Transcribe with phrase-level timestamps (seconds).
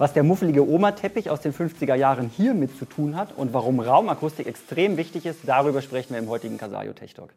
[0.00, 4.46] Was der muffelige Oma-Teppich aus den 50er Jahren hiermit zu tun hat und warum Raumakustik
[4.46, 7.34] extrem wichtig ist, darüber sprechen wir im heutigen Casario Tech Talk.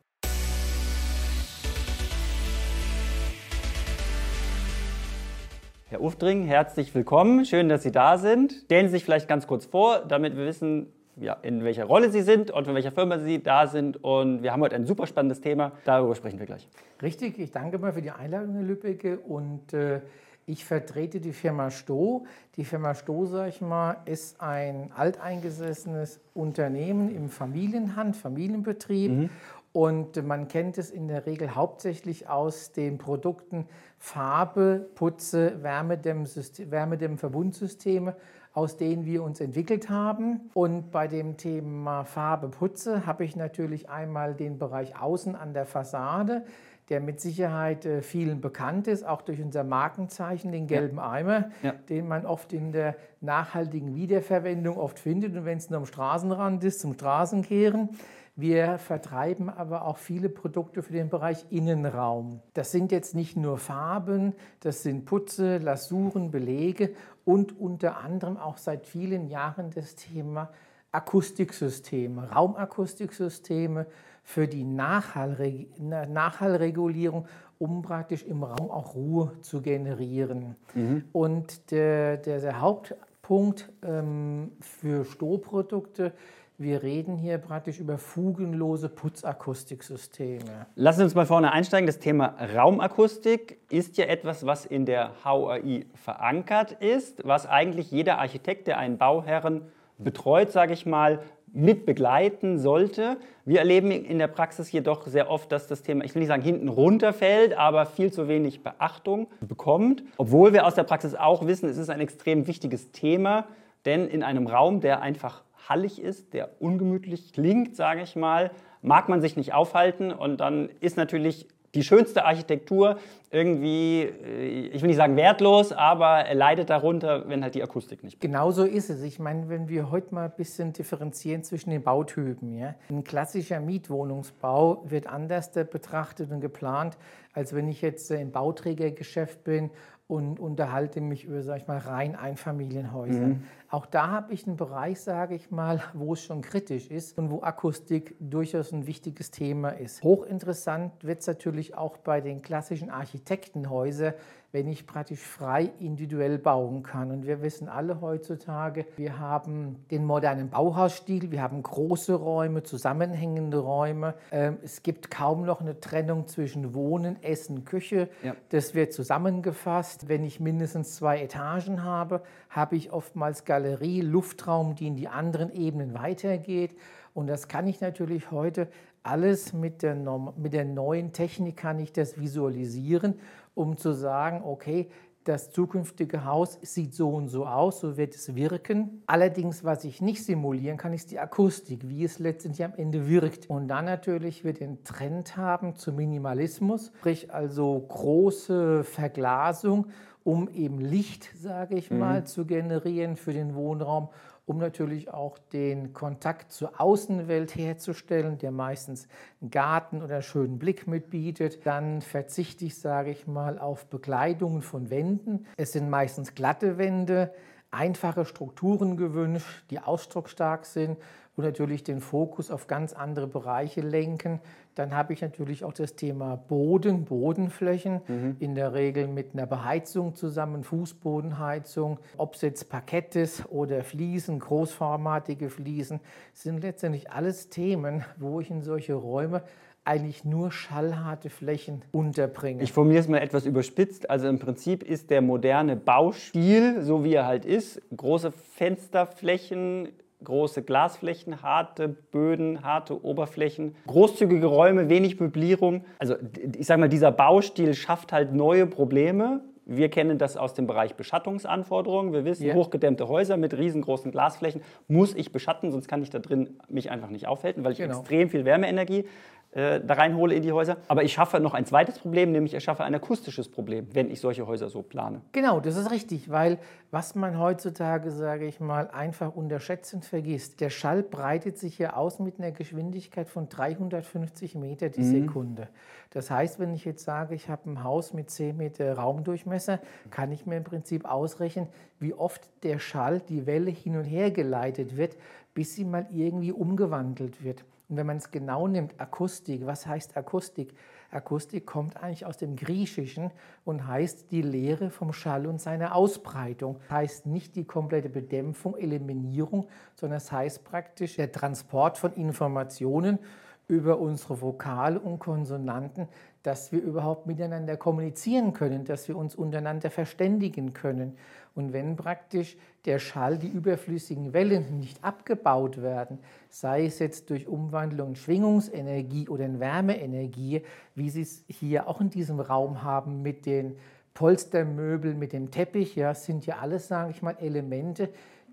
[5.90, 7.44] Herr Ufdring, herzlich willkommen.
[7.44, 8.54] Schön, dass Sie da sind.
[8.64, 12.22] Stellen Sie sich vielleicht ganz kurz vor, damit wir wissen, ja, in welcher Rolle Sie
[12.22, 14.02] sind und von welcher Firma Sie da sind.
[14.02, 15.74] Und wir haben heute ein super spannendes Thema.
[15.84, 16.70] Darüber sprechen wir gleich.
[17.02, 19.20] Richtig, ich danke mal für die Einladung, Herr Lübbecke.
[19.20, 20.00] Und äh,
[20.46, 22.28] ich vertrete die Firma Stoh.
[22.56, 29.12] Die Firma Stoh, sage ich mal, ist ein alteingesessenes Unternehmen im Familienhand, Familienbetrieb.
[29.12, 29.30] Mhm.
[29.72, 33.66] Und man kennt es in der Regel hauptsächlich aus den Produkten
[33.98, 38.16] Farbe, Putze, Wärmedämmverbundsysteme,
[38.54, 40.52] aus denen wir uns entwickelt haben.
[40.54, 45.66] Und bei dem Thema Farbe, Putze habe ich natürlich einmal den Bereich Außen an der
[45.66, 46.44] Fassade
[46.90, 51.10] der mit Sicherheit äh, vielen bekannt ist, auch durch unser Markenzeichen, den gelben ja.
[51.10, 51.72] Eimer, ja.
[51.90, 56.64] den man oft in der nachhaltigen Wiederverwendung oft findet und wenn es nur am Straßenrand
[56.64, 57.90] ist, zum Straßenkehren.
[58.36, 62.42] Wir vertreiben aber auch viele Produkte für den Bereich Innenraum.
[62.56, 66.90] Das sind jetzt nicht nur Farben, das sind Putze, Lasuren, Belege
[67.26, 70.50] und unter anderem auch seit vielen Jahren das Thema
[70.92, 73.86] Akustiksysteme, Raumakustiksysteme
[74.24, 77.28] für die Nachhallre Nachhallregulierung,
[77.60, 80.56] um praktisch im Raum auch Ruhe zu generieren.
[80.74, 81.04] Mhm.
[81.12, 86.14] Und der, der, der Hauptpunkt ähm, für Strohprodukte
[86.60, 90.68] wir reden hier praktisch über fugenlose Putzakustiksysteme.
[90.76, 91.88] Lassen Sie uns mal vorne einsteigen.
[91.88, 98.20] Das Thema Raumakustik ist ja etwas, was in der HUAI verankert ist, was eigentlich jeder
[98.20, 99.64] Architekt, der einen Bauherren
[99.98, 101.20] betreut, sage ich mal,
[101.54, 103.18] mit begleiten sollte.
[103.46, 106.42] Wir erleben in der Praxis jedoch sehr oft, dass das Thema, ich will nicht sagen
[106.42, 110.04] hinten runterfällt, aber viel zu wenig Beachtung bekommt.
[110.18, 113.46] Obwohl wir aus der Praxis auch wissen, es ist ein extrem wichtiges Thema,
[113.86, 119.08] denn in einem Raum, der einfach hallig ist, der ungemütlich klingt, sage ich mal, mag
[119.08, 122.98] man sich nicht aufhalten und dann ist natürlich die schönste Architektur
[123.32, 128.04] irgendwie, äh, ich will nicht sagen wertlos, aber er leidet darunter, wenn halt die Akustik
[128.04, 128.22] nicht.
[128.22, 129.02] Genauso ist es.
[129.02, 133.60] Ich meine, wenn wir heute mal ein bisschen differenzieren zwischen den Bautypen, ja, ein klassischer
[133.60, 136.98] Mietwohnungsbau wird anders betrachtet und geplant,
[137.34, 139.72] als wenn ich jetzt im Bauträgergeschäft bin
[140.14, 143.28] und unterhalte mich über, sag ich mal, rein Einfamilienhäuser.
[143.28, 143.44] Mhm.
[143.70, 147.32] Auch da habe ich einen Bereich, sage ich mal, wo es schon kritisch ist und
[147.32, 150.04] wo Akustik durchaus ein wichtiges Thema ist.
[150.04, 154.14] Hochinteressant wird es natürlich auch bei den klassischen Architektenhäusern,
[154.54, 157.10] wenn ich praktisch frei individuell bauen kann.
[157.10, 163.58] Und wir wissen alle heutzutage, wir haben den modernen Bauhausstil, wir haben große Räume, zusammenhängende
[163.58, 164.14] Räume.
[164.32, 168.10] Ähm, es gibt kaum noch eine Trennung zwischen Wohnen, Essen, Küche.
[168.22, 168.36] Ja.
[168.50, 170.08] Das wird zusammengefasst.
[170.08, 172.22] Wenn ich mindestens zwei Etagen habe,
[172.52, 176.76] habe ich oftmals Galerie, Luftraum, die in die anderen Ebenen weitergeht.
[177.16, 178.68] Und das kann ich natürlich heute
[179.02, 179.96] alles mit der,
[180.38, 183.16] mit der neuen Technik kann ich das visualisieren
[183.54, 184.90] um zu sagen, okay,
[185.24, 189.04] das zukünftige Haus sieht so und so aus, so wird es wirken.
[189.06, 193.50] Allerdings, was ich nicht simulieren kann, ist die Akustik, wie es letztendlich am Ende wirkt.
[193.50, 199.88] Und dann natürlich wir den Trend haben zum Minimalismus, sprich also große Verglasung,
[200.24, 202.26] um eben Licht, sage ich mal, mhm.
[202.26, 204.10] zu generieren für den Wohnraum
[204.46, 209.08] um natürlich auch den Kontakt zur Außenwelt herzustellen, der meistens
[209.42, 211.66] einen Garten oder einen schönen Blick mitbietet.
[211.66, 215.46] Dann verzichte ich, sage ich mal, auf Bekleidungen von Wänden.
[215.58, 217.34] Es sind meistens glatte Wände,
[217.72, 220.98] einfache Strukturen gewünscht, die ausdrucksstark sind
[221.36, 224.40] und natürlich den Fokus auf ganz andere Bereiche lenken.
[224.76, 228.38] Dann habe ich natürlich auch das Thema Boden, Bodenflächen, mhm.
[228.40, 232.00] in der Regel mit einer Beheizung zusammen, Fußbodenheizung.
[232.18, 236.00] Ob es jetzt Parkett ist oder Fliesen, großformatige Fliesen,
[236.34, 239.44] sind letztendlich alles Themen, wo ich in solche Räume
[239.86, 242.64] eigentlich nur schallharte Flächen unterbringe.
[242.64, 244.10] Ich formuliere es mal etwas überspitzt.
[244.10, 249.90] Also im Prinzip ist der moderne Baustil, so wie er halt ist, große Fensterflächen,
[250.24, 255.86] große Glasflächen, harte Böden, harte Oberflächen, großzügige Räume, wenig Möblierung.
[256.00, 256.16] Also
[256.58, 259.42] ich sage mal, dieser Baustil schafft halt neue Probleme.
[259.66, 262.12] Wir kennen das aus dem Bereich Beschattungsanforderungen.
[262.12, 262.56] Wir wissen, yeah.
[262.56, 267.10] hochgedämmte Häuser mit riesengroßen Glasflächen muss ich beschatten, sonst kann ich da drin mich einfach
[267.10, 268.00] nicht aufhalten, weil ich genau.
[268.00, 269.06] extrem viel Wärmeenergie
[269.56, 270.78] äh, da reinhole in die Häuser.
[270.88, 274.20] Aber ich schaffe noch ein zweites Problem, nämlich ich schaffe ein akustisches Problem, wenn ich
[274.20, 275.22] solche Häuser so plane.
[275.32, 276.58] Genau, das ist richtig, weil
[276.92, 281.96] was man heutzutage, sage ich mal, einfach unterschätzt und vergisst, der Schall breitet sich ja
[281.96, 285.26] aus mit einer Geschwindigkeit von 350 Meter die mhm.
[285.26, 285.68] Sekunde.
[286.10, 289.80] Das heißt, wenn ich jetzt sage, ich habe ein Haus mit 10 Meter Raumdurchmesser,
[290.10, 291.68] kann ich mir im Prinzip ausrechnen,
[292.00, 295.16] wie oft der Schall, die Welle hin und her geleitet wird,
[295.54, 297.64] bis sie mal irgendwie umgewandelt wird.
[297.90, 300.74] Und wenn man es genau nimmt, Akustik, was heißt Akustik?
[301.12, 303.32] Akustik kommt eigentlich aus dem Griechischen
[303.66, 306.80] und heißt die Lehre vom Schall und seiner Ausbreitung.
[306.90, 313.20] Heißt nicht die komplette Bedämpfung, Eliminierung, sondern es heißt praktisch der Transport von Informationen
[313.68, 316.08] über unsere Vokale und Konsonanten,
[316.44, 321.18] dass wir überhaupt miteinander kommunizieren können, dass wir uns untereinander verständigen können.
[321.56, 326.20] Und wenn praktisch der Schall, die überflüssigen Wellen nicht abgebaut werden,
[326.50, 330.64] sei es jetzt durch Umwandlung in Schwingungsenergie oder in Wärmeenergie,
[330.96, 333.78] wie Sie es hier auch in diesem Raum haben mit den
[334.14, 338.10] Polstermöbeln, mit dem Teppich, ja, sind ja alles, sage ich mal, Elemente,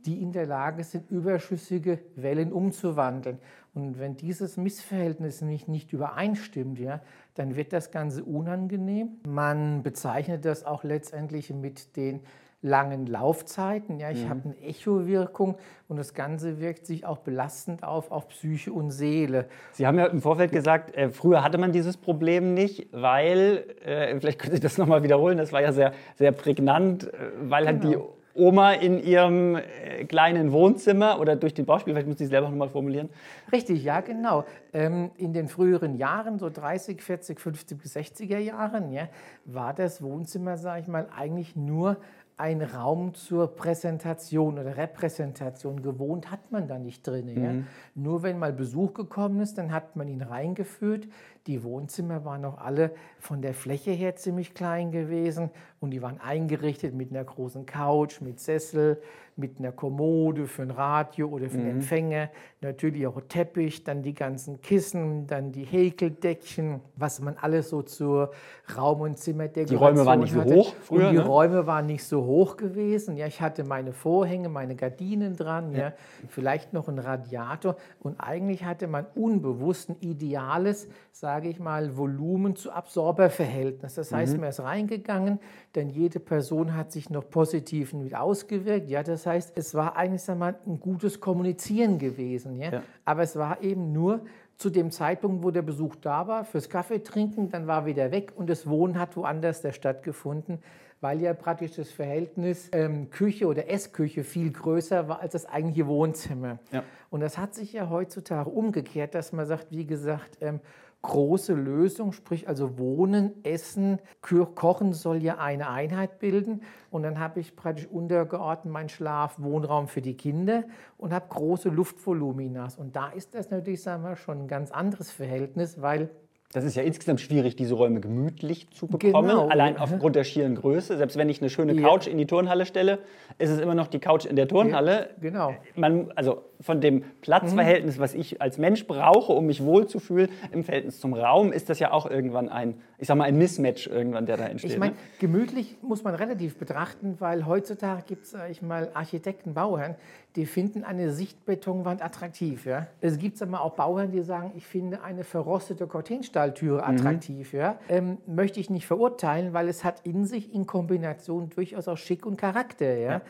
[0.06, 3.38] die in der Lage sind, überschüssige Wellen umzuwandeln.
[3.74, 7.00] Und wenn dieses Missverhältnis nicht, nicht übereinstimmt, ja,
[7.34, 9.20] dann wird das Ganze unangenehm.
[9.26, 12.20] Man bezeichnet das auch letztendlich mit den
[12.62, 13.98] langen Laufzeiten.
[13.98, 14.28] Ja, ich mhm.
[14.28, 15.56] habe eine Echowirkung
[15.88, 19.46] und das Ganze wirkt sich auch belastend auf, auf Psyche und Seele.
[19.72, 24.18] Sie haben ja im Vorfeld gesagt, äh, früher hatte man dieses Problem nicht, weil, äh,
[24.18, 27.82] vielleicht können Sie das nochmal wiederholen, das war ja sehr, sehr prägnant, äh, weil genau.
[27.82, 28.19] halt die.
[28.34, 32.48] Oma in ihrem äh, kleinen Wohnzimmer oder durch den Bauspiel, vielleicht muss ich es selber
[32.48, 33.08] nochmal formulieren.
[33.52, 34.44] Richtig, ja, genau.
[34.72, 39.08] Ähm, in den früheren Jahren, so 30, 40, 50 bis 60er Jahren, ja,
[39.44, 41.96] war das Wohnzimmer, sage ich mal, eigentlich nur
[42.40, 45.82] ein Raum zur Präsentation oder Repräsentation.
[45.82, 47.34] Gewohnt hat man da nicht drin.
[47.34, 47.44] Mhm.
[47.44, 47.52] Ja?
[47.94, 51.06] Nur wenn mal Besuch gekommen ist, dann hat man ihn reingeführt.
[51.46, 55.50] Die Wohnzimmer waren auch alle von der Fläche her ziemlich klein gewesen
[55.80, 59.00] und die waren eingerichtet mit einer großen Couch, mit Sessel,
[59.40, 61.76] mit einer Kommode für ein Radio oder für einen mhm.
[61.76, 67.82] Empfänger, natürlich auch Teppich, dann die ganzen Kissen, dann die Häkeldeckchen, was man alles so
[67.82, 68.32] zur
[68.76, 71.26] Raum- und Zimmerdekoration Die Räume waren nicht so hoch früher, und die ne?
[71.26, 73.16] Räume waren nicht so hoch gewesen.
[73.16, 75.78] Ja, ich hatte meine Vorhänge, meine Gardinen dran, ja.
[75.78, 75.92] ja
[76.28, 80.88] vielleicht noch ein Radiator und eigentlich hatte man unbewusst ein ideales,
[81.30, 83.94] sage ich mal, Volumen zu Absorberverhältnis.
[83.94, 84.40] Das heißt, mhm.
[84.40, 85.38] man ist reingegangen,
[85.76, 88.90] denn jede Person hat sich noch positiv mit ausgewirkt.
[88.90, 92.56] Ja, das heißt, es war eigentlich mal, ein gutes Kommunizieren gewesen.
[92.56, 92.72] Ja?
[92.72, 92.82] ja?
[93.04, 94.22] Aber es war eben nur
[94.56, 98.32] zu dem Zeitpunkt, wo der Besuch da war, fürs Kaffee trinken, dann war wieder weg
[98.34, 100.58] und das Wohnen hat woanders der stattgefunden,
[101.00, 105.86] weil ja praktisch das Verhältnis ähm, Küche oder Essküche viel größer war als das eigentliche
[105.86, 106.58] Wohnzimmer.
[106.72, 106.82] Ja.
[107.08, 110.58] Und das hat sich ja heutzutage umgekehrt, dass man sagt, wie gesagt, ähm,
[111.02, 116.62] große Lösung, sprich also Wohnen, Essen, Kochen soll ja eine Einheit bilden.
[116.90, 120.64] Und dann habe ich praktisch untergeordnet meinen Schlaf, Wohnraum für die Kinder
[120.98, 122.76] und habe große Luftvoluminas.
[122.76, 126.10] Und da ist das natürlich, sagen wir, schon ein ganz anderes Verhältnis, weil
[126.52, 129.46] das ist ja insgesamt schwierig, diese Räume gemütlich zu bekommen, genau.
[129.46, 130.96] allein aufgrund der schieren Größe.
[130.96, 132.12] Selbst wenn ich eine schöne Couch ja.
[132.12, 132.98] in die Turnhalle stelle,
[133.38, 134.92] ist es immer noch die Couch in der Turnhalle.
[134.92, 135.54] Ja, genau.
[135.76, 141.00] Man, also von dem Platzverhältnis, was ich als Mensch brauche, um mich wohlzufühlen, im Verhältnis
[141.00, 144.36] zum Raum, ist das ja auch irgendwann ein, ich sag mal, ein Mismatch irgendwann, der
[144.36, 144.72] da entsteht.
[144.72, 144.98] Ich meine, ne?
[145.18, 149.96] gemütlich muss man relativ betrachten, weil heutzutage gibt es, ich mal, Architekten, Bauherren,
[150.36, 152.66] die finden eine Sichtbetonwand attraktiv.
[152.66, 152.86] Ja?
[153.00, 156.84] Es gibt aber auch Bauherren, die sagen, ich finde eine verrostete Cortinstahltüre mhm.
[156.84, 157.52] attraktiv.
[157.52, 157.58] Mhm.
[157.58, 157.78] Ja?
[157.88, 162.26] Ähm, möchte ich nicht verurteilen, weil es hat in sich in Kombination durchaus auch Schick
[162.26, 162.94] und Charakter.
[162.96, 163.10] Ja?
[163.10, 163.20] ja.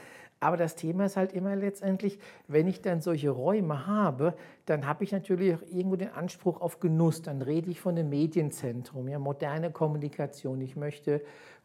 [0.41, 5.05] Aber das Thema ist halt immer letztendlich, wenn ich dann solche Räume habe, dann habe
[5.05, 7.21] ich natürlich auch irgendwo den Anspruch auf Genuss.
[7.21, 10.63] Dann rede ich von einem Medienzentrum, ja, moderne Kommunikation.
[10.63, 11.21] Ich möchte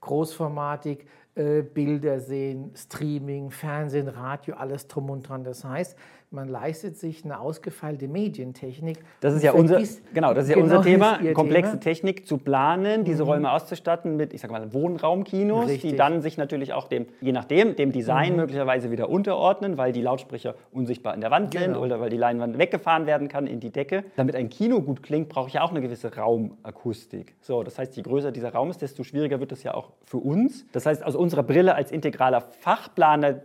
[0.05, 5.43] Großformatik, äh, Bilder sehen, Streaming, Fernsehen, Radio, alles drum und dran.
[5.43, 5.97] Das heißt,
[6.31, 8.99] man leistet sich eine ausgefeilte Medientechnik.
[9.21, 9.81] Das ist ja unser,
[10.13, 11.81] genau, das ist ja genau unser Thema, komplexe Thema.
[11.81, 13.29] Technik zu planen, diese mhm.
[13.29, 15.91] Räume auszustatten mit, ich sag mal, Wohnraumkinos, Richtig.
[15.91, 18.37] die dann sich natürlich auch dem, je nachdem, dem Design mhm.
[18.37, 21.63] möglicherweise wieder unterordnen, weil die Lautsprecher unsichtbar in der Wand genau.
[21.65, 24.03] sind oder weil die Leinwand weggefahren werden kann in die Decke.
[24.15, 27.35] Damit ein Kino gut klingt, brauche ich ja auch eine gewisse Raumakustik.
[27.41, 30.17] So, das heißt, je größer dieser Raum ist, desto schwieriger wird es ja auch für
[30.17, 30.65] uns.
[30.71, 33.41] Das heißt, aus unserer Brille als integraler Fachplaner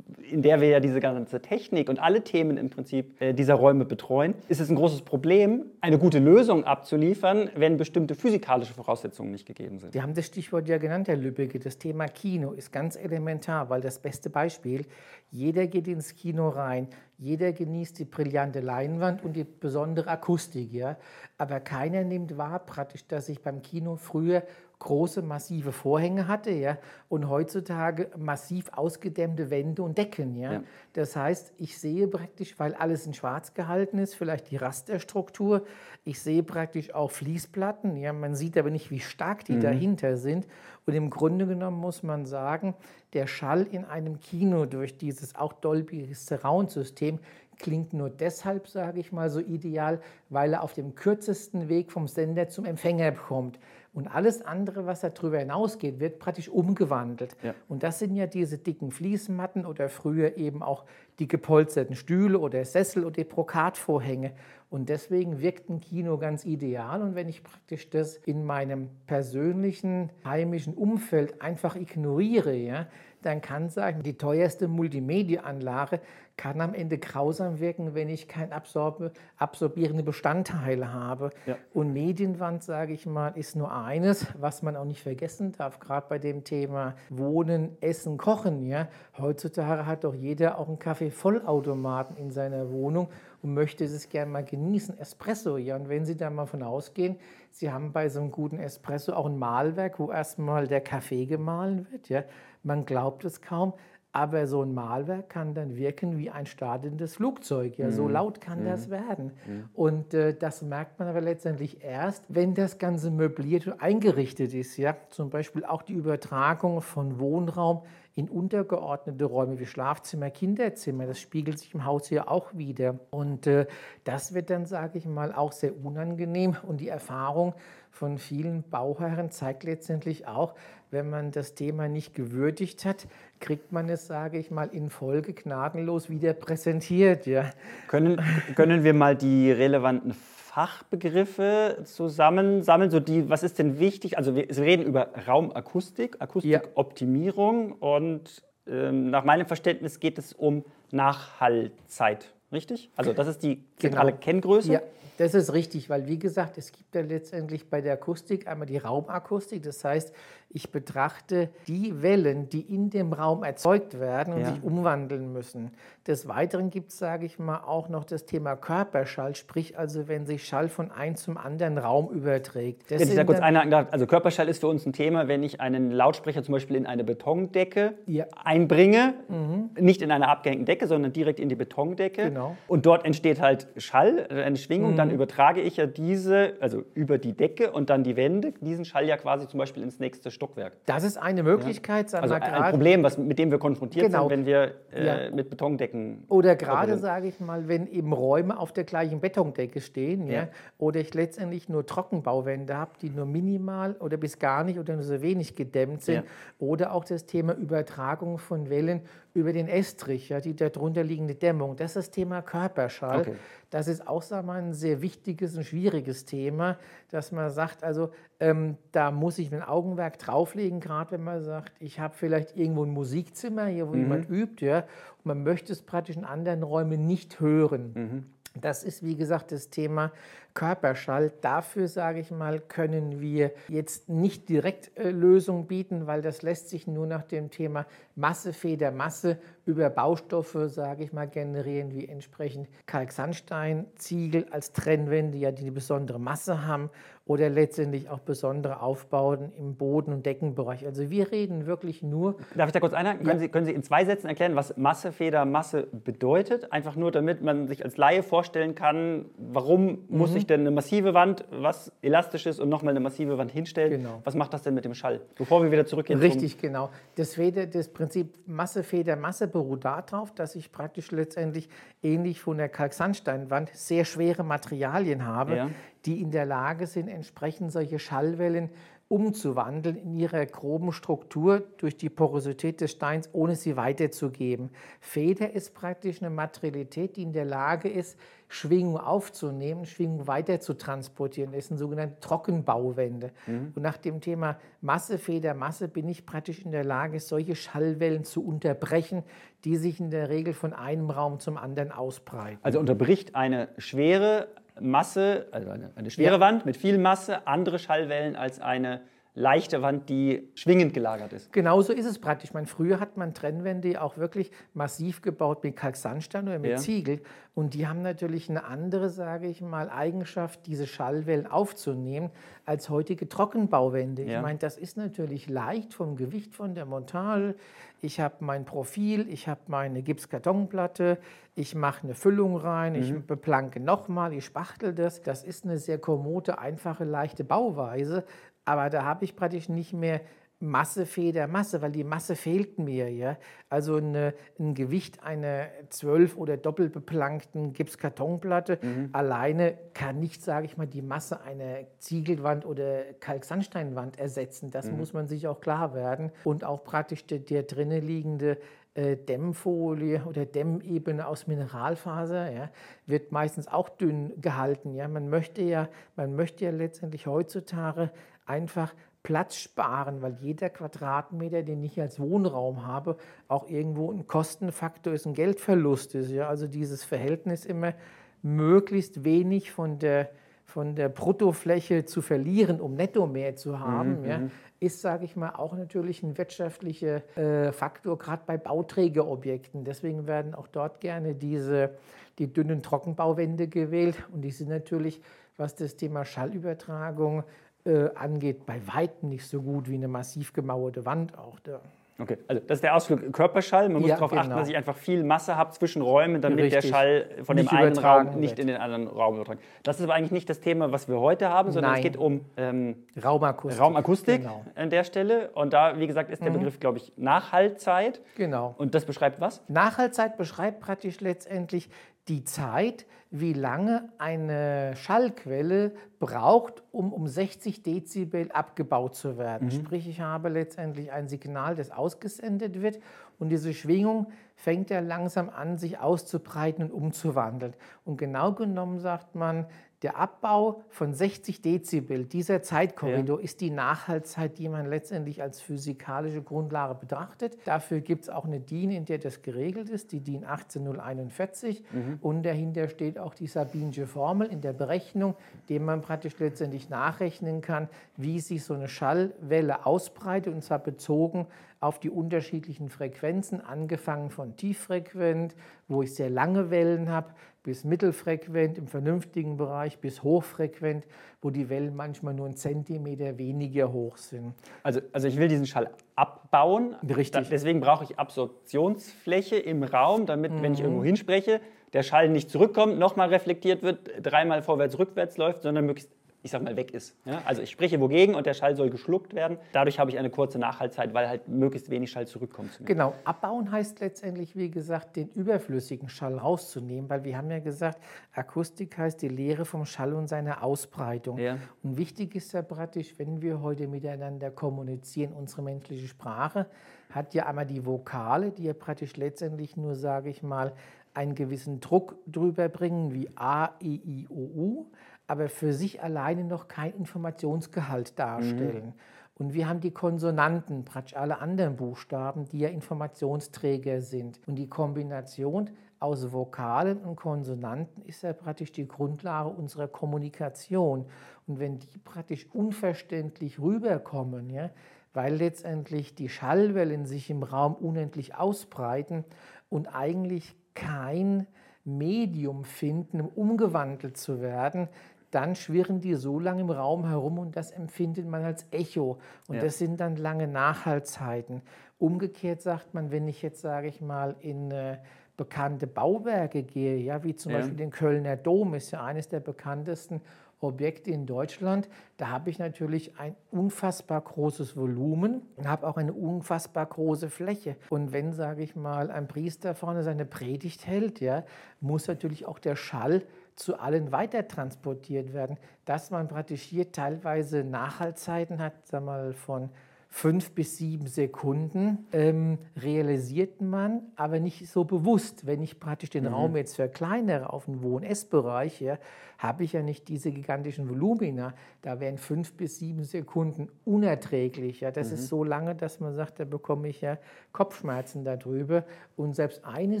[0.30, 3.84] in der wir ja diese ganze Technik und alle Themen im Prinzip äh, dieser Räume
[3.84, 9.46] betreuen, ist es ein großes Problem, eine gute Lösung abzuliefern, wenn bestimmte physikalische Voraussetzungen nicht
[9.46, 9.92] gegeben sind.
[9.92, 11.58] Sie haben das Stichwort ja genannt, Herr Lübbecke.
[11.58, 14.86] Das Thema Kino ist ganz elementar, weil das beste Beispiel,
[15.30, 20.96] jeder geht ins Kino rein, jeder genießt die brillante Leinwand und die besondere Akustik, ja.
[21.38, 24.42] Aber keiner nimmt wahr praktisch, dass ich beim Kino früher
[24.78, 26.78] große, massive Vorhänge hatte ja,
[27.08, 30.36] und heutzutage massiv ausgedämmte Wände und Decken.
[30.36, 30.52] Ja.
[30.52, 30.62] ja.
[30.92, 35.64] Das heißt, ich sehe praktisch, weil alles in schwarz gehalten ist, vielleicht die Rasterstruktur,
[36.04, 37.96] ich sehe praktisch auch Fließplatten.
[37.96, 38.12] Ja.
[38.12, 39.60] Man sieht aber nicht, wie stark die mhm.
[39.60, 40.46] dahinter sind.
[40.86, 42.74] Und im Grunde genommen muss man sagen,
[43.14, 47.20] der Schall in einem Kino durch dieses auch Dolby Surround-System
[47.58, 52.08] klingt nur deshalb, sage ich mal, so ideal, weil er auf dem kürzesten Weg vom
[52.08, 53.58] Sender zum Empfänger kommt.
[53.94, 57.36] Und alles andere, was darüber hinausgeht, wird praktisch umgewandelt.
[57.44, 57.54] Ja.
[57.68, 60.84] Und das sind ja diese dicken Fließmatten oder früher eben auch
[61.20, 64.32] die gepolsterten Stühle oder Sessel oder die Brokatvorhänge.
[64.68, 67.02] Und deswegen wirkt ein Kino ganz ideal.
[67.02, 72.88] Und wenn ich praktisch das in meinem persönlichen heimischen Umfeld einfach ignoriere, ja,
[73.24, 76.00] dann kann sagen, die teuerste Multimedia-Anlage
[76.36, 81.30] kann am Ende grausam wirken, wenn ich kein absorb absorbierende Bestandteile habe.
[81.46, 81.56] Ja.
[81.72, 86.06] Und Medienwand, sage ich mal, ist nur eines, was man auch nicht vergessen darf, gerade
[86.08, 88.66] bei dem Thema Wohnen, Essen, Kochen.
[88.66, 88.88] Ja.
[89.16, 93.08] Heutzutage hat doch jeder auch einen Kaffee-Vollautomaten in seiner Wohnung
[93.44, 94.98] und möchte es gerne mal genießen.
[94.98, 95.76] Espresso, ja.
[95.76, 97.16] Und wenn Sie da mal von ausgehen,
[97.50, 101.86] Sie haben bei so einem guten Espresso auch ein Mahlwerk, wo erstmal der Kaffee gemahlen
[101.92, 102.24] wird, ja.
[102.62, 103.74] Man glaubt es kaum.
[104.16, 107.76] Aber so ein Malwerk kann dann wirken wie ein startendes Flugzeug.
[107.78, 108.12] Ja, so mhm.
[108.12, 108.66] laut kann mhm.
[108.66, 109.32] das werden.
[109.44, 109.68] Mhm.
[109.74, 114.76] Und äh, das merkt man aber letztendlich erst, wenn das Ganze möbliert und eingerichtet ist.
[114.76, 117.82] Ja, zum Beispiel auch die Übertragung von Wohnraum
[118.16, 121.06] in untergeordnete Räume wie Schlafzimmer, Kinderzimmer.
[121.06, 123.00] Das spiegelt sich im Haus hier auch wieder.
[123.10, 123.66] Und äh,
[124.04, 126.56] das wird dann, sage ich mal, auch sehr unangenehm.
[126.62, 127.54] Und die Erfahrung
[127.90, 130.54] von vielen Bauherren zeigt letztendlich auch,
[130.90, 133.08] wenn man das Thema nicht gewürdigt hat,
[133.40, 137.26] kriegt man es, sage ich mal, in Folge gnadenlos wieder präsentiert.
[137.26, 137.50] Ja.
[137.88, 138.20] Können,
[138.54, 140.14] können wir mal die relevanten
[140.54, 142.88] Fachbegriffe zusammensammeln?
[142.88, 144.18] So die, was ist denn wichtig?
[144.18, 147.76] Also wir, wir reden über Raumakustik, Akustikoptimierung ja.
[147.80, 152.88] und ähm, nach meinem Verständnis geht es um Nachhallzeit, richtig?
[152.94, 154.22] Also das ist die zentrale genau.
[154.22, 154.72] Kenngröße.
[154.74, 154.80] Ja.
[155.18, 158.78] Das ist richtig, weil wie gesagt, es gibt ja letztendlich bei der Akustik einmal die
[158.78, 159.62] Raumakustik.
[159.62, 160.12] Das heißt,
[160.54, 164.52] ich betrachte die Wellen, die in dem Raum erzeugt werden und ja.
[164.52, 165.72] sich umwandeln müssen.
[166.06, 170.26] Des Weiteren gibt es, sage ich mal, auch noch das Thema Körperschall, sprich also, wenn
[170.26, 172.88] sich Schall von einem zum anderen Raum überträgt.
[172.88, 176.44] Das ja, kurz eine, also Körperschall ist für uns ein Thema, wenn ich einen Lautsprecher
[176.44, 178.26] zum Beispiel in eine Betondecke ja.
[178.44, 179.70] einbringe, mhm.
[179.80, 182.28] nicht in eine abgehängte Decke, sondern direkt in die Betondecke.
[182.28, 182.56] Genau.
[182.68, 184.96] Und dort entsteht halt Schall, eine Schwingung, mhm.
[184.96, 189.08] dann übertrage ich ja diese, also über die Decke und dann die Wände, diesen Schall
[189.08, 190.74] ja quasi zum Beispiel ins nächste Stock Stockwerk.
[190.86, 192.12] Das ist eine Möglichkeit.
[192.12, 192.20] Ja.
[192.20, 194.28] Also ein Problem, was, mit dem wir konfrontiert genau.
[194.28, 195.30] sind, wenn wir äh, ja.
[195.30, 196.24] mit Betondecken.
[196.28, 200.48] Oder gerade, sage ich mal, wenn eben Räume auf der gleichen Betondecke stehen, ja.
[200.78, 205.02] oder ich letztendlich nur Trockenbauwände habe, die nur minimal oder bis gar nicht oder nur
[205.02, 206.24] so wenig gedämmt sind.
[206.58, 209.02] Oder auch das Thema Übertragung von Wellen
[209.34, 211.74] über den Estrich, ja, die darunter liegende Dämmung.
[211.74, 213.22] Das ist das Thema Körperschall.
[213.22, 213.34] Okay.
[213.70, 216.78] Das ist auch sagen wir, ein sehr wichtiges und schwieriges Thema,
[217.10, 221.72] dass man sagt, also ähm, da muss ich ein Augenwerk drauflegen, gerade wenn man sagt,
[221.80, 224.00] ich habe vielleicht irgendwo ein Musikzimmer, hier wo mhm.
[224.02, 224.78] jemand übt, ja,
[225.18, 227.92] und man möchte es praktisch in anderen Räumen nicht hören.
[227.94, 228.33] Mhm.
[228.60, 230.12] Das ist, wie gesagt, das Thema
[230.54, 231.32] Körperschall.
[231.40, 236.68] Dafür, sage ich mal, können wir jetzt nicht direkt äh, Lösungen bieten, weil das lässt
[236.68, 237.84] sich nur nach dem Thema
[238.14, 245.36] Masse, Feder, Masse über Baustoffe, sage ich mal, generieren, wie entsprechend Kalksandstein, Ziegel als Trennwände,
[245.36, 246.90] ja, die eine besondere Masse haben
[247.26, 250.84] oder letztendlich auch besondere Aufbauten im Boden- und Deckenbereich.
[250.84, 252.36] Also wir reden wirklich nur.
[252.54, 253.20] Darf ich da kurz einhaken?
[253.22, 253.28] Ja.
[253.28, 256.70] Können, Sie, können Sie in zwei Sätzen erklären, was Masse, Feder, Masse bedeutet?
[256.70, 259.98] Einfach nur, damit man sich als Laie vorstellen kann, warum mhm.
[260.08, 264.02] muss ich denn eine massive Wand, was elastisch ist und nochmal eine massive Wand hinstellen?
[264.02, 264.20] Genau.
[264.24, 265.22] Was macht das denn mit dem Schall?
[265.36, 266.18] Bevor wir wieder zurückgehen.
[266.18, 266.90] Richtig, genau.
[267.16, 271.70] Das, Feder, das Prinzip Masse, Feder, Masse beruht darauf, dass ich praktisch letztendlich
[272.02, 275.70] ähnlich von der Kalksandsteinwand sehr schwere Materialien habe, ja.
[276.06, 278.70] Die in der Lage sind, entsprechend solche Schallwellen
[279.08, 284.70] umzuwandeln in ihrer groben Struktur durch die Porosität des Steins, ohne sie weiterzugeben.
[284.98, 288.18] Feder ist praktisch eine Materialität, die in der Lage ist,
[288.48, 291.52] Schwingung aufzunehmen, Schwingung weiter zu transportieren.
[291.52, 293.30] Das sind sogenannte Trockenbauwände.
[293.46, 293.72] Mhm.
[293.74, 298.24] Und nach dem Thema Masse, Feder, Masse bin ich praktisch in der Lage, solche Schallwellen
[298.24, 299.22] zu unterbrechen,
[299.64, 302.58] die sich in der Regel von einem Raum zum anderen ausbreiten.
[302.62, 304.48] Also unterbricht eine schwere
[304.80, 306.40] Masse, also eine, eine schwere ja.
[306.40, 309.02] Wand mit viel Masse, andere Schallwellen als eine
[309.36, 311.52] leichte Wand, die schwingend gelagert ist.
[311.52, 312.52] Genauso ist es praktisch.
[312.52, 316.76] meine, früher hat man Trennwände auch wirklich massiv gebaut mit Kalksandstein oder mit ja.
[316.76, 317.20] Ziegel.
[317.54, 322.30] Und die haben natürlich eine andere, sage ich mal, Eigenschaft, diese Schallwellen aufzunehmen,
[322.64, 324.22] als heutige Trockenbauwände.
[324.22, 324.36] Ja.
[324.36, 327.56] Ich meine, das ist natürlich leicht vom Gewicht von der Montage.
[328.02, 331.18] Ich habe mein Profil, ich habe meine Gipskartonplatte,
[331.54, 332.98] ich mache eine Füllung rein, mhm.
[332.98, 335.22] ich beplanke nochmal, ich spachtel das.
[335.22, 338.24] Das ist eine sehr kommode, einfache, leichte Bauweise.
[338.64, 340.20] Aber da habe ich praktisch nicht mehr
[340.60, 343.10] Masse, Feder, Masse, weil die Masse fehlt mir.
[343.10, 343.36] Ja?
[343.68, 349.10] Also eine, ein Gewicht einer zwölf- oder doppelbeplankten Gipskartonplatte mhm.
[349.12, 354.70] alleine kann nicht, sage ich mal, die Masse einer Ziegelwand oder Kalksandsteinwand ersetzen.
[354.70, 354.98] Das mhm.
[354.98, 356.32] muss man sich auch klar werden.
[356.44, 358.58] Und auch praktisch der, der drinnen liegende
[358.94, 362.70] äh, Dämmfolie oder Dämmebene aus Mineralfaser ja,
[363.06, 364.94] wird meistens auch dünn gehalten.
[364.94, 365.08] Ja.
[365.08, 368.10] Man, möchte ja, man möchte ja letztendlich heutzutage
[368.46, 373.16] einfach Platz sparen, weil jeder Quadratmeter, den ich als Wohnraum habe,
[373.48, 376.30] auch irgendwo ein Kostenfaktor ist, ein Geldverlust ist.
[376.30, 376.48] Ja?
[376.48, 377.94] Also dieses Verhältnis immer
[378.42, 380.28] möglichst wenig von der,
[380.66, 384.26] von der Bruttofläche zu verlieren, um netto mehr zu haben, mhm.
[384.26, 384.38] ja?
[384.40, 384.50] Mhm.
[384.78, 389.84] ist, sage ich mal, auch natürlich ein wirtschaftlicher äh, Faktor, gerade bei Bauträgerobjekten.
[389.84, 391.96] Deswegen werden auch dort gerne diese,
[392.38, 395.22] die dünnen Trockenbauwände gewählt und die sind natürlich,
[395.56, 397.44] was das Thema Schallübertragung
[397.84, 401.58] äh, angeht, bei weitem nicht so gut wie eine massiv gemauerte Wand auch.
[401.60, 401.80] Da.
[402.16, 403.88] Okay, also das ist der Ausflug Körperschall.
[403.88, 404.42] Man muss ja, darauf genau.
[404.42, 406.82] achten, dass ich einfach viel Masse habe zwischen Räumen, damit Richtig.
[406.82, 408.58] der Schall von nicht dem einen Raum nicht wird.
[408.60, 409.58] in den anderen Raum übertragen.
[409.82, 412.00] Das ist aber eigentlich nicht das Thema, was wir heute haben, sondern Nein.
[412.00, 414.64] es geht um ähm, Raumakustik, Raumakustik genau.
[414.76, 415.50] an der Stelle.
[415.54, 416.58] Und da, wie gesagt, ist der mhm.
[416.58, 418.20] Begriff, glaube ich, Nachhaltzeit.
[418.36, 418.76] Genau.
[418.78, 419.64] Und das beschreibt was?
[419.66, 421.90] Nachhaltzeit beschreibt praktisch letztendlich
[422.28, 429.66] die Zeit, wie lange eine Schallquelle braucht, um um 60 Dezibel abgebaut zu werden.
[429.66, 429.72] Mhm.
[429.72, 433.00] Sprich, ich habe letztendlich ein Signal, das ausgesendet wird
[433.40, 437.74] und diese Schwingung fängt ja langsam an, sich auszubreiten und umzuwandeln.
[438.04, 439.66] Und genau genommen sagt man,
[440.04, 443.44] der Abbau von 60 Dezibel, dieser Zeitkorridor, ja.
[443.44, 447.56] ist die Nachhaltzeit, die man letztendlich als physikalische Grundlage betrachtet.
[447.64, 451.82] Dafür gibt es auch eine DIN, in der das geregelt ist, die DIN 18041.
[451.90, 452.18] Mhm.
[452.20, 455.34] Und dahinter steht auch die Sabinsche Formel in der Berechnung,
[455.68, 461.46] die man praktisch letztendlich nachrechnen kann, wie sich so eine Schallwelle ausbreitet, und zwar bezogen
[461.80, 465.54] auf die unterschiedlichen Frequenzen, angefangen von tieffrequent,
[465.88, 471.06] wo ich sehr lange Wellen habe, bis mittelfrequent im vernünftigen Bereich, bis hochfrequent,
[471.40, 474.54] wo die Wellen manchmal nur einen Zentimeter weniger hoch sind.
[474.82, 476.94] Also, also ich will diesen Schall abbauen.
[477.02, 477.30] Richtig.
[477.32, 480.62] Da, deswegen brauche ich Absorptionsfläche im Raum, damit, mhm.
[480.62, 480.84] wenn ich mhm.
[480.86, 481.60] irgendwo hinspreche,
[481.94, 486.10] der Schall nicht zurückkommt, nochmal reflektiert wird, dreimal vorwärts, rückwärts läuft, sondern möglichst
[486.44, 487.16] ich sag mal, weg ist.
[487.24, 487.40] Ja?
[487.46, 489.56] Also ich spreche wogegen und der Schall soll geschluckt werden.
[489.72, 492.78] Dadurch habe ich eine kurze Nachhaltzeit, weil halt möglichst wenig Schall zurückkommt.
[492.84, 497.98] Genau, abbauen heißt letztendlich, wie gesagt, den überflüssigen Schall rauszunehmen, weil wir haben ja gesagt,
[498.34, 501.38] Akustik heißt die Lehre vom Schall und seiner Ausbreitung.
[501.38, 501.56] Ja.
[501.82, 506.66] Und wichtig ist ja praktisch, wenn wir heute miteinander kommunizieren, unsere menschliche Sprache
[507.08, 510.72] hat ja einmal die Vokale, die ja praktisch letztendlich nur, sage ich mal,
[511.14, 514.86] einen gewissen Druck drüber bringen, wie A, I, I, O, U
[515.26, 518.86] aber für sich alleine noch kein Informationsgehalt darstellen.
[518.86, 518.92] Mhm.
[519.36, 524.40] Und wir haben die Konsonanten, praktisch alle anderen Buchstaben, die ja Informationsträger sind.
[524.46, 531.06] Und die Kombination aus Vokalen und Konsonanten ist ja praktisch die Grundlage unserer Kommunikation.
[531.48, 534.70] Und wenn die praktisch unverständlich rüberkommen, ja,
[535.14, 539.24] weil letztendlich die Schallwellen sich im Raum unendlich ausbreiten
[539.68, 541.46] und eigentlich kein
[541.84, 544.88] Medium finden, um umgewandelt zu werden,
[545.30, 549.18] dann schwirren die so lange im Raum herum und das empfindet man als Echo.
[549.48, 549.62] Und ja.
[549.62, 551.62] das sind dann lange Nachhaltzeiten.
[551.98, 554.98] Umgekehrt sagt man, wenn ich jetzt, sage ich mal, in äh,
[555.36, 557.58] bekannte Bauwerke gehe, ja, wie zum ja.
[557.58, 560.20] Beispiel den Kölner Dom, ist ja eines der bekanntesten
[560.64, 561.88] Objekte in Deutschland.
[562.16, 567.76] Da habe ich natürlich ein unfassbar großes Volumen und habe auch eine unfassbar große Fläche.
[567.90, 571.44] Und wenn, sage ich mal, ein Priester vorne seine Predigt hält, ja,
[571.80, 573.22] muss natürlich auch der Schall
[573.56, 579.70] zu allen weiter transportiert werden, dass man praktisch hier teilweise Nachhaltzeiten hat, sag mal von
[580.14, 585.44] fünf bis sieben Sekunden ähm, realisiert man, aber nicht so bewusst.
[585.44, 586.34] Wenn ich praktisch den mhm.
[586.34, 588.98] Raum jetzt verkleinere auf den Wohn-Ess-Bereich, ja,
[589.46, 591.54] habe ich ja nicht diese gigantischen Volumina.
[591.82, 594.80] Da wären fünf bis sieben Sekunden unerträglich.
[594.80, 594.90] Ja.
[594.90, 595.14] Das mhm.
[595.14, 597.18] ist so lange, dass man sagt, da bekomme ich ja
[597.52, 598.84] Kopfschmerzen darüber.
[599.16, 600.00] Und selbst eine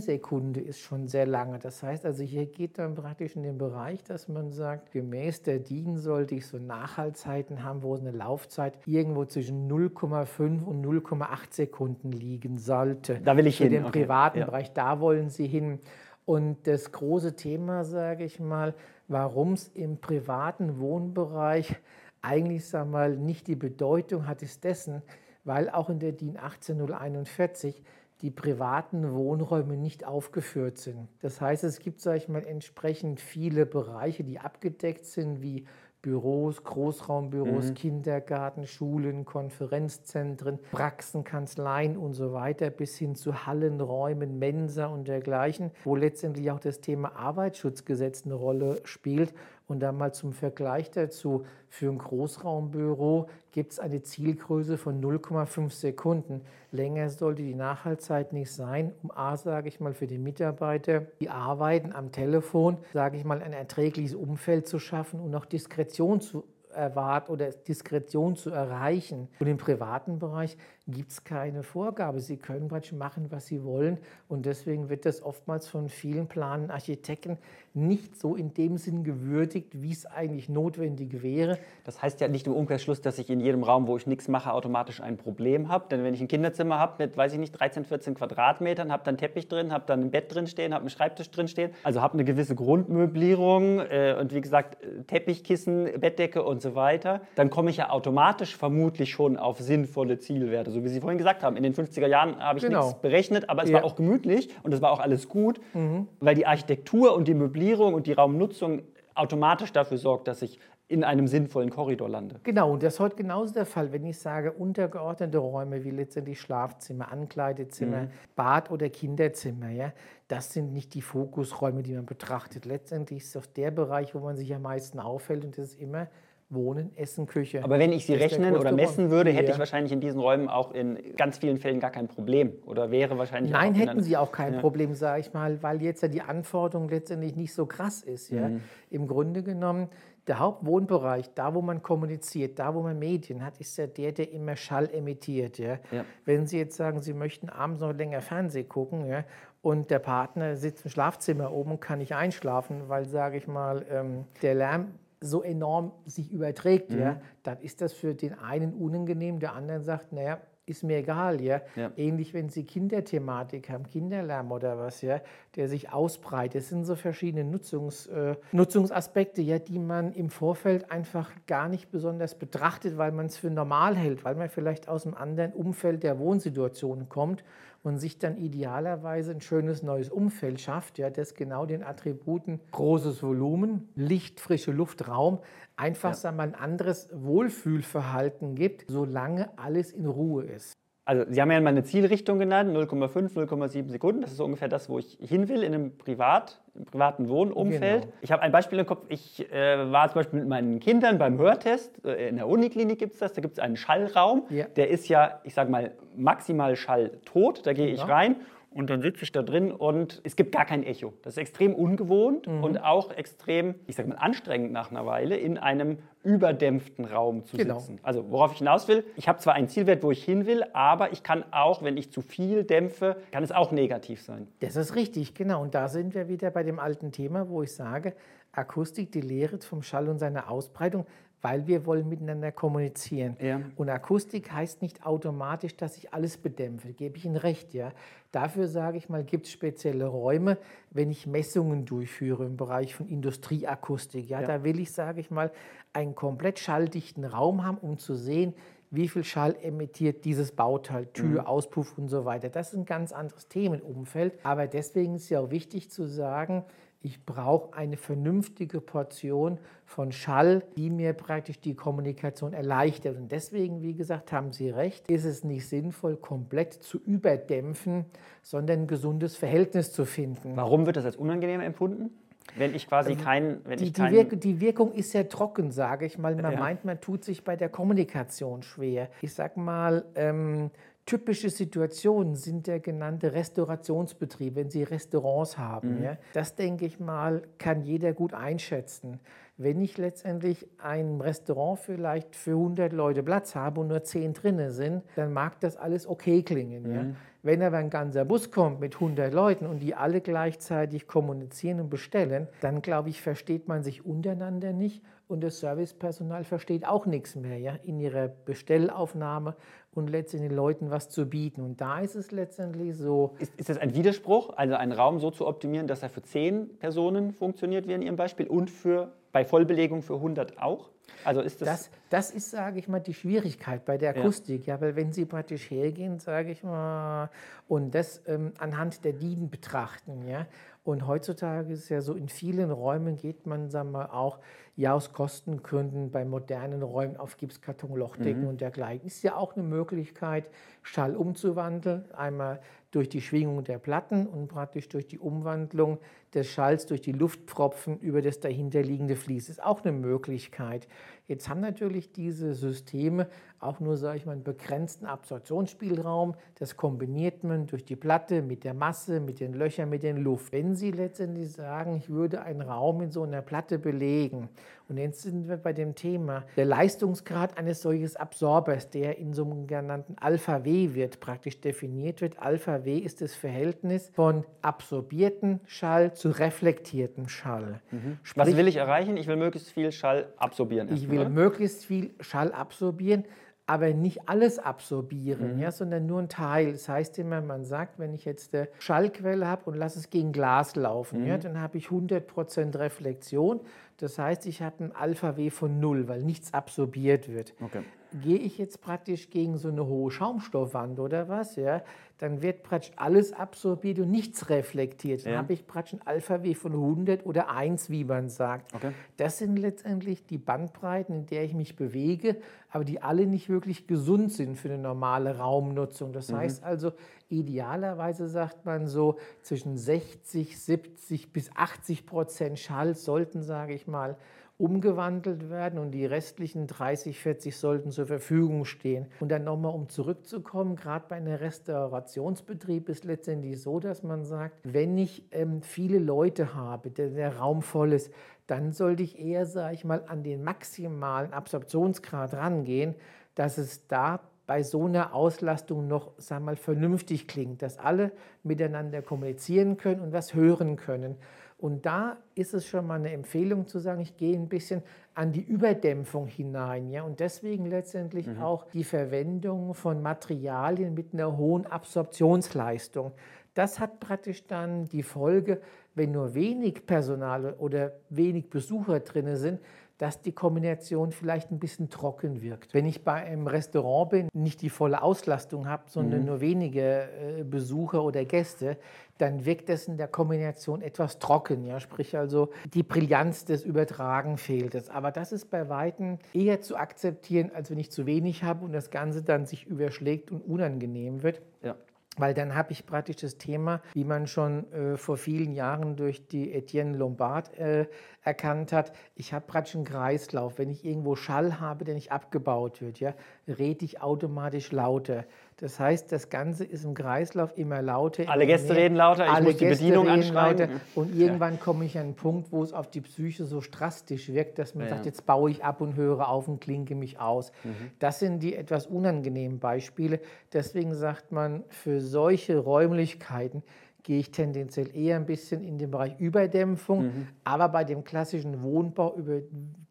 [0.00, 1.60] Sekunde ist schon sehr lange.
[1.60, 5.60] Das heißt also, hier geht dann praktisch in den Bereich, dass man sagt, gemäß der
[5.60, 11.36] DIN sollte ich so Nachhaltzeiten haben, wo eine Laufzeit irgendwo zwischen 0, 0,5 und 0,8
[11.50, 13.20] Sekunden liegen sollte.
[13.24, 13.72] Da will ich Für hin.
[13.72, 14.46] den privaten ja.
[14.46, 15.80] Bereich, da wollen Sie hin.
[16.24, 18.74] Und das große Thema, sage ich mal,
[19.08, 21.76] warum es im privaten Wohnbereich
[22.24, 25.02] eigentlich sag mal, nicht die Bedeutung hat, ist dessen,
[25.44, 27.82] weil auch in der DIN 18041
[28.22, 31.08] die privaten Wohnräume nicht aufgeführt sind.
[31.20, 35.66] Das heißt, es gibt, sage ich mal, entsprechend viele Bereiche, die abgedeckt sind, wie
[36.04, 37.74] Büros, Großraumbüros, mhm.
[37.74, 45.70] Kindergarten, Schulen, Konferenzzentren, Praxen, Kanzleien und so weiter, bis hin zu Hallenräumen, Mensa und dergleichen,
[45.82, 49.32] wo letztendlich auch das Thema Arbeitsschutzgesetz eine Rolle spielt
[49.66, 55.70] und dann mal zum Vergleich dazu, für ein Großraumbüro gibt es eine Zielgröße von 0,5
[55.70, 56.42] Sekunden.
[56.70, 61.30] Länger sollte die Nachhaltzeit nicht sein, um A, sage ich mal, für die Mitarbeiter, die
[61.30, 66.44] arbeiten am Telefon, sage ich mal, ein erträgliches Umfeld zu schaffen und auch Diskretion zu
[66.74, 69.28] erwarten oder Diskretion zu erreichen.
[69.38, 72.20] Und im privaten Bereich gibt es keine Vorgabe.
[72.20, 73.98] Sie können praktisch machen, was sie wollen.
[74.28, 77.38] Und deswegen wird das oftmals von vielen planenden Architekten
[77.72, 81.58] nicht so in dem Sinn gewürdigt, wie es eigentlich notwendig wäre.
[81.84, 84.52] Das heißt ja nicht im Umkehrschluss, dass ich in jedem Raum, wo ich nichts mache,
[84.52, 85.86] automatisch ein Problem habe.
[85.90, 89.16] Denn wenn ich ein Kinderzimmer habe mit, weiß ich nicht, 13, 14 Quadratmetern, habe dann
[89.16, 92.14] Teppich drin, habe dann ein Bett drin stehen, habe einen Schreibtisch drin stehen, also habe
[92.14, 97.78] eine gewisse Grundmöblierung äh, und wie gesagt, Teppichkissen, Bettdecke und so weiter, dann komme ich
[97.78, 101.56] ja automatisch vermutlich schon auf sinnvolle Zielwerte so wie Sie vorhin gesagt haben.
[101.56, 102.86] In den 50er Jahren habe ich genau.
[102.86, 103.76] nichts berechnet, aber es ja.
[103.76, 106.08] war auch gemütlich und es war auch alles gut, mhm.
[106.20, 108.82] weil die Architektur und die Möblierung und die Raumnutzung
[109.14, 112.40] automatisch dafür sorgt, dass ich in einem sinnvollen Korridor lande.
[112.42, 116.40] Genau, und das ist heute genauso der Fall, wenn ich sage, untergeordnete Räume wie letztendlich
[116.40, 118.10] Schlafzimmer, Ankleidezimmer, mhm.
[118.36, 119.92] Bad oder Kinderzimmer, ja,
[120.28, 122.66] das sind nicht die Fokusräume, die man betrachtet.
[122.66, 126.08] Letztendlich ist es der Bereich, wo man sich am meisten auffällt und das ist immer
[126.50, 127.64] Wohnen, Essen, Küche.
[127.64, 130.72] Aber wenn ich sie rechnen oder messen würde, hätte ich wahrscheinlich in diesen Räumen auch
[130.72, 132.52] in ganz vielen Fällen gar kein Problem.
[132.66, 133.52] Oder wäre wahrscheinlich.
[133.52, 134.60] Nein, hätten sie auch kein ja.
[134.60, 138.30] Problem, sage ich mal, weil jetzt ja die Anforderung letztendlich nicht so krass ist.
[138.30, 138.48] Ja?
[138.48, 138.60] Mhm.
[138.90, 139.88] Im Grunde genommen,
[140.26, 144.32] der Hauptwohnbereich, da wo man kommuniziert, da wo man Medien hat, ist ja der, der
[144.32, 145.58] immer Schall emittiert.
[145.58, 145.78] Ja?
[145.90, 146.04] ja.
[146.24, 149.24] Wenn Sie jetzt sagen, Sie möchten abends noch länger Fernsehen gucken ja,
[149.60, 153.84] und der Partner sitzt im Schlafzimmer oben und kann nicht einschlafen, weil, sage ich mal,
[153.90, 156.98] ähm, der Lärm so enorm sich überträgt, mhm.
[156.98, 161.42] ja, dann ist das für den einen unangenehm, der andere sagt, naja, ist mir egal,
[161.42, 161.60] ja?
[161.76, 161.92] ja.
[161.96, 165.20] Ähnlich, wenn Sie Kinderthematik haben, Kinderlärm oder was, ja,
[165.56, 166.62] der sich ausbreitet.
[166.62, 171.90] Das sind so verschiedene Nutzungs, äh, Nutzungsaspekte, ja, die man im Vorfeld einfach gar nicht
[171.90, 176.02] besonders betrachtet, weil man es für normal hält, weil man vielleicht aus einem anderen Umfeld
[176.02, 177.44] der Wohnsituation kommt
[177.84, 183.22] und sich dann idealerweise ein schönes neues Umfeld schafft, ja, das genau den Attributen großes
[183.22, 185.38] Volumen, Licht, frische Luft, Raum
[185.76, 186.14] einfach ja.
[186.14, 190.72] sagen wir, ein anderes Wohlfühlverhalten gibt, solange alles in Ruhe ist.
[191.06, 194.22] Also Sie haben ja mal eine Zielrichtung genannt, 0,5, 0,7 Sekunden.
[194.22, 198.02] Das ist so ungefähr das, wo ich hin will in einem Privat, im privaten Wohnumfeld.
[198.02, 198.14] Genau.
[198.22, 199.04] Ich habe ein Beispiel im Kopf.
[199.08, 202.02] Ich äh, war zum Beispiel mit meinen Kindern beim Hörtest.
[202.06, 203.34] Äh, in der Uniklinik gibt es das.
[203.34, 204.44] Da gibt es einen Schallraum.
[204.48, 204.64] Ja.
[204.76, 207.66] Der ist ja, ich sage mal, maximal schalltot.
[207.66, 208.02] Da gehe genau.
[208.02, 208.36] ich rein
[208.74, 211.14] und dann sitze ich da drin und es gibt gar kein Echo.
[211.22, 212.64] Das ist extrem ungewohnt mhm.
[212.64, 217.56] und auch extrem, ich sage mal, anstrengend nach einer Weile, in einem überdämpften Raum zu
[217.56, 217.78] genau.
[217.78, 218.00] sitzen.
[218.02, 221.12] Also worauf ich hinaus will, ich habe zwar einen Zielwert, wo ich hin will, aber
[221.12, 224.48] ich kann auch, wenn ich zu viel dämpfe, kann es auch negativ sein.
[224.60, 225.62] Das ist richtig, genau.
[225.62, 228.14] Und da sind wir wieder bei dem alten Thema, wo ich sage,
[228.52, 231.06] Akustik, die Lehre vom Schall und seiner Ausbreitung
[231.44, 233.36] weil wir wollen miteinander kommunizieren.
[233.38, 233.60] Ja.
[233.76, 236.94] Und Akustik heißt nicht automatisch, dass ich alles bedämpfe.
[236.94, 237.92] Gebe ich Ihnen recht, ja.
[238.32, 240.56] Dafür sage ich mal, gibt es spezielle Räume,
[240.90, 244.26] wenn ich Messungen durchführe im Bereich von Industrieakustik.
[244.26, 244.46] Ja, ja.
[244.46, 245.52] Da will ich, sage ich mal,
[245.92, 248.54] einen komplett schalldichten Raum haben, um zu sehen,
[248.90, 251.46] wie viel Schall emittiert dieses Bauteil, Tür, mhm.
[251.46, 252.48] Auspuff und so weiter.
[252.48, 254.32] Das ist ein ganz anderes Themenumfeld.
[254.44, 256.64] Aber deswegen ist ja auch wichtig zu sagen,
[257.04, 263.18] ich brauche eine vernünftige Portion von Schall, die mir praktisch die Kommunikation erleichtert.
[263.18, 268.06] Und deswegen, wie gesagt, haben Sie recht, ist es nicht sinnvoll, komplett zu überdämpfen,
[268.42, 270.56] sondern ein gesundes Verhältnis zu finden.
[270.56, 272.10] Warum wird das als unangenehm empfunden?
[272.56, 273.60] Wenn ich quasi kein.
[273.64, 276.34] Wenn die, ich die, kein Wirk die Wirkung ist sehr trocken, sage ich mal.
[276.36, 276.58] Man Ja.
[276.58, 279.08] meint, man tut sich bei der Kommunikation schwer.
[279.22, 280.70] Ich sag mal, ähm,
[281.06, 286.02] typische Situationen sind der genannte Restaurationsbetrieb, wenn Sie Restaurants haben.
[286.02, 286.16] Ja?
[286.32, 289.20] Das, denke ich mal, kann jeder gut einschätzen.
[289.56, 294.72] Wenn ich letztendlich ein Restaurant vielleicht für 100 Leute Platz habe und nur 10 drinne
[294.72, 296.92] sind, dann mag das alles okay klingen.
[296.92, 297.06] Ja?
[297.42, 301.90] Wenn aber ein ganzer Bus kommt mit 100 Leuten und die alle gleichzeitig kommunizieren und
[301.90, 307.36] bestellen, dann glaube ich, versteht man sich untereinander nicht und das Servicepersonal versteht auch nichts
[307.36, 309.56] mehr ja, in ihrer Bestellaufnahme
[309.96, 311.62] und letztendlich den Leuten was zu bieten.
[311.62, 315.30] Und da ist es letztendlich so, Ist, ist das ein Widerspruch, also einen Raum so
[315.30, 319.44] zu optimieren, dass er für 10 Personen funktioniert, wie in Ihrem Beispiel, und für, bei
[319.44, 320.90] Vollbelegung für 100 auch?
[321.24, 321.68] Also ist das.
[321.68, 324.66] Das, das ist, sage ich mal, die Schwierigkeit bei der Akustik.
[324.66, 324.80] Ja.
[324.80, 327.30] weil wenn Sie praktisch hergehen, sage ich mal,
[327.68, 330.46] und das ähm, anhand der Dielen betrachten, ja.
[330.84, 334.38] Und heutzutage ist ja so, in vielen Räumen geht man, sagen wir mal, auch
[334.76, 339.06] ja aus Kostengründen bei modernen Räumen auf Gipskartonlochdecken und dergleichen.
[339.06, 340.44] Ist ja auch eine Möglichkeit,
[340.82, 342.04] Schall umzuwandeln.
[342.12, 345.98] Einmal durch die Schwingung der Platten und praktisch durch die Umwandlung
[346.34, 349.48] des Schalls durch die Luftpfropfen über das dahinterliegende Vlies.
[349.48, 350.86] Ist auch eine Möglichkeit.
[351.26, 356.34] Jetzt haben natürlich diese Systeme auch nur, sage ich mal, einen begrenzten Absorptionsspielraum.
[356.58, 360.52] Das kombiniert man durch die Platte mit der Masse, mit den Löchern, mit den Luft.
[360.52, 364.50] Wenn Sie letztendlich sagen, ich würde einen Raum in so einer Platte belegen,
[364.86, 369.44] und jetzt sind wir bei dem Thema, der Leistungsgrad eines solches Absorbers, der in so
[369.44, 372.38] einem genannten Alpha-W wird praktisch definiert wird.
[372.38, 377.80] Alpha-W ist das Verhältnis von absorbierten Schall zu reflektiertem Schall.
[377.90, 379.16] was Sprich, will ich erreichen?
[379.16, 380.88] Ich will möglichst viel Schall absorbieren.
[380.88, 381.30] erstmal, will oder?
[381.30, 383.24] möglichst viel Schall absorbieren,
[383.66, 384.64] aber nicht alles Mhm.
[384.64, 386.72] absorbieren, ja, sondern nur ein Teil.
[386.72, 390.32] Das heißt immer, man sagt, wenn ich jetzt eine Schallquelle habe und lasse es gegen
[390.32, 391.26] Glas laufen, Mhm.
[391.26, 393.60] ja, dann habe ich 100% Reflexion.
[393.96, 397.54] Das heißt, ich habe ein Alpha-W von null, weil nichts absorbiert wird.
[397.62, 397.82] Okay.
[398.22, 401.82] Gehe ich jetzt praktisch gegen so eine hohe Schaumstoffwand oder was, ja,
[402.24, 405.26] dann wird praktisch alles absorbiert und nichts reflektiert.
[405.26, 405.38] Dann Ja.
[405.40, 408.74] habe ich praktisch ein Alpha-W von 100 oder 1, wie man sagt.
[408.74, 408.92] Okay.
[409.18, 412.36] Das sind letztendlich die Bandbreiten, in der ich mich bewege,
[412.70, 416.14] aber die alle nicht wirklich gesund sind für eine normale Raumnutzung.
[416.14, 416.92] Das heißt also,
[417.28, 424.16] idealerweise sagt man so, zwischen 60, 70 bis 80 Prozent Schall sollten, sage ich mal,
[424.56, 429.06] umgewandelt werden und die restlichen 30, 40 sollten zur Verfügung stehen.
[429.18, 434.60] Und dann nochmal, um zurückzukommen, gerade bei einem Restaurationsbetrieb ist letztendlich so, dass man sagt,
[434.62, 438.12] wenn ich ähm, viele Leute habe, der, der Raum voll ist,
[438.46, 442.94] dann sollte ich eher, sage ich mal, an den maximalen Absorptionsgrad rangehen,
[443.34, 448.12] dass es da bei so einer Auslastung noch sag mal, vernünftig klingt, dass alle
[448.42, 451.16] miteinander kommunizieren können und was hören können.
[451.64, 454.82] Und da ist es schon mal eine Empfehlung zu sagen, ich gehe ein bisschen
[455.14, 456.90] an die Überdämpfung hinein.
[456.90, 457.04] Ja?
[457.04, 463.12] Und deswegen letztendlich auch die Verwendung von Materialien mit einer hohen Absorptionsleistung.
[463.54, 465.62] Das hat praktisch dann die Folge,
[465.94, 469.58] wenn nur wenig Personal oder wenig Besucher drin sind,
[469.98, 472.74] dass die Kombination vielleicht ein bisschen trocken wirkt.
[472.74, 477.08] Wenn ich bei einem Restaurant bin, nicht die volle Auslastung habe, sondern nur wenige
[477.40, 478.76] äh, Besucher oder Gäste,
[479.18, 481.64] dann wirkt das in der Kombination etwas trocken.
[481.64, 481.78] Ja?
[481.78, 484.90] Sprich also, die Brillanz des Übertragen fehlt es.
[484.90, 488.72] Aber das ist bei Weitem eher zu akzeptieren, als wenn ich zu wenig habe und
[488.72, 491.40] das Ganze dann sich überschlägt und unangenehm wird.
[491.62, 491.76] Ja.
[492.16, 496.28] Weil dann habe ich praktisch das Thema, wie man schon äh, vor vielen Jahren durch
[496.28, 497.86] die Etienne Lombard äh,
[498.22, 500.58] erkannt hat, ich habe praktisch einen Kreislauf.
[500.58, 503.14] Wenn ich irgendwo Schall habe, der nicht abgebaut wird, ja,
[503.46, 505.24] rede ich automatisch lauter.
[505.64, 508.28] Das heißt, das Ganze ist im Kreislauf immer lauter.
[508.28, 508.82] Alle immer Gäste mehr.
[508.82, 510.58] reden lauter, ich Alle muss die Gäste Bedienung anschreien.
[510.58, 510.72] lauter.
[510.94, 514.58] Und irgendwann komme ich an einen Punkt, wo es auf die Psyche so drastisch wirkt,
[514.58, 515.10] dass man Ja, sagt, ja.
[515.10, 517.50] jetzt baue ich ab und höre auf und klinke mich aus.
[517.64, 517.70] Mhm.
[517.98, 520.20] Das sind die etwas unangenehmen Beispiele.
[520.52, 523.62] Deswegen sagt man, für solche Räumlichkeiten
[524.02, 527.04] gehe ich tendenziell eher ein bisschen in den Bereich Überdämpfung.
[527.06, 527.28] Mhm.
[527.44, 529.40] Aber bei dem klassischen Wohnbau, über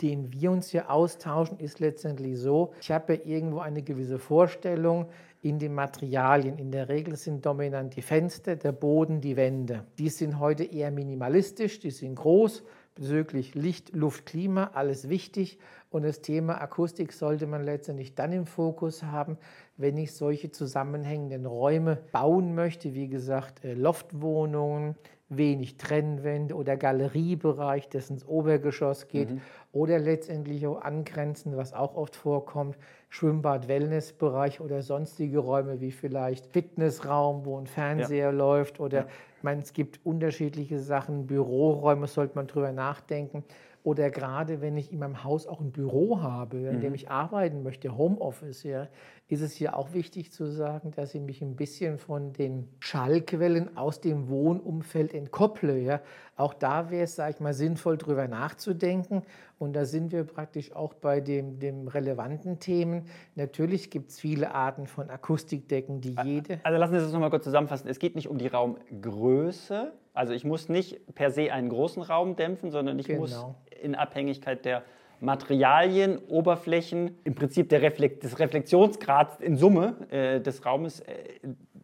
[0.04, 5.08] den wir uns hier austauschen, ist letztendlich so, ich habe ja irgendwo eine gewisse Vorstellung
[5.44, 6.58] in den Materialien.
[6.58, 9.86] In der Regel sind dominant die Fenster, der Boden, die Wände.
[10.00, 12.64] Die sind heute eher minimalistisch, die sind groß,
[12.96, 15.60] bezüglich Licht, Luft, Klima, alles wichtig.
[15.90, 19.38] Und das Thema Akustik sollte man letztendlich dann im Fokus haben,
[19.76, 22.94] wenn ich solche zusammenhängenden Räume bauen möchte.
[22.94, 24.96] Wie gesagt, äh, Loftwohnungen,
[25.30, 29.30] wenig Trennwände oder Galeriebereich, das ins Obergeschoss geht.
[29.72, 32.78] Oder letztendlich auch angrenzen, was auch oft vorkommt,
[33.10, 39.08] Schwimmbad, Wellnessbereich oder sonstige Räume wie vielleicht Fitnessraum, wo ein Fernseher läuft oder
[39.44, 41.28] meine, es gibt unterschiedliche Sachen.
[41.28, 43.44] Büroräume sollte man drüber nachdenken.
[43.84, 46.96] Oder gerade wenn ich in meinem Haus auch ein Büro habe, in dem mhm.
[46.96, 48.88] ich arbeiten möchte, Homeoffice, ja,
[49.28, 53.76] ist es hier auch wichtig zu sagen, dass ich mich ein bisschen von den Schallquellen
[53.76, 55.80] aus dem Wohnumfeld entkopple.
[55.80, 56.02] Ja.
[56.38, 59.24] Auch da wäre es, sage ich mal, sinnvoll, darüber nachzudenken.
[59.60, 63.06] Und da sind wir praktisch auch bei dem, dem relevanten Themen.
[63.36, 66.62] Natürlich gibt es viele Arten von Akustikdecken, die jede.
[66.64, 67.90] Also lassen Sie das nochmal kurz zusammenfassen.
[67.90, 69.92] Es geht nicht um die Raumgröße.
[70.14, 73.22] Also ich muss nicht per se einen großen Raum dämpfen, sondern ich genau.
[73.22, 73.46] muss
[73.82, 74.84] in Abhängigkeit der
[75.20, 81.14] Materialien, Oberflächen, im Prinzip der Reflekt des Reflexionsgrads in Summe äh, des Raumes äh,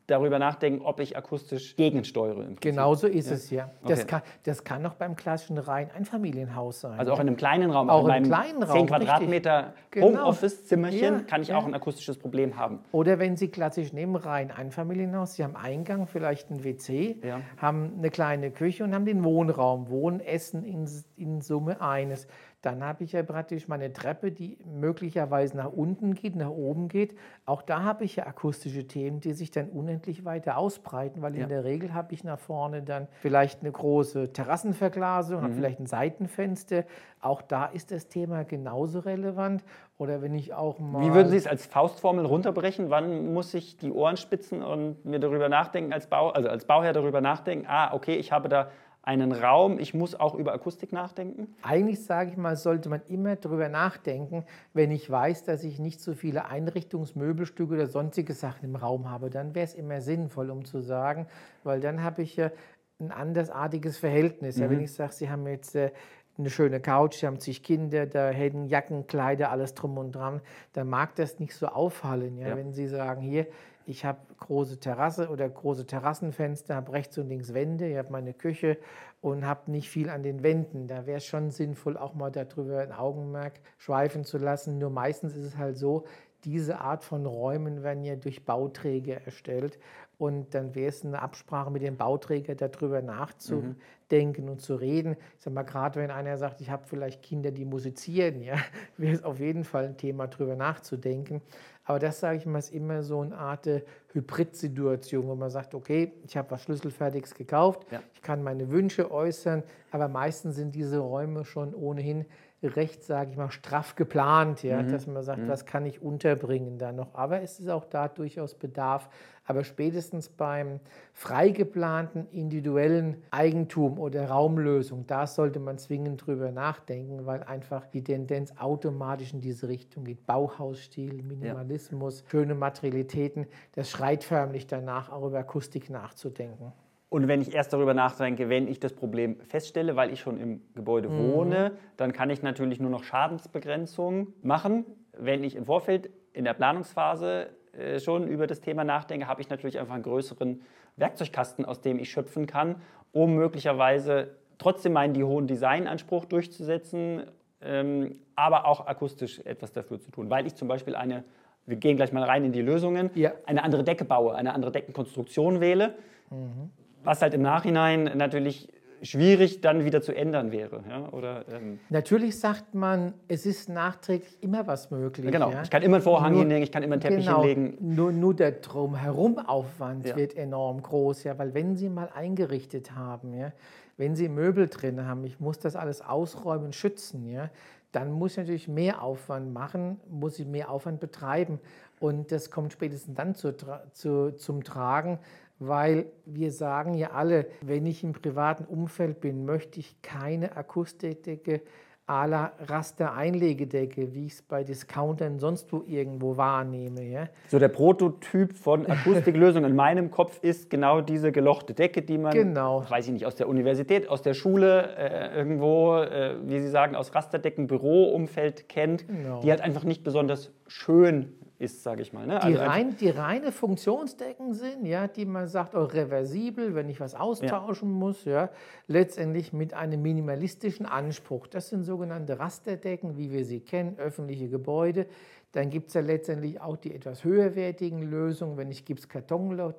[0.09, 2.45] darüber nachdenken, ob ich akustisch gegensteuere.
[2.59, 3.35] Genau so ist ja.
[3.35, 3.69] es ja.
[3.85, 4.07] Das, okay.
[4.07, 6.99] kann, das kann auch beim klassischen rein Einfamilienhaus sein.
[6.99, 10.07] Also auch in einem kleinen Raum, auch in einem kleinen Raum, 10 Quadratmeter genau.
[10.07, 11.57] Homeoffice-Zimmerchen ja, kann ich ja.
[11.57, 12.79] auch ein akustisches Problem haben.
[12.91, 17.21] Oder wenn Sie klassisch nehmen, rein Einfamilienhaus, Sie haben Eingang, vielleicht ein WC,
[17.57, 22.27] haben eine kleine Küche und haben den Wohnraum, Wohnen, Essen in, in Summe eines.
[22.61, 27.15] Dann habe ich ja praktisch meine Treppe, die möglicherweise nach unten geht, nach oben geht.
[27.45, 31.43] Auch da habe ich ja akustische Themen, die sich dann unendlich weiter ausbreiten, weil ja.
[31.43, 35.43] in der Regel habe ich nach vorne dann vielleicht eine große Terrassenverglasung, mhm.
[35.43, 36.83] habe vielleicht ein Seitenfenster.
[37.21, 39.63] Auch da ist das Thema genauso relevant.
[39.97, 41.01] Oder wenn ich auch mal.
[41.01, 42.89] Wie würden Sie es als Faustformel runterbrechen?
[42.89, 46.93] Wann muss ich die Ohren spitzen und mir darüber nachdenken, als, Bau, also als Bauherr
[46.93, 48.69] darüber nachdenken, ah, okay, ich habe da
[49.09, 51.47] einen Raum, ich muss auch über Akustik nachdenken?
[51.63, 54.45] Eigentlich sage ich mal, sollte man immer darüber nachdenken,
[54.75, 59.31] wenn ich weiß, dass ich nicht so viele Einrichtungsmöbelstücke oder sonstige Sachen im Raum habe,
[59.31, 61.25] dann wäre es immer sinnvoll, um zu sagen,
[61.63, 62.51] weil dann habe ich ja
[62.99, 64.57] ein andersartiges Verhältnis.
[64.57, 64.61] Mhm.
[64.61, 64.83] Ja, wenn mhm.
[64.83, 65.89] ich sage, Sie haben jetzt äh,
[66.37, 70.39] eine schöne Couch, Sie haben sich Kinder, da hätten Jacken, Kleider, alles drum und dran,
[70.73, 72.37] dann mag das nicht so auffallen.
[72.37, 72.49] Ja?
[72.49, 72.57] ja.
[72.57, 73.47] Wenn Sie sagen, hier,
[73.89, 78.35] ich habe große Terrasse oder große Terrassenfenster, habe rechts und links Wände, ich habe meine
[78.35, 78.77] Küche
[79.19, 80.87] und habe nicht viel an den Wänden.
[80.87, 84.77] Da wäre es schon sinnvoll, auch mal darüber ein Augenmerk schweifen zu lassen.
[84.77, 86.05] Nur meistens ist es halt so,
[86.43, 89.79] diese Art von Räumen werden ja durch Bauträger erstellt.
[90.19, 93.81] Und dann wäre es eine Absprache mit dem Bauträger, darüber nachzudenken mhm.
[94.11, 95.15] Und zu reden.
[95.37, 98.55] Ich sage mal, gerade wenn einer sagt, ich habe vielleicht Kinder, die musizieren, ja,
[98.97, 101.41] wäre es auf jeden Fall ein Thema, darüber nachzudenken.
[101.85, 103.67] Aber das, sage ich mal, ist immer so eine Art
[104.13, 108.01] Hybrid-Situation, wo man sagt, okay, ich habe was Schlüsselfertiges gekauft, ja.
[108.13, 112.25] ich kann meine Wünsche äußern, aber meistens sind diese Räume schon ohnehin
[112.61, 114.89] recht, sage ich mal, straff geplant, ja, mhm.
[114.89, 115.47] dass man sagt, mhm.
[115.47, 117.15] was kann ich unterbringen da noch.
[117.15, 119.09] Aber es ist auch da durchaus Bedarf.
[119.49, 120.79] Aber spätestens beim
[121.11, 128.03] frei geplanten individuellen Eigentum oder Raumlösung, da sollte man zwingend drüber nachdenken, weil einfach die
[128.03, 130.27] Tendenz automatisch in diese Richtung geht.
[130.27, 132.29] Bauhausstil, Minimalismus, ja.
[132.29, 136.71] schöne Materialitäten, das schreit förmlich danach, auch über Akustik nachzudenken.
[137.09, 140.61] Und wenn ich erst darüber nachdenke, wenn ich das Problem feststelle, weil ich schon im
[140.75, 141.33] Gebäude mhm.
[141.33, 144.85] wohne, dann kann ich natürlich nur noch Schadensbegrenzung machen.
[145.17, 149.49] Wenn ich im Vorfeld in der Planungsphase äh, schon über das Thema nachdenke, habe ich
[149.49, 150.61] natürlich einfach einen größeren
[150.97, 157.23] Werkzeugkasten, aus dem ich schöpfen kann, um möglicherweise trotzdem meinen die hohen Designanspruch durchzusetzen,
[157.61, 160.29] ähm, aber auch akustisch etwas dafür zu tun.
[160.29, 161.23] Weil ich zum Beispiel eine,
[161.65, 163.31] wir gehen gleich mal rein in die Lösungen, ja.
[163.45, 165.95] eine andere Decke baue, eine andere Deckenkonstruktion wähle.
[166.29, 166.71] Mhm
[167.03, 168.67] was halt im Nachhinein natürlich
[169.01, 170.83] schwierig dann wieder zu ändern wäre.
[170.89, 171.09] Ja?
[171.09, 175.31] Oder, ähm Natürlich sagt man, es ist nachträglich immer was möglich.
[175.31, 175.63] Genau, ja?
[175.63, 177.77] ich kann immer einen Vorhang nur, hinlegen, ich kann immer einen Teppich genau, hinlegen.
[177.79, 183.51] Nur, nur der Drumherum-Aufwand wird enorm groß, ja, weil wenn Sie mal eingerichtet haben, ja,
[183.97, 187.49] wenn Sie Möbel drin haben, ich muss das alles ausräumen, schützen, ja,
[187.91, 191.59] dann muss ich natürlich mehr Aufwand machen, muss ich mehr Aufwand betreiben.
[191.99, 193.53] Und das kommt spätestens dann zu,
[193.93, 195.19] zu, zum Tragen,
[195.59, 201.61] weil wir sagen ja alle, wenn ich im privaten Umfeld bin, möchte ich keine Akustikdecke
[202.09, 207.03] à la Raster-Einlegedecke, wie ich es bei Discountern sonst wo irgendwo wahrnehme.
[207.03, 207.29] Ja?
[207.49, 212.33] So der Prototyp von Akustiklösung in meinem Kopf ist genau diese gelochte Decke, die man,
[212.33, 212.83] genau.
[212.89, 216.95] weiß ich nicht, aus der Universität, aus der Schule, äh, irgendwo, äh, wie Sie sagen,
[216.95, 219.41] aus Rasterdecken, Büroumfeld kennt, genau.
[219.41, 222.25] die halt einfach nicht besonders schön ist, sage ich mal.
[222.25, 222.39] Ne?
[222.39, 226.99] Die, also rein, die reine Funktionsdecken sind, ja, die man sagt, auch reversibel, wenn ich
[227.01, 227.95] was austauschen ja.
[227.95, 228.49] muss, ja,
[228.87, 231.47] letztendlich mit einem minimalistischen Anspruch.
[231.47, 235.05] Das sind sogenannte Rasterdecken, wie wir sie kennen, öffentliche Gebäude.
[235.51, 239.73] Dann gibt es ja letztendlich auch die etwas höherwertigen Lösungen, wenn ich Gipskartonloch,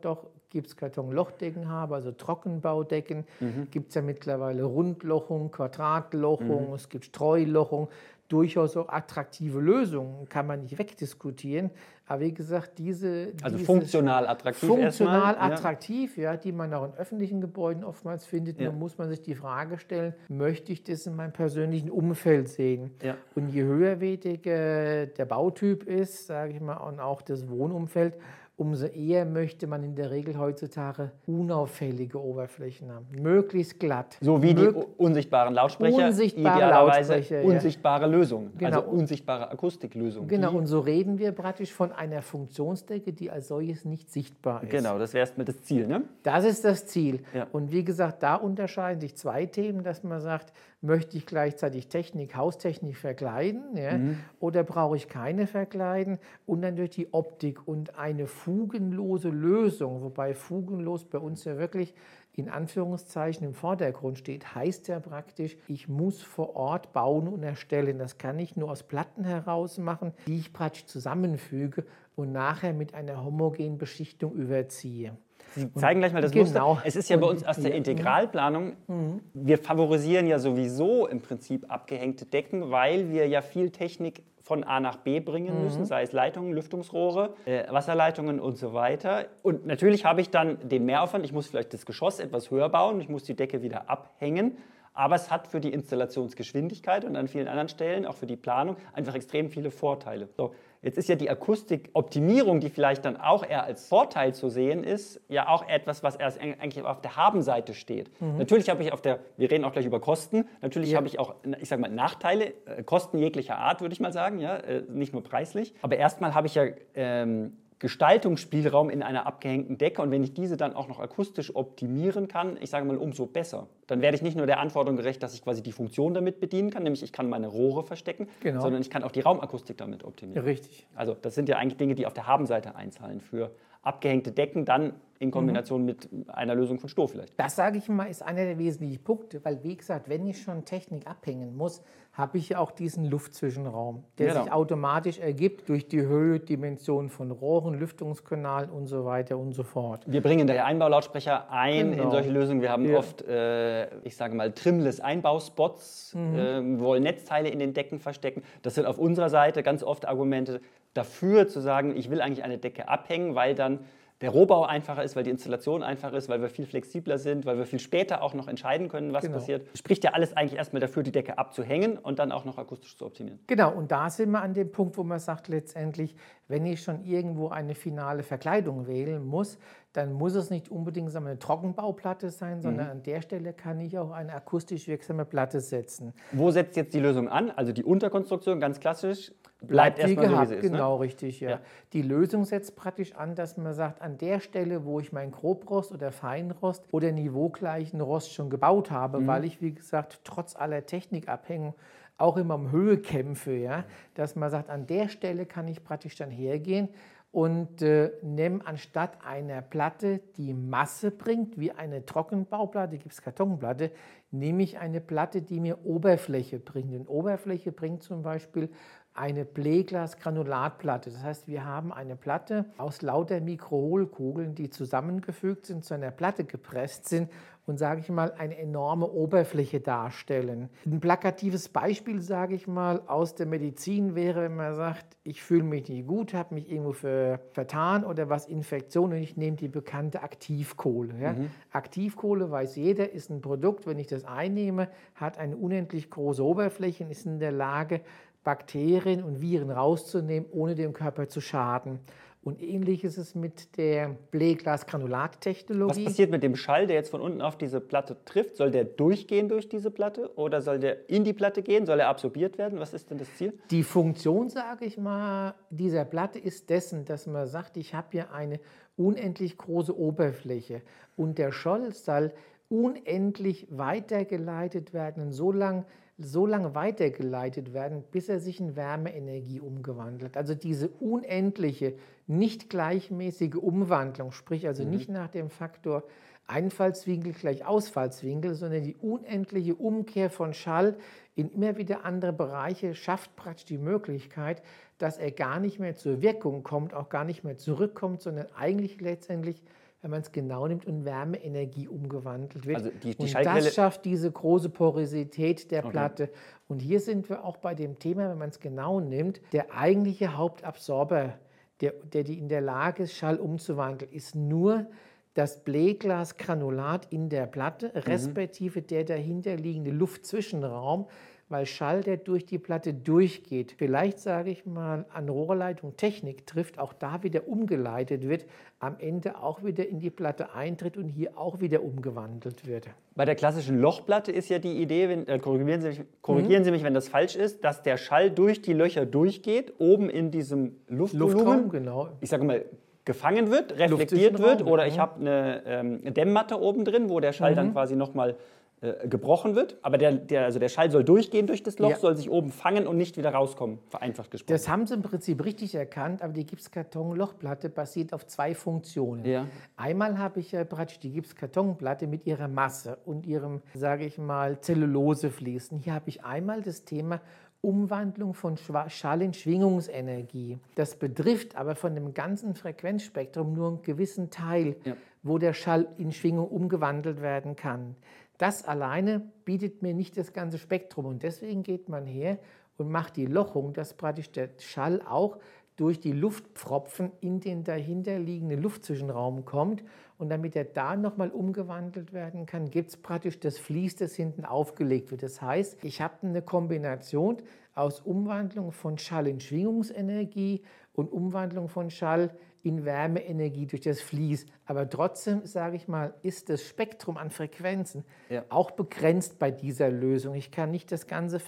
[0.51, 3.69] Gipskartonlochdecken habe, also Trockenbaudecken, mhm.
[3.71, 6.75] gibt es ja mittlerweile Rundlochung, Quadratlochung, mhm.
[6.75, 7.89] es gibt Streulochung.
[8.31, 11.71] Durchaus auch attraktive Lösungen, kann man nicht wegdiskutieren.
[12.07, 13.33] Aber wie gesagt, diese.
[13.43, 14.69] Also funktional attraktiv.
[14.69, 16.33] Funktional erstmal, attraktiv, ja.
[16.33, 16.37] ja.
[16.37, 18.61] die man auch in öffentlichen Gebäuden oftmals findet.
[18.61, 18.71] Ja.
[18.71, 22.93] Nun muss man sich die Frage stellen, möchte ich das in meinem persönlichen Umfeld sehen?
[23.03, 23.17] Ja.
[23.35, 28.15] Und je höherwertiger der Bautyp ist, sage ich mal, und auch das Wohnumfeld,
[28.61, 33.07] umso eher möchte man in der Regel heutzutage unauffällige Oberflächen haben.
[33.11, 34.19] Möglichst glatt.
[34.21, 38.09] So wie Mög die unsichtbaren Lautsprecher, unsichtbare idealerweise Lautsprecher, unsichtbare ja.
[38.09, 38.77] Lösungen, genau.
[38.77, 40.29] also unsichtbare Akustiklösungen.
[40.29, 44.71] Genau, und so reden wir praktisch von einer Funktionsdecke, die als solches nicht sichtbar ist.
[44.71, 46.03] Genau, das wäre erstmal das Ziel, ne?
[46.23, 47.21] Das ist das Ziel.
[47.33, 47.47] Ja.
[47.53, 50.53] Und wie gesagt, da unterscheiden sich zwei Themen, dass man sagt,
[50.83, 53.99] möchte ich gleichzeitig Technik, Haustechnik verkleiden ja?
[53.99, 54.19] mhm.
[54.39, 60.35] oder brauche ich keine verkleiden und dann durch die Optik und eine fugenlose Lösung, wobei
[60.35, 61.95] fugenlos bei uns ja wirklich
[62.33, 67.99] in Anführungszeichen im Vordergrund steht, heißt ja praktisch, ich muss vor Ort bauen und erstellen.
[67.99, 72.95] Das kann ich nur aus Platten heraus machen, die ich praktisch zusammenfüge und nachher mit
[72.95, 75.17] einer homogenen Beschichtung überziehe.
[75.55, 76.75] Sie zeigen gleich mal das genau.
[76.75, 76.83] Muster.
[76.87, 79.21] Es ist ja bei uns aus der Integralplanung, mhm.
[79.35, 84.81] wir favorisieren ja sowieso im Prinzip abgehängte Decken, weil wir ja viel Technik von A
[84.81, 85.65] nach B bringen mhm.
[85.65, 89.27] müssen, sei es Leitungen, Lüftungsrohre, äh, Wasserleitungen und so weiter.
[89.43, 93.01] Und natürlich habe ich dann den Mehraufwand, ich muss vielleicht das Geschoss etwas höher bauen,
[93.01, 94.57] ich muss die Decke wieder abhängen.
[94.93, 98.77] Aber es hat für die Installationsgeschwindigkeit und an vielen anderen Stellen, auch für die Planung,
[98.93, 100.29] einfach extrem viele Vorteile.
[100.37, 104.83] So, Jetzt ist ja die Akustikoptimierung, die vielleicht dann auch eher als Vorteil zu sehen
[104.83, 108.11] ist, ja auch etwas, was erst eigentlich auf der Habenseite steht.
[108.21, 108.39] Mhm.
[108.39, 110.97] Natürlich habe ich auf der, wir reden auch gleich über Kosten, natürlich ja.
[110.97, 114.39] habe ich auch, ich sage mal, Nachteile, äh, Kosten jeglicher Art, würde ich mal sagen,
[114.39, 115.75] ja, äh, nicht nur preislich.
[115.83, 116.65] Aber erstmal habe ich ja
[116.95, 122.29] ähm, Gestaltungsspielraum in einer abgehängten Decke und wenn ich diese dann auch noch akustisch optimieren
[122.29, 123.69] kann, ich sage mal umso besser.
[123.87, 126.71] Dann werde ich nicht nur der Anforderung gerecht, dass ich quasi die Funktion damit bedienen
[126.71, 128.61] kann, nämlich ich kann meine Rohre verstecken, genau.
[128.61, 130.45] sondern ich kann auch die Raumakustik damit optimieren.
[130.45, 130.87] richtig.
[130.95, 133.51] Also das sind ja eigentlich Dinge, die auf der Habenseite einzahlen für
[133.83, 135.87] abgehängte Decken dann in Kombination mhm.
[135.87, 137.39] mit einer Lösung von Stroh vielleicht.
[137.39, 140.65] Das sage ich mal, ist einer der wesentlichen Punkte, weil wie gesagt, wenn ich schon
[140.65, 144.43] Technik abhängen muss, habe ich auch diesen Luftzwischenraum, der genau.
[144.43, 149.63] sich automatisch ergibt durch die Höhe, Dimension von Rohren, Lüftungskanalen und so weiter und so
[149.63, 150.05] fort.
[150.07, 152.05] Wir bringen daher Einbaulautsprecher ein genau.
[152.05, 152.63] in solche Lösungen.
[152.63, 152.99] Wir haben ja.
[152.99, 156.35] oft, äh, ich sage mal, trimless Einbauspots, mhm.
[156.35, 158.43] äh, wollen Netzteile in den Decken verstecken.
[158.63, 160.63] Das sind auf unserer Seite ganz oft Argumente
[160.95, 163.81] dafür zu sagen, ich will eigentlich eine Decke abhängen, weil dann
[164.21, 167.57] der Rohbau einfacher ist, weil die Installation einfacher ist, weil wir viel flexibler sind, weil
[167.57, 169.39] wir viel später auch noch entscheiden können, was genau.
[169.39, 169.67] passiert.
[169.75, 173.07] Spricht ja alles eigentlich erstmal dafür, die Decke abzuhängen und dann auch noch akustisch zu
[173.07, 173.39] optimieren.
[173.47, 176.15] Genau, und da sind wir an dem Punkt, wo man sagt letztendlich,
[176.49, 179.59] wenn ich schon irgendwo eine finale Verkleidung wählen muss,
[179.93, 182.93] dann muss es nicht unbedingt eine Trockenbauplatte sein, sondern mhm.
[182.93, 186.13] an der Stelle kann ich auch eine akustisch wirksame Platte setzen.
[186.33, 187.51] Wo setzt jetzt die Lösung an?
[187.51, 190.71] Also die Unterkonstruktion, ganz klassisch, bleibt, bleibt erstmal gehabt, so, wie sie ist.
[190.71, 190.71] Ne?
[190.71, 191.01] Genau, ne?
[191.01, 191.41] richtig.
[191.41, 191.51] Ja.
[191.51, 191.61] ja.
[191.93, 195.91] Die Lösung setzt praktisch an, dass man sagt, an der Stelle, wo ich meinen Grobrost
[195.91, 199.27] oder Feinrost oder niveaugleichen Rost schon gebaut habe, mhm.
[199.27, 201.75] weil ich, wie gesagt, trotz aller Technikabhängung
[202.17, 203.85] auch immer um Höhe kämpfe, ja,
[204.15, 206.91] dass man sagt, an der Stelle kann ich praktisch dann hergehen
[207.33, 213.93] und äh, nimm anstatt einer Platte, die Masse bringt, wie eine Trockenbauplatte, Gipskartonplatte,
[214.33, 216.93] nehme ich eine Platte, die mir Oberfläche bringt.
[216.93, 218.69] Und Oberfläche bringt zum Beispiel
[219.15, 221.11] eine Pleglas-Granulatplatte.
[221.11, 226.45] Das heißt, wir haben eine Platte aus lauter Mikrohohlkugeln, die zusammengefügt sind, zu einer Platte
[226.45, 227.31] gepresst sind
[227.71, 230.69] und, sage ich mal, eine enorme Oberfläche darstellen.
[230.85, 235.63] Ein plakatives Beispiel, sage ich mal, aus der Medizin wäre, wenn man sagt, ich fühle
[235.63, 239.69] mich nicht gut, habe mich irgendwo für, vertan oder was Infektion und ich nehme die
[239.69, 241.15] bekannte Aktivkohle.
[241.21, 241.33] Ja?
[241.33, 241.51] Mhm.
[241.71, 247.05] Aktivkohle, weiß jeder, ist ein Produkt, wenn ich das einnehme, hat eine unendlich große Oberfläche
[247.05, 248.01] und ist in der Lage,
[248.43, 252.01] Bakterien und Viren rauszunehmen, ohne dem Körper zu schaden.
[252.43, 255.99] Und ähnlich ist es mit der Bleglas-Granulat-Technologie.
[255.99, 258.57] Was passiert mit dem Schall, der jetzt von unten auf diese Platte trifft?
[258.57, 261.85] Soll der durchgehen durch diese Platte oder soll der in die Platte gehen?
[261.85, 262.81] Soll er absorbiert werden?
[262.81, 263.53] Was ist denn das Ziel?
[263.71, 268.33] Die Funktion, sage ich mal, dieser Platte ist dessen, dass man sagt, ich habe hier
[268.33, 268.59] eine
[268.97, 270.81] unendlich große Oberfläche
[271.17, 272.33] und der Schall soll
[272.71, 275.85] unendlich weitergeleitet werden, so lange
[276.23, 280.37] so lange weitergeleitet werden, bis er sich in Wärmeenergie umgewandelt.
[280.37, 281.95] Also diese unendliche,
[282.31, 284.91] nicht gleichmäßige Umwandlung, sprich also mhm.
[284.91, 286.05] nicht nach dem Faktor
[286.47, 290.97] Einfallswinkel gleich Ausfallswinkel, sondern die unendliche Umkehr von Schall
[291.37, 294.63] in immer wieder andere Bereiche schafft praktisch die Möglichkeit,
[294.99, 299.01] dass er gar nicht mehr zur Wirkung kommt, auch gar nicht mehr zurückkommt, sondern eigentlich
[299.01, 299.63] letztendlich
[300.03, 302.77] wenn man es genau nimmt, in Wärmeenergie umgewandelt wird.
[302.79, 305.91] Also die, die und das schafft diese große Porosität der Okay.
[305.91, 306.31] Platte.
[306.69, 310.37] Und hier sind wir auch bei dem Thema, wenn man es genau nimmt, der eigentliche
[310.37, 311.35] Hauptabsorber,
[311.81, 314.87] der, der die in der Lage ist, Schall umzuwandeln, ist nur
[315.35, 321.07] das Bleglasgranulat in der Platte, respektive der dahinterliegende Luftzwischenraum,
[321.51, 326.79] weil Schall, der durch die Platte durchgeht, vielleicht sage ich mal an Rohrleitung Technik trifft,
[326.79, 328.47] auch da wieder umgeleitet wird,
[328.79, 332.87] am Ende auch wieder in die Platte eintritt und hier auch wieder umgewandelt wird.
[333.17, 336.71] Bei der klassischen Lochplatte ist ja die Idee, wenn, äh, korrigieren, Sie mich, korrigieren Sie
[336.71, 340.77] mich, wenn das falsch ist, dass der Schall durch die Löcher durchgeht, oben in diesem
[340.89, 342.09] Luftvolumen, Luftraum, genau.
[342.21, 342.65] ich sage mal,
[343.05, 344.89] gefangen wird, reflektiert wird oder ja.
[344.89, 347.57] ich habe eine ähm, Dämmmatte oben drin, wo der Schall Mhm.
[347.57, 348.37] dann quasi nochmal
[348.83, 349.77] äh, gebrochen wird.
[349.83, 351.97] Aber der, der, also der Schall soll durchgehen durch das Loch, Ja.
[351.97, 354.55] soll sich oben fangen und nicht wieder rauskommen, vereinfacht gesprochen.
[354.55, 359.25] Das haben sie im Prinzip richtig erkannt, aber die Gipskarton-Lochplatte basiert auf zwei Funktionen.
[359.25, 359.47] Ja.
[359.77, 364.61] Einmal habe ich ja praktisch die Gipskartonplatte mit ihrer Masse und ihrem, sage ich mal,
[364.61, 365.79] Zellulosefließen.
[365.79, 367.21] Hier habe ich einmal das Thema
[367.63, 368.57] Umwandlung von
[368.89, 370.59] Schall in Schwingungsenergie.
[370.77, 374.95] Das betrifft aber von dem ganzen Frequenzspektrum nur einen gewissen Teil, Ja.
[375.23, 377.97] wo der Schall in Schwingung umgewandelt werden kann.
[378.41, 382.39] Das alleine bietet mir nicht das ganze Spektrum und deswegen geht man her
[382.79, 385.37] und macht die Lochung, dass praktisch der Schall auch
[385.77, 389.85] durch die Luftpfropfen in den dahinterliegenden Luftzwischenraum kommt.
[390.17, 394.47] Und damit er da nochmal umgewandelt werden kann, gibt es praktisch das Vlies, das hinten
[394.47, 395.23] aufgelegt wird.
[395.23, 397.37] Das heißt, ich habe eine Kombination
[397.75, 400.63] aus Umwandlung von Schall in Schwingungsenergie
[400.95, 402.50] und Umwandlung von Schall in
[402.85, 404.47] Wärmeenergie durch das Vlies.
[404.65, 408.45] Aber trotzdem, sage ich mal, ist das Spektrum an Frequenzen Ja.
[408.49, 410.35] auch begrenzt bei dieser Lösung.
[410.35, 411.41] Ich kann nicht das ganze,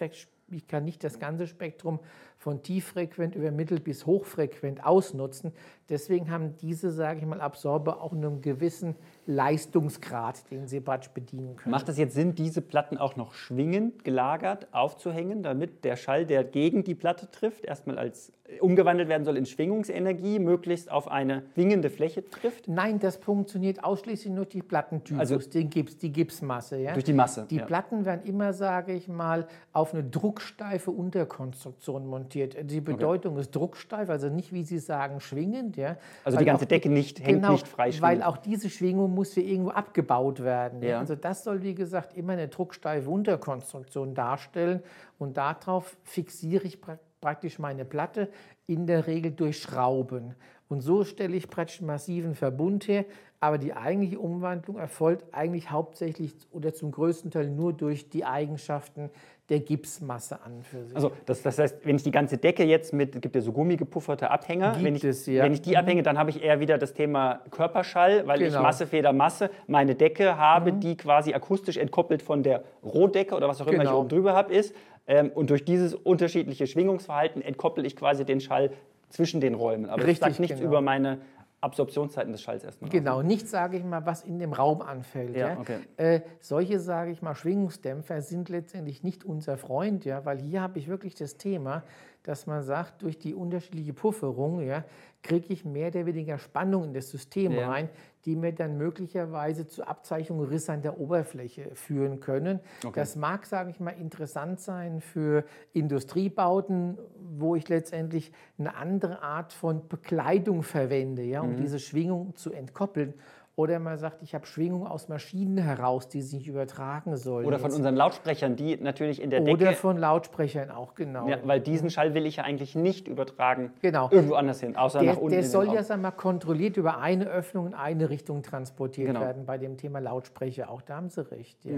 [0.50, 2.00] ich kann nicht das ganze Spektrum
[2.42, 5.52] von tieffrequent über mittel bis hochfrequent ausnutzen.
[5.88, 11.54] Deswegen haben diese, sage ich mal, Absorber auch einen gewissen Leistungsgrad, den sie praktisch bedienen
[11.54, 11.70] können.
[11.70, 16.42] Macht es jetzt Sinn, diese Platten auch noch schwingend gelagert aufzuhängen, damit der Schall, der
[16.42, 21.44] gegen die Platte trifft, erstmal als äh, umgewandelt werden soll in Schwingungsenergie, möglichst auf eine
[21.54, 22.66] schwingende Fläche trifft?
[22.66, 26.78] Nein, das funktioniert ausschließlich nur die Plattentypus, Also- den Gips, die Gipsmasse.
[26.78, 26.92] Ja?
[26.94, 27.66] Durch die Masse, Die ja.
[27.66, 32.31] Platten werden immer, sage ich mal, auf eine drucksteife Unterkonstruktion montiert.
[32.34, 35.76] Die Bedeutung ist drucksteif, also nicht, wie Sie sagen, schwingend.
[35.76, 35.96] Ja?
[36.24, 39.32] Also Weil die ganze Decke nicht, hängt genau, nicht frei Weil auch diese Schwingung muss
[39.34, 40.82] hier irgendwo abgebaut werden.
[40.82, 40.88] Ja?
[40.90, 40.98] Ja.
[40.98, 44.82] Also das soll, wie gesagt, immer eine drucksteife Unterkonstruktion darstellen
[45.18, 48.28] und darauf fixiere ich pra praktisch meine Platte,
[48.66, 50.34] in der Regel durch Schrauben.
[50.68, 53.06] Und so stelle ich praktisch einen massiven Verbund her,
[53.40, 59.10] aber die eigentliche Umwandlung erfolgt eigentlich hauptsächlich oder zum größten Teil nur durch die Eigenschaften
[59.48, 60.94] der Gipsmasse an für sich.
[60.94, 63.52] Also das, das heißt, wenn ich die ganze Decke jetzt mit, es gibt ja so
[63.52, 65.42] gummigepufferte Abhänger, Gibt wenn ich, es, ja.
[65.44, 68.60] wenn ich die abhänge, dann habe ich eher wieder das Thema Körperschall, weil ich Genau.
[68.60, 68.62] Mhm.
[68.62, 73.60] Masse, Feder, Masse, meine Decke habe, die quasi akustisch entkoppelt von der Rohdecke oder was
[73.60, 74.00] auch immer ich Genau.
[74.00, 74.74] oben drüber habe, ist.
[75.06, 78.70] Ähm, und durch dieses unterschiedliche Schwingungsverhalten entkoppel ich quasi den Schall
[79.08, 79.86] zwischen den Räumen.
[79.86, 80.70] Aber Richtig, sagt nichts genau.
[80.70, 81.18] über meine
[81.60, 82.88] Absorptionszeiten des Schalls erstmal.
[82.88, 82.92] aus.
[82.92, 85.36] Genau, nicht, sage ich mal, was in dem Raum anfällt.
[85.36, 85.78] Ja, Ja, okay.
[85.96, 90.78] äh, solche, sage ich mal, Schwingungsdämpfer sind letztendlich nicht unser Freund, ja, weil hier habe
[90.80, 91.84] ich wirklich das Thema,
[92.24, 94.84] dass man sagt, durch die unterschiedliche Pufferung ja,
[95.22, 97.68] kriege ich mehr oder weniger Spannung in das System Ja.
[97.68, 97.88] rein,
[98.24, 102.60] die mir dann möglicherweise zur Abzeichnung Risse an der Oberfläche führen können.
[102.84, 102.92] Okay.
[103.00, 106.98] Das mag, sage ich mal, interessant sein für Industriebauten,
[107.38, 111.56] wo ich letztendlich eine andere Art von Bekleidung verwende, ja, um Mhm.
[111.56, 113.14] diese Schwingung zu entkoppeln.
[113.54, 117.44] Oder man sagt, ich habe Schwingung aus Maschinen heraus, die sich übertragen sollen.
[117.44, 121.28] Oder von Jetzt- unseren Lautsprechern, die natürlich in der oder Decke, von Lautsprechern auch, genau.
[121.28, 124.08] ja, weil diesen Schall will ich ja eigentlich nicht übertragen Genau.
[124.10, 126.98] irgendwo anders hin, außer Der, nach unten der soll ja sagen wir, mal, kontrolliert über
[126.98, 129.20] eine Öffnung in eine Richtung transportiert Genau.
[129.20, 130.70] werden bei dem Thema Lautsprecher.
[130.70, 131.62] Auch da haben Sie recht.
[131.66, 131.72] Ja.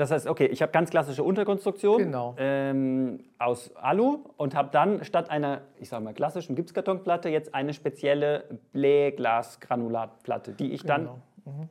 [0.00, 2.34] Das heißt, okay, ich habe ganz klassische Unterkonstruktion Genau.
[2.38, 7.74] ähm, aus Alu und habe dann statt einer, ich sage mal, klassischen Gipskartonplatte jetzt eine
[7.74, 11.18] spezielle Blähglasgranulatplatte, die ich dann Genau.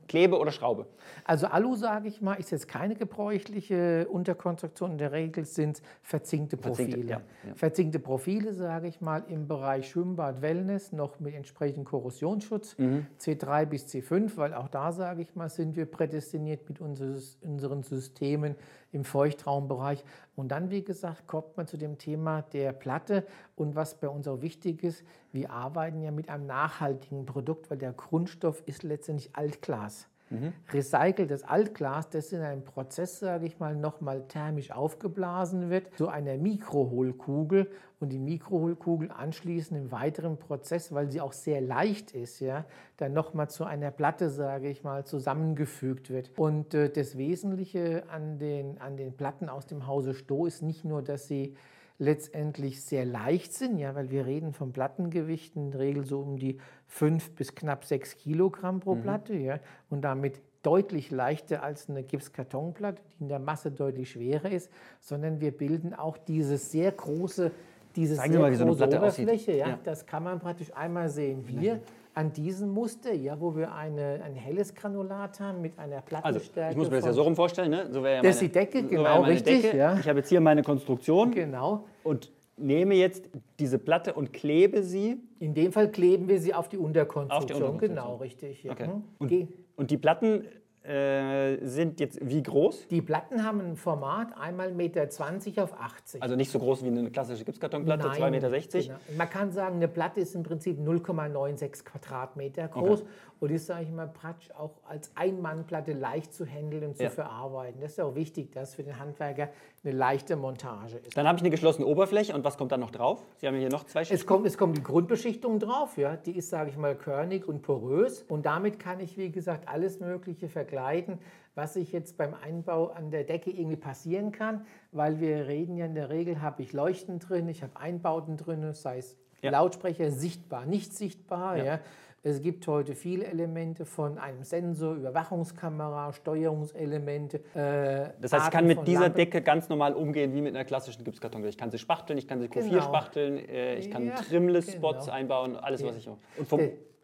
[0.08, 0.86] Klebe oder schraube.
[1.26, 4.92] Also Alu, sage ich mal, ist jetzt keine gebräuchliche Unterkonstruktion.
[4.92, 7.10] In der Regel sind es verzinkte Verzinkte, Profile.
[7.12, 7.56] ja, ja.
[7.56, 13.06] Verzinkte Profile, sage ich mal, im Bereich Schwimmbad, Wellness, noch mit entsprechendem Korrosionsschutz, Mhm.
[13.20, 18.56] C3 bis C5, weil auch da, sage ich mal, sind wir prädestiniert mit unseren Systemen
[18.92, 20.04] im Feuchtraumbereich.
[20.36, 23.26] Und dann, wie gesagt, kommt man zu dem Thema der Platte.
[23.56, 27.78] Und was bei uns auch wichtig ist, wir arbeiten ja mit einem nachhaltigen Produkt, weil
[27.78, 30.08] der Grundstoff ist letztendlich Altglas.
[30.30, 30.54] Mhm.
[30.72, 36.38] Recyceltes Altglas, das in einem Prozess, sage ich mal, nochmal thermisch aufgeblasen wird, zu einer
[36.38, 37.70] Mikrohohlkugel
[38.00, 42.66] und die Mikrohohlkugel anschließend im weiteren Prozess, weil sie auch sehr leicht ist, ja,
[42.98, 46.32] dann nochmal zu einer Platte, sage ich mal, zusammengefügt wird.
[46.38, 50.86] Und äh, das Wesentliche an den, an den Platten aus dem Hause Stoh ist nicht
[50.86, 51.56] nur, dass sie
[52.00, 56.40] letztendlich sehr leicht sind, ja, weil wir reden von Plattengewichten in der Regel so um
[56.40, 59.02] die fünf bis knapp sechs Kilogramm pro mhm.
[59.02, 64.50] Platte, ja, und damit deutlich leichter als eine Gipskartonplatte, die in der Masse deutlich schwerer
[64.50, 64.72] ist,
[65.02, 67.52] sondern wir bilden auch diese sehr große,
[67.96, 69.52] diese sehr mal, große so Oberfläche.
[69.54, 71.44] Ja, ja, Das kann man praktisch einmal sehen.
[71.48, 71.82] Hier
[72.14, 76.68] an diesem Muster, ja, wo wir eine, ein helles Granulat haben mit einer Plattenstärke.
[76.68, 77.88] Also, ich muss mir das ja so rum vorstellen, ne?
[77.92, 79.62] So ja das ist die Decke, so genau, richtig.
[79.62, 79.78] Decke.
[79.78, 79.98] Ja.
[80.00, 81.32] Ich habe jetzt hier meine Konstruktion.
[81.32, 81.86] Genau.
[82.04, 83.30] Und nehme jetzt
[83.60, 85.22] diese Platte und klebe sie.
[85.40, 87.40] In dem Fall kleben wir sie auf die Unterkonstruktion.
[87.40, 87.96] Auf die Unterkonstruktion.
[87.96, 88.64] Genau, richtig.
[88.64, 88.72] Ja.
[88.74, 88.86] Okay.
[88.86, 89.04] Hm.
[89.20, 89.48] Und,
[89.78, 90.46] und die Platten
[90.90, 92.88] äh, sind jetzt wie groß?
[92.88, 96.24] Die Platten haben ein Format einmal 1,20 Meter auf 80.
[96.24, 98.50] Also nicht so groß wie eine klassische Gipskartonplatte, 2,60 Meter.
[98.50, 98.96] Genau.
[99.16, 103.10] Man kann sagen, eine Platte ist im Prinzip 0,96 Quadratmeter groß okay.
[103.40, 107.10] Und ist, sage ich mal, praktisch auch als Einmannplatte leicht zu handeln und zu ja.
[107.10, 107.82] verarbeiten.
[107.82, 109.50] Das ist auch wichtig, dass für den Handwerker
[109.84, 111.18] eine leichte Montage ist.
[111.18, 113.24] Dann habe ich eine geschlossene Oberfläche und was kommt dann noch drauf?
[113.38, 114.16] Sie haben hier noch zwei Schichten.
[114.16, 116.16] Es kommt, es kommt die Grundbeschichtung drauf, ja.
[116.16, 120.00] die ist, sage ich mal, körnig und porös und damit kann ich, wie gesagt, alles
[120.00, 121.20] Mögliche vergleichen verkleiden,
[121.56, 125.86] was sich jetzt beim Einbau an der Decke irgendwie passieren kann, weil wir reden ja
[125.86, 129.52] in der Regel, habe ich Leuchten drin, ich habe Einbauten drin, sei es ja.
[129.52, 131.58] Lautsprecher sichtbar, nicht sichtbar.
[131.58, 131.64] Ja.
[131.64, 131.80] ja.
[132.22, 137.38] Es gibt heute viele Elemente von einem Sensor, Überwachungskamera, Steuerungselemente.
[137.56, 139.18] Äh, das heißt, ich kann mit dieser Lampen.
[139.18, 141.46] Decke ganz normal umgehen wie mit einer klassischen Gipskarton.
[141.46, 142.84] Ich kann sie spachteln, ich kann sie Q4 genau.
[142.84, 145.18] spachteln, äh, ich kann ja, Trimless-Spots genau.
[145.18, 146.18] einbauen, alles, was ich auch.
[146.38, 146.60] Und vom,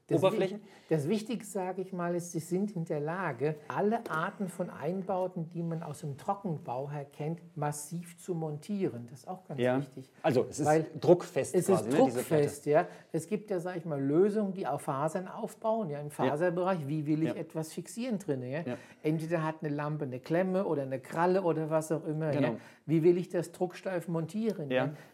[0.08, 0.62] das Oberflächen?
[0.88, 5.50] Das Wichtigste, sage ich mal, ist, sie sind in der Lage, alle Arten von Einbauten,
[5.50, 9.08] die man aus dem Trockenbau her kennt, massiv zu montieren.
[9.10, 9.80] Das ist auch ganz ja.
[9.80, 10.12] wichtig.
[10.22, 12.88] Also es ist Weil druckfest Es quasi, ist ne, druckfest, ja.
[13.12, 16.82] Es gibt ja, sage ich mal, Lösungen, die auf Fasern aufbauen, ja, im Faserbereich.
[16.82, 16.88] Ja.
[16.88, 17.36] Wie will ich ja.
[17.36, 18.44] etwas fixieren drin?
[18.44, 18.64] Ja?
[19.02, 22.30] Entweder hat eine Lampe eine Klemme oder eine Kralle oder was auch immer.
[22.30, 22.58] Genau.
[22.86, 24.70] Wie will ich das drucksteif montieren?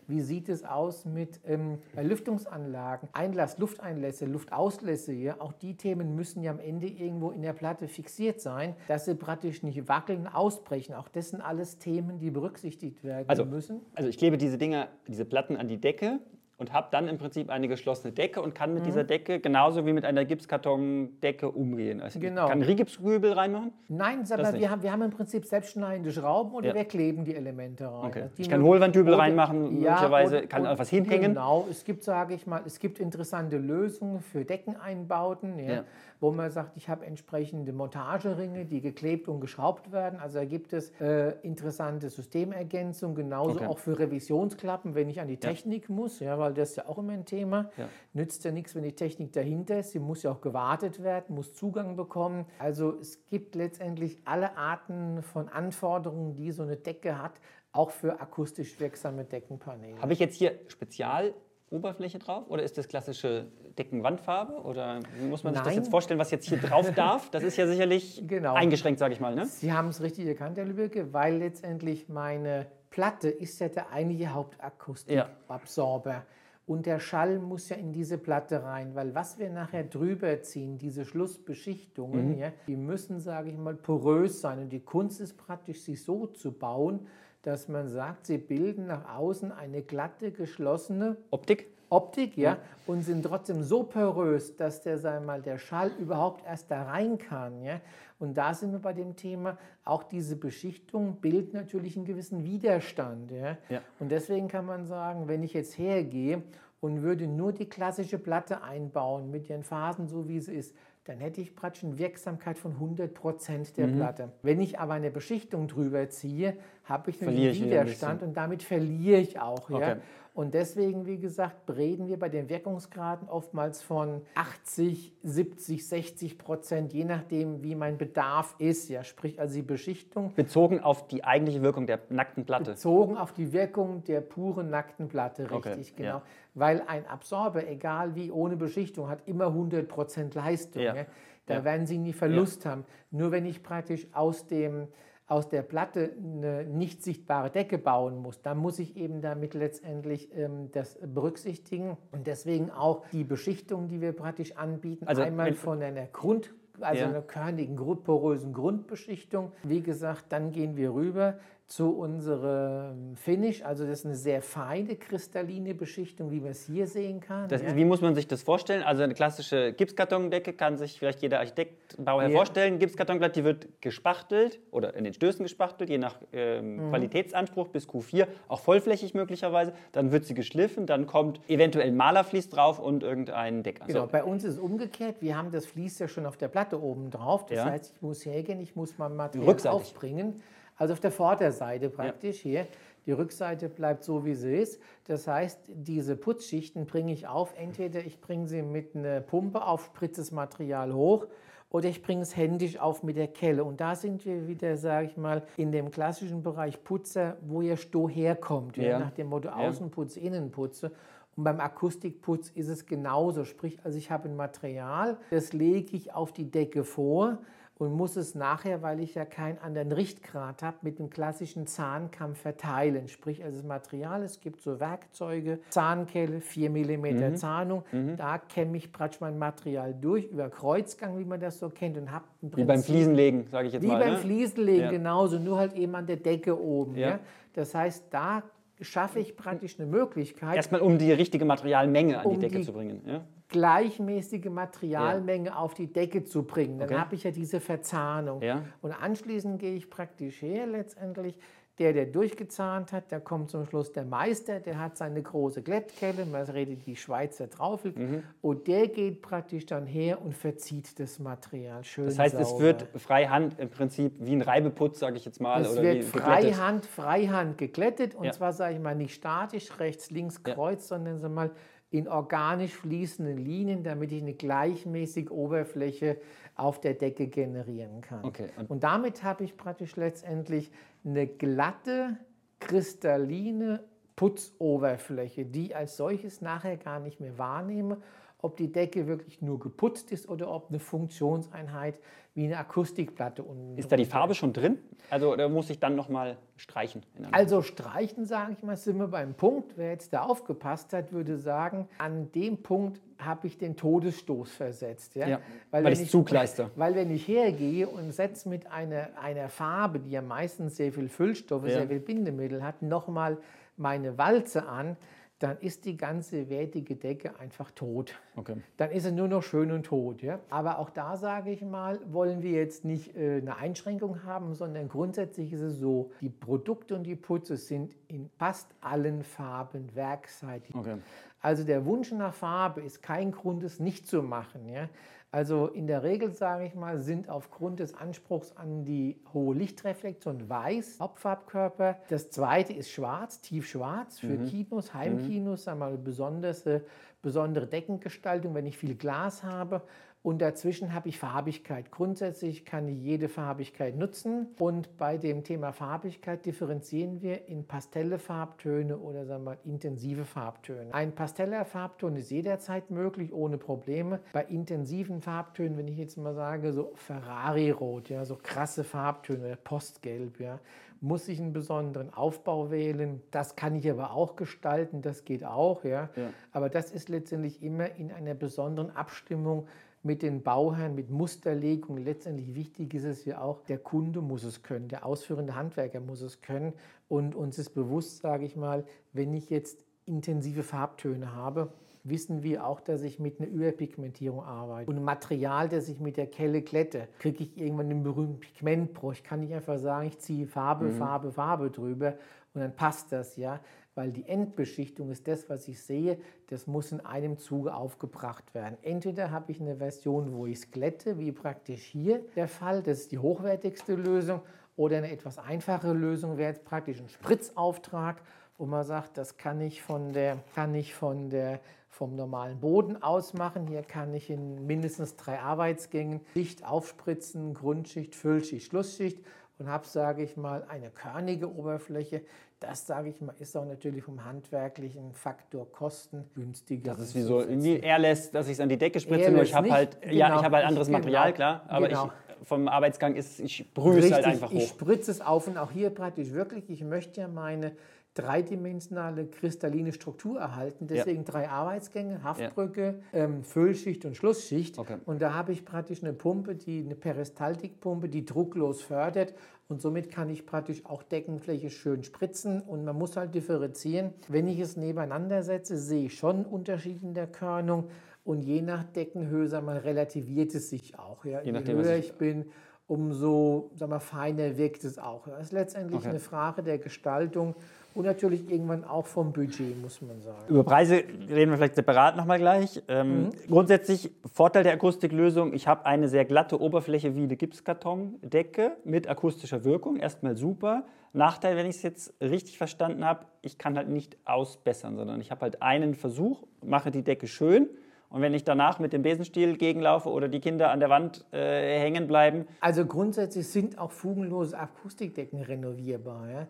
[0.07, 5.13] Wie sieht es aus mit ähm, Lüftungsanlagen, Einlass, Lufteinlässe, Luftauslässe?
[5.13, 5.39] Ja?
[5.39, 9.15] Auch die Themen müssen ja am Ende irgendwo in der Platte fixiert sein, dass sie
[9.15, 10.95] praktisch nicht wackeln, ausbrechen.
[10.95, 13.81] Auch das sind alles Themen, die berücksichtigt werden also, müssen.
[13.95, 16.19] Also ich klebe diese Dinger, diese Platten an die Decke
[16.61, 18.85] und habe dann im Prinzip eine geschlossene Decke und kann mit mhm.
[18.85, 22.01] dieser Decke genauso wie mit einer Gipskartondecke umgehen.
[22.01, 22.47] Also genau.
[22.49, 23.73] Kann Rigipsgübel reinmachen?
[23.87, 26.75] Nein, aber wir haben, wir haben im Prinzip selbstschneidende Schrauben oder ja.
[26.75, 28.05] wir kleben die Elemente rein.
[28.05, 28.23] Okay.
[28.37, 31.33] Ich kann Hohlwanddübel reinmachen, ja, möglicherweise kann und, was hinhängen.
[31.33, 35.83] Genau, es gibt, sage ich mal, es gibt interessante Lösungen für Deckeneinbauten, ja.
[36.21, 40.19] Wo man sagt, ich habe entsprechende Montageringe, die geklebt und geschraubt werden.
[40.19, 43.65] Also da gibt es äh, interessante Systemergänzungen, genauso okay.
[43.65, 46.87] auch für Revisionsklappen, wenn ich an die Technik muss, ja, weil weil das ist ja
[46.87, 47.69] auch immer ein Thema.
[47.77, 47.87] Ja.
[48.13, 49.91] Nützt ja nichts, wenn die Technik dahinter ist.
[49.91, 52.45] Sie muss ja auch gewartet werden, muss Zugang bekommen.
[52.59, 57.33] Also es gibt letztendlich alle Arten von Anforderungen, die so eine Decke hat,
[57.71, 60.01] auch für akustisch wirksame Deckenpaneele.
[60.01, 61.33] Habe ich jetzt hier Spezial
[61.71, 63.47] Oberfläche drauf oder ist das klassische
[63.77, 67.29] Deckenwandfarbe oder wie muss man sich das jetzt vorstellen, was jetzt hier drauf darf?
[67.29, 68.53] Das ist ja sicherlich genau.
[68.53, 69.33] eingeschränkt, sage ich mal.
[69.33, 69.45] Ne?
[69.45, 74.33] Sie haben es richtig erkannt, Herr Lübecke, weil letztendlich meine Platte ist ja der eigentliche
[74.33, 76.11] Hauptakustikabsorber.
[76.11, 76.25] Ja.
[76.67, 80.77] Und der Schall muss ja in diese Platte rein, weil was wir nachher drüber ziehen,
[80.77, 82.37] diese Schlussbeschichtungen, mhm.
[82.37, 84.59] ja, die müssen, sage ich mal, porös sein.
[84.59, 87.07] Und die Kunst ist praktisch, sie so zu bauen,
[87.43, 91.67] dass man sagt, sie bilden nach außen eine glatte, geschlossene Optik.
[91.89, 96.71] Optik, ja, und sind trotzdem so porös, dass der, sagen mal, der Schall überhaupt erst
[96.71, 97.81] da rein kann, ja.
[98.17, 103.31] Und da sind wir bei dem Thema, auch diese Beschichtung bildet natürlich einen gewissen Widerstand,
[103.31, 103.57] ja.
[103.67, 103.81] ja.
[103.99, 106.43] Und deswegen kann man sagen, wenn ich jetzt hergehe
[106.79, 110.73] und würde nur die klassische Platte einbauen mit ihren Phasen, so wie sie ist,
[111.05, 113.95] dann hätte ich praktisch eine Wirksamkeit von 100 Prozent der mhm.
[113.97, 114.31] Platte.
[114.43, 119.39] Wenn ich aber eine Beschichtung drüber ziehe, habe ich einen Widerstand und damit verliere ich
[119.39, 119.69] auch.
[119.69, 119.81] Okay.
[119.81, 119.97] Ja?
[120.33, 126.93] Und deswegen, wie gesagt, reden wir bei den Wirkungsgraden oftmals von 80, 70, 60 Prozent,
[126.93, 128.87] je nachdem, wie mein Bedarf ist.
[128.89, 130.33] Ja, sprich also die Beschichtung.
[130.33, 132.71] Bezogen auf die eigentliche Wirkung der nackten Platte.
[132.71, 136.03] Bezogen auf die Wirkung der puren nackten Platte, richtig, okay.
[136.03, 136.17] genau.
[136.17, 136.23] Ja.
[136.53, 140.81] Weil ein Absorber, egal wie, ohne Beschichtung, hat immer 100 Prozent Leistung.
[140.81, 140.95] Ja.
[140.95, 141.05] Ja.
[141.45, 142.85] Da werden Sie nie Verlust haben.
[143.09, 144.87] Nur wenn ich praktisch aus dem
[145.31, 150.29] aus der Platte eine nicht sichtbare Decke bauen muss, dann muss ich eben damit letztendlich
[150.35, 155.81] ähm, das berücksichtigen und deswegen auch die Beschichtung, die wir praktisch anbieten, also einmal von
[155.81, 157.09] einer Grund also Ja.
[157.09, 159.51] einer körnigen, porösen Grundbeschichtung.
[159.63, 161.37] Wie gesagt, dann gehen wir rüber
[161.71, 163.63] zu unserem Finish.
[163.63, 167.47] Also das ist eine sehr feine kristalline Beschichtung, wie man es hier sehen kann.
[167.47, 167.73] Das, ja.
[167.77, 168.83] Wie muss man sich das vorstellen?
[168.83, 172.35] Also eine klassische Gipskartondecke kann sich vielleicht jeder Architekt, Bauherr Ja.
[172.35, 172.77] vorstellen.
[172.77, 176.89] Gipskartonblatt, die wird gespachtelt oder in den Stößen gespachtelt, je nach ähm, Mhm.
[176.89, 179.71] Qualitätsanspruch bis Q4, auch vollflächig möglicherweise.
[179.93, 183.85] Dann wird sie geschliffen, dann kommt eventuell ein Malervlies drauf und irgendein Decker.
[183.85, 184.07] Genau, So.
[184.07, 185.15] bei uns ist es umgekehrt.
[185.21, 187.45] Wir haben das Vlies ja schon auf der Platte oben drauf.
[187.45, 187.65] Das Ja.
[187.71, 189.73] heißt, ich muss hergehen, ich muss mein Material Rückseitig.
[189.79, 190.41] aufbringen.
[190.81, 192.65] Also auf der Vorderseite praktisch hier.
[193.05, 194.81] Die Rückseite bleibt so, wie sie ist.
[195.05, 197.53] Das heißt, diese Putzschichten bringe ich auf.
[197.55, 201.27] Entweder ich bringe sie mit einer Pumpe auf, spritze das Material hoch
[201.69, 203.63] oder ich bringe es händisch auf mit der Kelle.
[203.63, 207.77] Und da sind wir wieder, sage ich mal, in dem klassischen Bereich Putzer, wo ihr
[207.77, 208.75] Sto herkommt.
[208.75, 208.83] Ja.
[208.83, 208.99] Ja.
[208.99, 210.91] Nach dem Motto Außenputz, Innenputze.
[211.35, 213.45] Und beim Akustikputz ist es genauso.
[213.45, 217.37] Sprich, also ich habe ein Material, das lege ich auf die Decke vor
[217.81, 222.35] und muss es nachher, weil ich ja keinen anderen Richtgrad habe, mit dem klassischen Zahnkamm
[222.35, 223.07] verteilen.
[223.07, 227.83] Sprich, also das Material, es gibt so Werkzeuge, Zahnkelle, 4 mm Zahnung.
[228.17, 232.11] Da kämme ich praktisch mein Material durch, über Kreuzgang, wie man das so kennt, und
[232.11, 233.99] habe ein Wie beim Fliesenlegen, sage ich jetzt wie mal.
[233.99, 234.17] beim ne?
[234.19, 234.91] Fliesenlegen, Ja.
[234.91, 236.95] genauso, nur halt eben an der Decke oben.
[236.95, 237.09] Ja.
[237.09, 237.19] Ja.
[237.53, 238.43] Das heißt, da
[238.81, 242.63] schaffe ich praktisch eine Möglichkeit, Erstmal um die richtige Materialmenge an Um die Decke die-
[242.65, 243.01] zu bringen.
[243.05, 243.23] Ja?
[243.49, 246.79] gleichmäßige Materialmenge auf die Decke zu bringen.
[246.79, 246.97] Dann Okay.
[246.99, 248.41] habe ich ja diese Verzahnung.
[248.41, 248.63] Ja.
[248.81, 251.37] Und anschließend gehe ich praktisch her letztendlich.
[251.81, 256.27] Der, der durchgezahnt hat, da kommt zum Schluss der Meister, der hat seine große Glättkelle,
[256.27, 258.21] man redet die Schweizer Traufel, Mhm.
[258.43, 262.63] und der geht praktisch dann her und verzieht das Material schön Das heißt, es sauber.
[262.65, 265.63] wird freihand im Prinzip wie ein Reibeputz, sage ich jetzt mal.
[265.63, 266.03] Es oder wird.
[266.03, 268.31] Freihand, Freihand geglättet und Ja.
[268.31, 270.53] zwar sage ich mal nicht statisch rechts, links, Ja.
[270.53, 271.49] kreuz, sondern sag mal
[271.89, 276.17] in organisch fließenden Linien, damit ich eine gleichmäßige Oberfläche
[276.61, 278.23] auf der Decke generieren kann.
[278.23, 280.71] Okay, und- Und damit habe ich praktisch letztendlich
[281.03, 282.17] eine glatte,
[282.59, 283.83] kristalline
[284.15, 287.97] Putzoberfläche, die ich als solches nachher gar nicht mehr wahrnehme,
[288.41, 291.99] ob die Decke wirklich nur geputzt ist oder ob eine Funktionseinheit
[292.33, 294.77] wie eine Akustikplatte unten Ist da die Farbe schon drin?
[295.09, 297.03] Also da muss ich dann nochmal streichen.
[297.31, 299.73] Also streichen, sage ich mal, sind wir beim Punkt.
[299.75, 305.15] Wer jetzt da aufgepasst hat, würde sagen, an dem Punkt habe ich den Todesstoß versetzt.
[305.15, 305.27] Ja?
[305.27, 305.39] Ja,
[305.71, 306.71] weil wenn ich zugleister.
[306.77, 311.09] Weil wenn ich hergehe und setze mit einer, einer Farbe, die ja meistens sehr viel
[311.09, 311.71] Füllstoffe, Ja.
[311.71, 313.37] sehr viel Bindemittel hat, nochmal
[313.75, 314.95] meine Walze an,
[315.41, 318.13] dann ist die ganze wertige Decke einfach tot.
[318.35, 318.57] Okay.
[318.77, 320.21] Dann ist sie nur noch schön und tot.
[320.21, 320.39] Ja?
[320.51, 324.87] Aber auch da sage ich mal, wollen wir jetzt nicht äh, eine Einschränkung haben, sondern
[324.87, 330.75] grundsätzlich ist es so, die Produkte und die Putze sind in fast allen Farben werkseitig.
[330.75, 330.97] Okay.
[331.41, 334.69] Also der Wunsch nach Farbe ist kein Grund, es nicht zu machen.
[334.69, 334.89] Ja?
[335.33, 340.49] Also in der Regel, sage ich mal, sind aufgrund des Anspruchs an die hohe Lichtreflexion
[340.49, 341.99] weiß, Hauptfarbkörper.
[342.09, 346.81] Das zweite ist schwarz, tiefschwarz für Kinos, Heimkinos, sagen wir mal, besonders, äh,
[347.21, 349.83] besondere Deckengestaltung, wenn ich viel Glas habe.
[350.23, 351.89] Und dazwischen habe ich Farbigkeit.
[351.89, 354.49] Grundsätzlich kann ich jede Farbigkeit nutzen.
[354.59, 360.25] Und bei dem Thema Farbigkeit differenzieren wir in pastelle Farbtöne oder sagen wir mal, intensive
[360.25, 360.93] Farbtöne.
[360.93, 364.19] Ein pasteller Farbton ist jederzeit möglich, ohne Probleme.
[364.31, 369.55] Bei intensiven Farbtönen, wenn ich jetzt mal sage, so Ferrari-Rot, ja, so krasse Farbtöne oder
[369.55, 370.59] Postgelb, ja,
[370.99, 373.23] muss ich einen besonderen Aufbau wählen.
[373.31, 375.83] Das kann ich aber auch gestalten, das geht auch.
[375.83, 376.09] Ja.
[376.15, 376.29] Ja.
[376.51, 379.67] Aber das ist letztendlich immer in einer besonderen Abstimmung
[380.03, 381.97] mit den Bauherren, mit Musterlegung.
[381.97, 386.21] Letztendlich wichtig ist es ja auch, der Kunde muss es können, der ausführende Handwerker muss
[386.21, 386.73] es können.
[387.07, 391.71] Und uns ist bewusst, sage ich mal, wenn ich jetzt intensive Farbtöne habe,
[392.03, 394.89] wissen wir auch, dass ich mit einer Überpigmentierung arbeite.
[394.89, 399.13] Und ein Material, das ich mit der Kelle glätte, kriege ich irgendwann den berühmten Pigmentbruch.
[399.13, 402.15] Ich kann nicht einfach sagen, ich ziehe Farbe, Farbe, Farbe drüber
[402.53, 403.59] und dann passt das, ja.
[403.93, 406.17] Weil die Endbeschichtung ist das, was ich sehe,
[406.47, 408.77] das muss in einem Zuge aufgebracht werden.
[408.83, 412.99] Entweder habe ich eine Version, wo ich es glätte, wie praktisch hier der Fall, das
[412.99, 414.41] ist die hochwertigste Lösung,
[414.77, 418.21] oder eine etwas einfache Lösung wäre jetzt praktisch ein Spritzauftrag,
[418.57, 423.01] wo man sagt, das kann ich von der, kann ich von der, vom normalen Boden
[423.03, 423.67] aus machen.
[423.67, 429.19] Hier kann ich in mindestens drei Arbeitsgängen Schicht aufspritzen, Grundschicht, Füllschicht, Schlussschicht
[429.59, 432.21] und habe, sage ich mal, eine körnige Oberfläche.
[432.61, 436.91] Das, sage ich mal, ist auch natürlich vom handwerklichen Faktor Kosten günstiger.
[436.91, 439.41] Das ist wie so, wie er lässt, dass ich es an die Decke spritze, nur
[439.41, 442.05] ich habe halt, ja, genau, ich habe halt anderes genau, Material, klar, aber genau.
[442.05, 444.57] ich vom Arbeitsgang ist, ich sprühe es halt einfach hoch.
[444.57, 447.71] Ich spritze es auf und auch hier praktisch wirklich, ich möchte ja meine
[448.13, 450.87] dreidimensionale kristalline Struktur erhalten.
[450.87, 451.31] Deswegen ja.
[451.31, 453.19] drei Arbeitsgänge, Haftbrücke, ja.
[453.19, 454.77] ähm, Füllschicht und Schlussschicht.
[454.77, 454.97] Okay.
[455.05, 459.33] Und da habe ich praktisch eine Pumpe, die eine Peristaltikpumpe, die drucklos fördert.
[459.71, 462.59] Und somit kann ich praktisch auch Deckenfläche schön spritzen.
[462.59, 464.13] Und man muss halt differenzieren.
[464.27, 467.87] Wenn ich es nebeneinander setze, sehe ich schon einen Unterschied in der Körnung.
[468.25, 471.23] Und je nach Deckenhöhe, sag mal, relativiert es sich auch.
[471.23, 471.39] Ja.
[471.39, 472.47] Je, je nachdem, höher ich bin,
[472.87, 475.29] umso sag mal, feiner wirkt es auch.
[475.29, 476.09] Das ist letztendlich okay.
[476.09, 477.55] eine Frage der Gestaltung
[477.93, 480.37] und natürlich irgendwann auch vom Budget, muss man sagen.
[480.47, 482.81] Über Preise reden wir vielleicht separat nochmal gleich.
[482.87, 483.29] Ähm, mhm.
[483.49, 489.63] Grundsätzlich Vorteil der Akustiklösung, ich habe eine sehr glatte Oberfläche wie eine Gipskartondecke mit akustischer
[489.63, 490.83] Wirkung, erstmal super.
[491.13, 495.29] Nachteil, wenn ich es jetzt richtig verstanden habe, ich kann halt nicht ausbessern, sondern ich
[495.29, 497.67] habe halt einen Versuch, mache die Decke schön
[498.11, 501.79] und wenn ich danach mit dem Besenstiel gegenlaufe oder die Kinder an der Wand äh,
[501.79, 502.45] hängen bleiben.
[502.59, 506.29] Also grundsätzlich sind auch fugenlose Akustikdecken renovierbar.
[506.29, 506.47] Ja?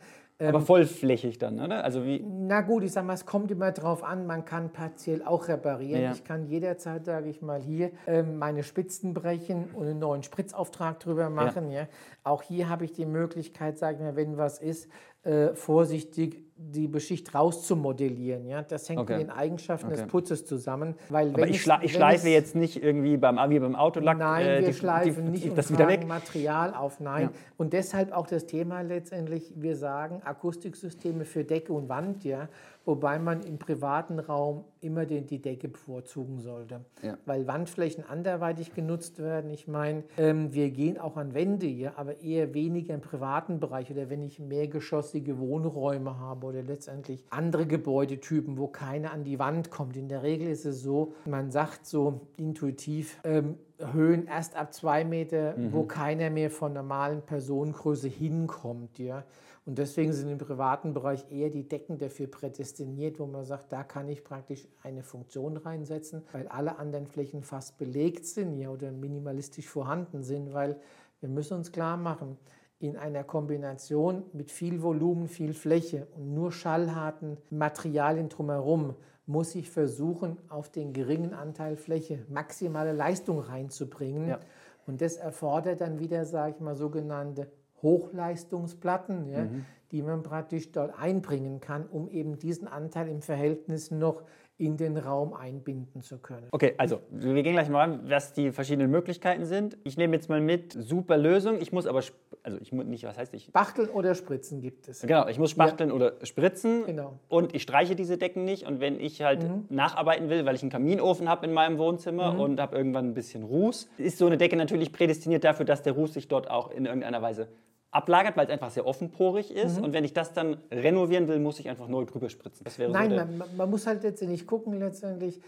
[0.47, 1.83] Aber ähm, vollflächig dann, oder?
[1.83, 2.23] Also wie?
[2.27, 6.01] Na gut, ich sage mal, es kommt immer drauf an, man kann partiell auch reparieren.
[6.01, 6.11] Ja.
[6.11, 10.99] Ich kann jederzeit, sage ich mal, hier ähm, meine Spitzen brechen und einen neuen Spritzauftrag
[10.99, 11.69] drüber machen.
[11.69, 11.81] Ja.
[11.81, 11.87] ja.
[12.23, 14.89] Auch hier habe ich die Möglichkeit, sage ich mal, wenn was ist,
[15.23, 18.45] äh, vorsichtig die Beschicht rauszumodellieren.
[18.45, 18.61] Ja?
[18.61, 19.17] Das hängt okay.
[19.17, 19.97] mit den Eigenschaften okay.
[19.97, 20.95] des Putzes zusammen.
[21.09, 24.59] Weil Aber ich, schla ich schleife jetzt nicht irgendwie beim, wie beim Autolack Nein, äh,
[24.61, 26.07] wir die, schleifen die, nicht die, das wieder weg.
[26.07, 27.23] Material auf, nein.
[27.23, 27.39] Ja.
[27.57, 32.47] Und deshalb auch das Thema letztendlich, wir sagen Akustiksysteme für Decke und Wand, ja,
[32.85, 36.81] wobei man im privaten Raum immer den, die Decke bevorzugen sollte.
[37.01, 37.17] Ja.
[37.25, 39.51] Weil Wandflächen anderweitig genutzt werden.
[39.51, 43.91] Ich meine, ähm, wir gehen auch an Wände hier, aber eher weniger im privaten Bereich
[43.91, 49.69] oder wenn ich mehrgeschossige Wohnräume habe oder letztendlich andere Gebäudetypen, wo keiner an die Wand
[49.69, 49.95] kommt.
[49.95, 53.57] In der Regel ist es so, man sagt so intuitiv, ähm,
[53.93, 55.73] Höhen erst ab zwei Meter, mhm.
[55.73, 58.99] wo keiner mehr von normalen Personengröße hinkommt.
[58.99, 59.23] Ja?
[59.65, 63.83] Und deswegen sind im privaten Bereich eher die Decken dafür prädestiniert, wo man sagt, da
[63.83, 68.91] kann ich praktisch eine Funktion reinsetzen, weil alle anderen Flächen fast belegt sind ja, oder
[68.91, 70.77] minimalistisch vorhanden sind, weil
[71.19, 72.37] wir müssen uns klar machen,
[72.79, 78.95] in einer Kombination mit viel Volumen, viel Fläche und nur schallharten Materialien drumherum
[79.27, 84.29] muss ich versuchen, auf den geringen Anteil Fläche maximale Leistung reinzubringen.
[84.29, 84.39] Ja.
[84.87, 87.47] Und das erfordert dann wieder, sage ich mal, sogenannte
[87.81, 89.65] Hochleistungsplatten, ja, mhm.
[89.91, 94.23] die man praktisch dort einbringen kann, um eben diesen Anteil im Verhältnis noch
[94.61, 96.47] in den Raum einbinden zu können.
[96.51, 99.75] Okay, also wir gehen gleich mal an, was die verschiedenen Möglichkeiten sind.
[99.83, 101.59] Ich nehme jetzt mal mit, super Lösung.
[101.59, 102.01] Ich muss aber,
[102.43, 103.45] also ich muss nicht, was heißt ich?
[103.45, 105.01] Spachteln oder spritzen gibt es.
[105.01, 105.95] Genau, ich muss spachteln ja.
[105.95, 106.85] oder spritzen.
[106.85, 107.17] Genau.
[107.27, 108.67] Und ich streiche diese Decken nicht.
[108.67, 109.65] Und wenn ich halt mhm.
[109.69, 112.39] nacharbeiten will, weil ich einen Kaminofen habe in meinem Wohnzimmer mhm.
[112.39, 115.93] und habe irgendwann ein bisschen Ruß, ist so eine Decke natürlich prädestiniert dafür, dass der
[115.93, 117.47] Ruß sich dort auch in irgendeiner Weise
[117.91, 119.77] ablagert, weil es einfach sehr offenporig ist.
[119.77, 119.83] Mhm.
[119.83, 122.65] Und wenn ich das dann renovieren will, muss ich einfach neu drüber spritzen.
[122.89, 125.41] Nein, so man, man, muss halt letztendlich gucken, letztendlich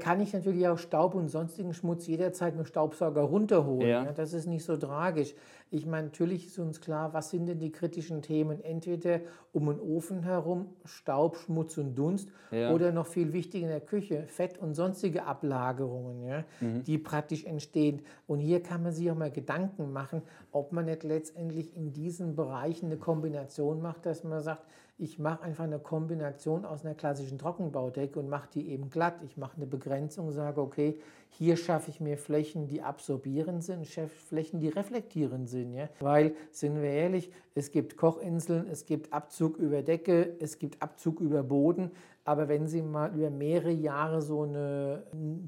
[0.00, 3.88] kann ich natürlich auch Staub und sonstigen Schmutz jederzeit mit Staubsauger runterholen.
[3.88, 4.04] Ja.
[4.04, 5.34] Ja, das ist nicht so tragisch.
[5.70, 8.62] Ich meine, natürlich ist uns klar, was sind denn die kritischen Themen?
[8.64, 9.20] Entweder
[9.52, 12.72] um den Ofen herum Staub, Schmutz und Dunst ja.
[12.72, 16.82] oder noch viel wichtiger in der Küche Fett und sonstige Ablagerungen, mhm.
[16.82, 18.02] die praktisch entstehen.
[18.26, 22.34] Und hier kann man sich auch mal Gedanken machen, ob man nicht letztendlich in diesen
[22.34, 24.64] Bereichen eine Kombination macht, dass man sagt,
[25.00, 29.14] ich mache einfach eine Kombination aus einer klassischen Trockenbaudecke und mache die eben glatt.
[29.24, 30.98] Ich mache eine Begrenzung, sage, okay,
[31.30, 35.72] hier schaffe ich mir Flächen, die absorbierend sind, Flächen, die reflektierend sind.
[35.72, 35.88] Ja?
[36.00, 41.20] Weil, sind wir ehrlich, es gibt Kochinseln, es gibt Abzug über Decke, es gibt Abzug
[41.20, 41.90] über Boden.
[42.24, 45.04] Aber wenn Sie mal über mehrere Jahre so eine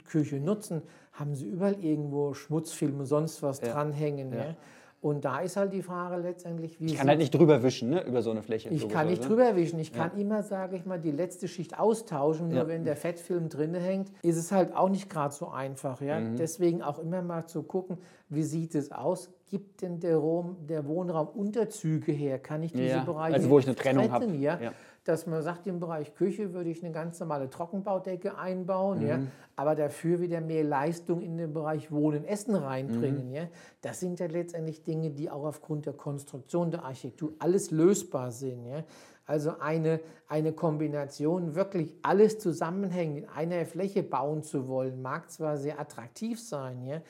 [0.07, 0.83] Küche nutzen,
[1.13, 3.73] haben Sie überall irgendwo Schmutzfilme, sonst was ja.
[3.73, 4.33] dranhängen.
[4.33, 4.57] Ja.
[5.03, 6.87] Und da ist halt die Frage letztendlich, wie.
[6.87, 8.69] Ich kann halt nicht drüber wischen, ne, über so eine Fläche.
[8.69, 9.81] Ich kann nicht drüber wischen.
[9.81, 10.21] Ich kann ja.
[10.21, 12.51] immer, sage ich mal, die letzte Schicht austauschen.
[12.51, 12.69] Nur ja.
[12.69, 16.01] wenn der Fettfilm drin hängt, ist es halt auch nicht gerade so einfach.
[16.01, 16.21] Ja?
[16.21, 16.37] Mhm.
[16.37, 17.99] Deswegen auch immer mal zu gucken,
[18.29, 19.29] wie sieht es aus?
[19.51, 22.39] Gibt denn der, Raum, der Wohnraum Unterzüge her?
[22.39, 23.03] Kann ich diese ja.
[23.03, 24.27] Bereiche Also wo ich eine Trennung habe.
[24.37, 24.73] Ja?
[25.05, 29.07] Dass man sagt, im Bereich Küche würde ich eine ganz normale Trockenbaudecke einbauen, mhm.
[29.07, 29.21] ja,
[29.57, 33.29] aber dafür wieder mehr Leistung in den Bereich Wohnen, Essen reinbringen.
[33.29, 33.35] Mhm.
[33.35, 33.49] Ja.
[33.81, 38.67] Das sind ja letztendlich Dinge, die auch aufgrund der Konstruktion der Architektur alles lösbar sind.
[38.67, 38.85] Ja.
[39.27, 45.57] Also eine, eine Kombination, wirklich alles zusammenhängend in einer Fläche bauen zu wollen, mag zwar
[45.57, 47.01] sehr attraktiv sein, ja,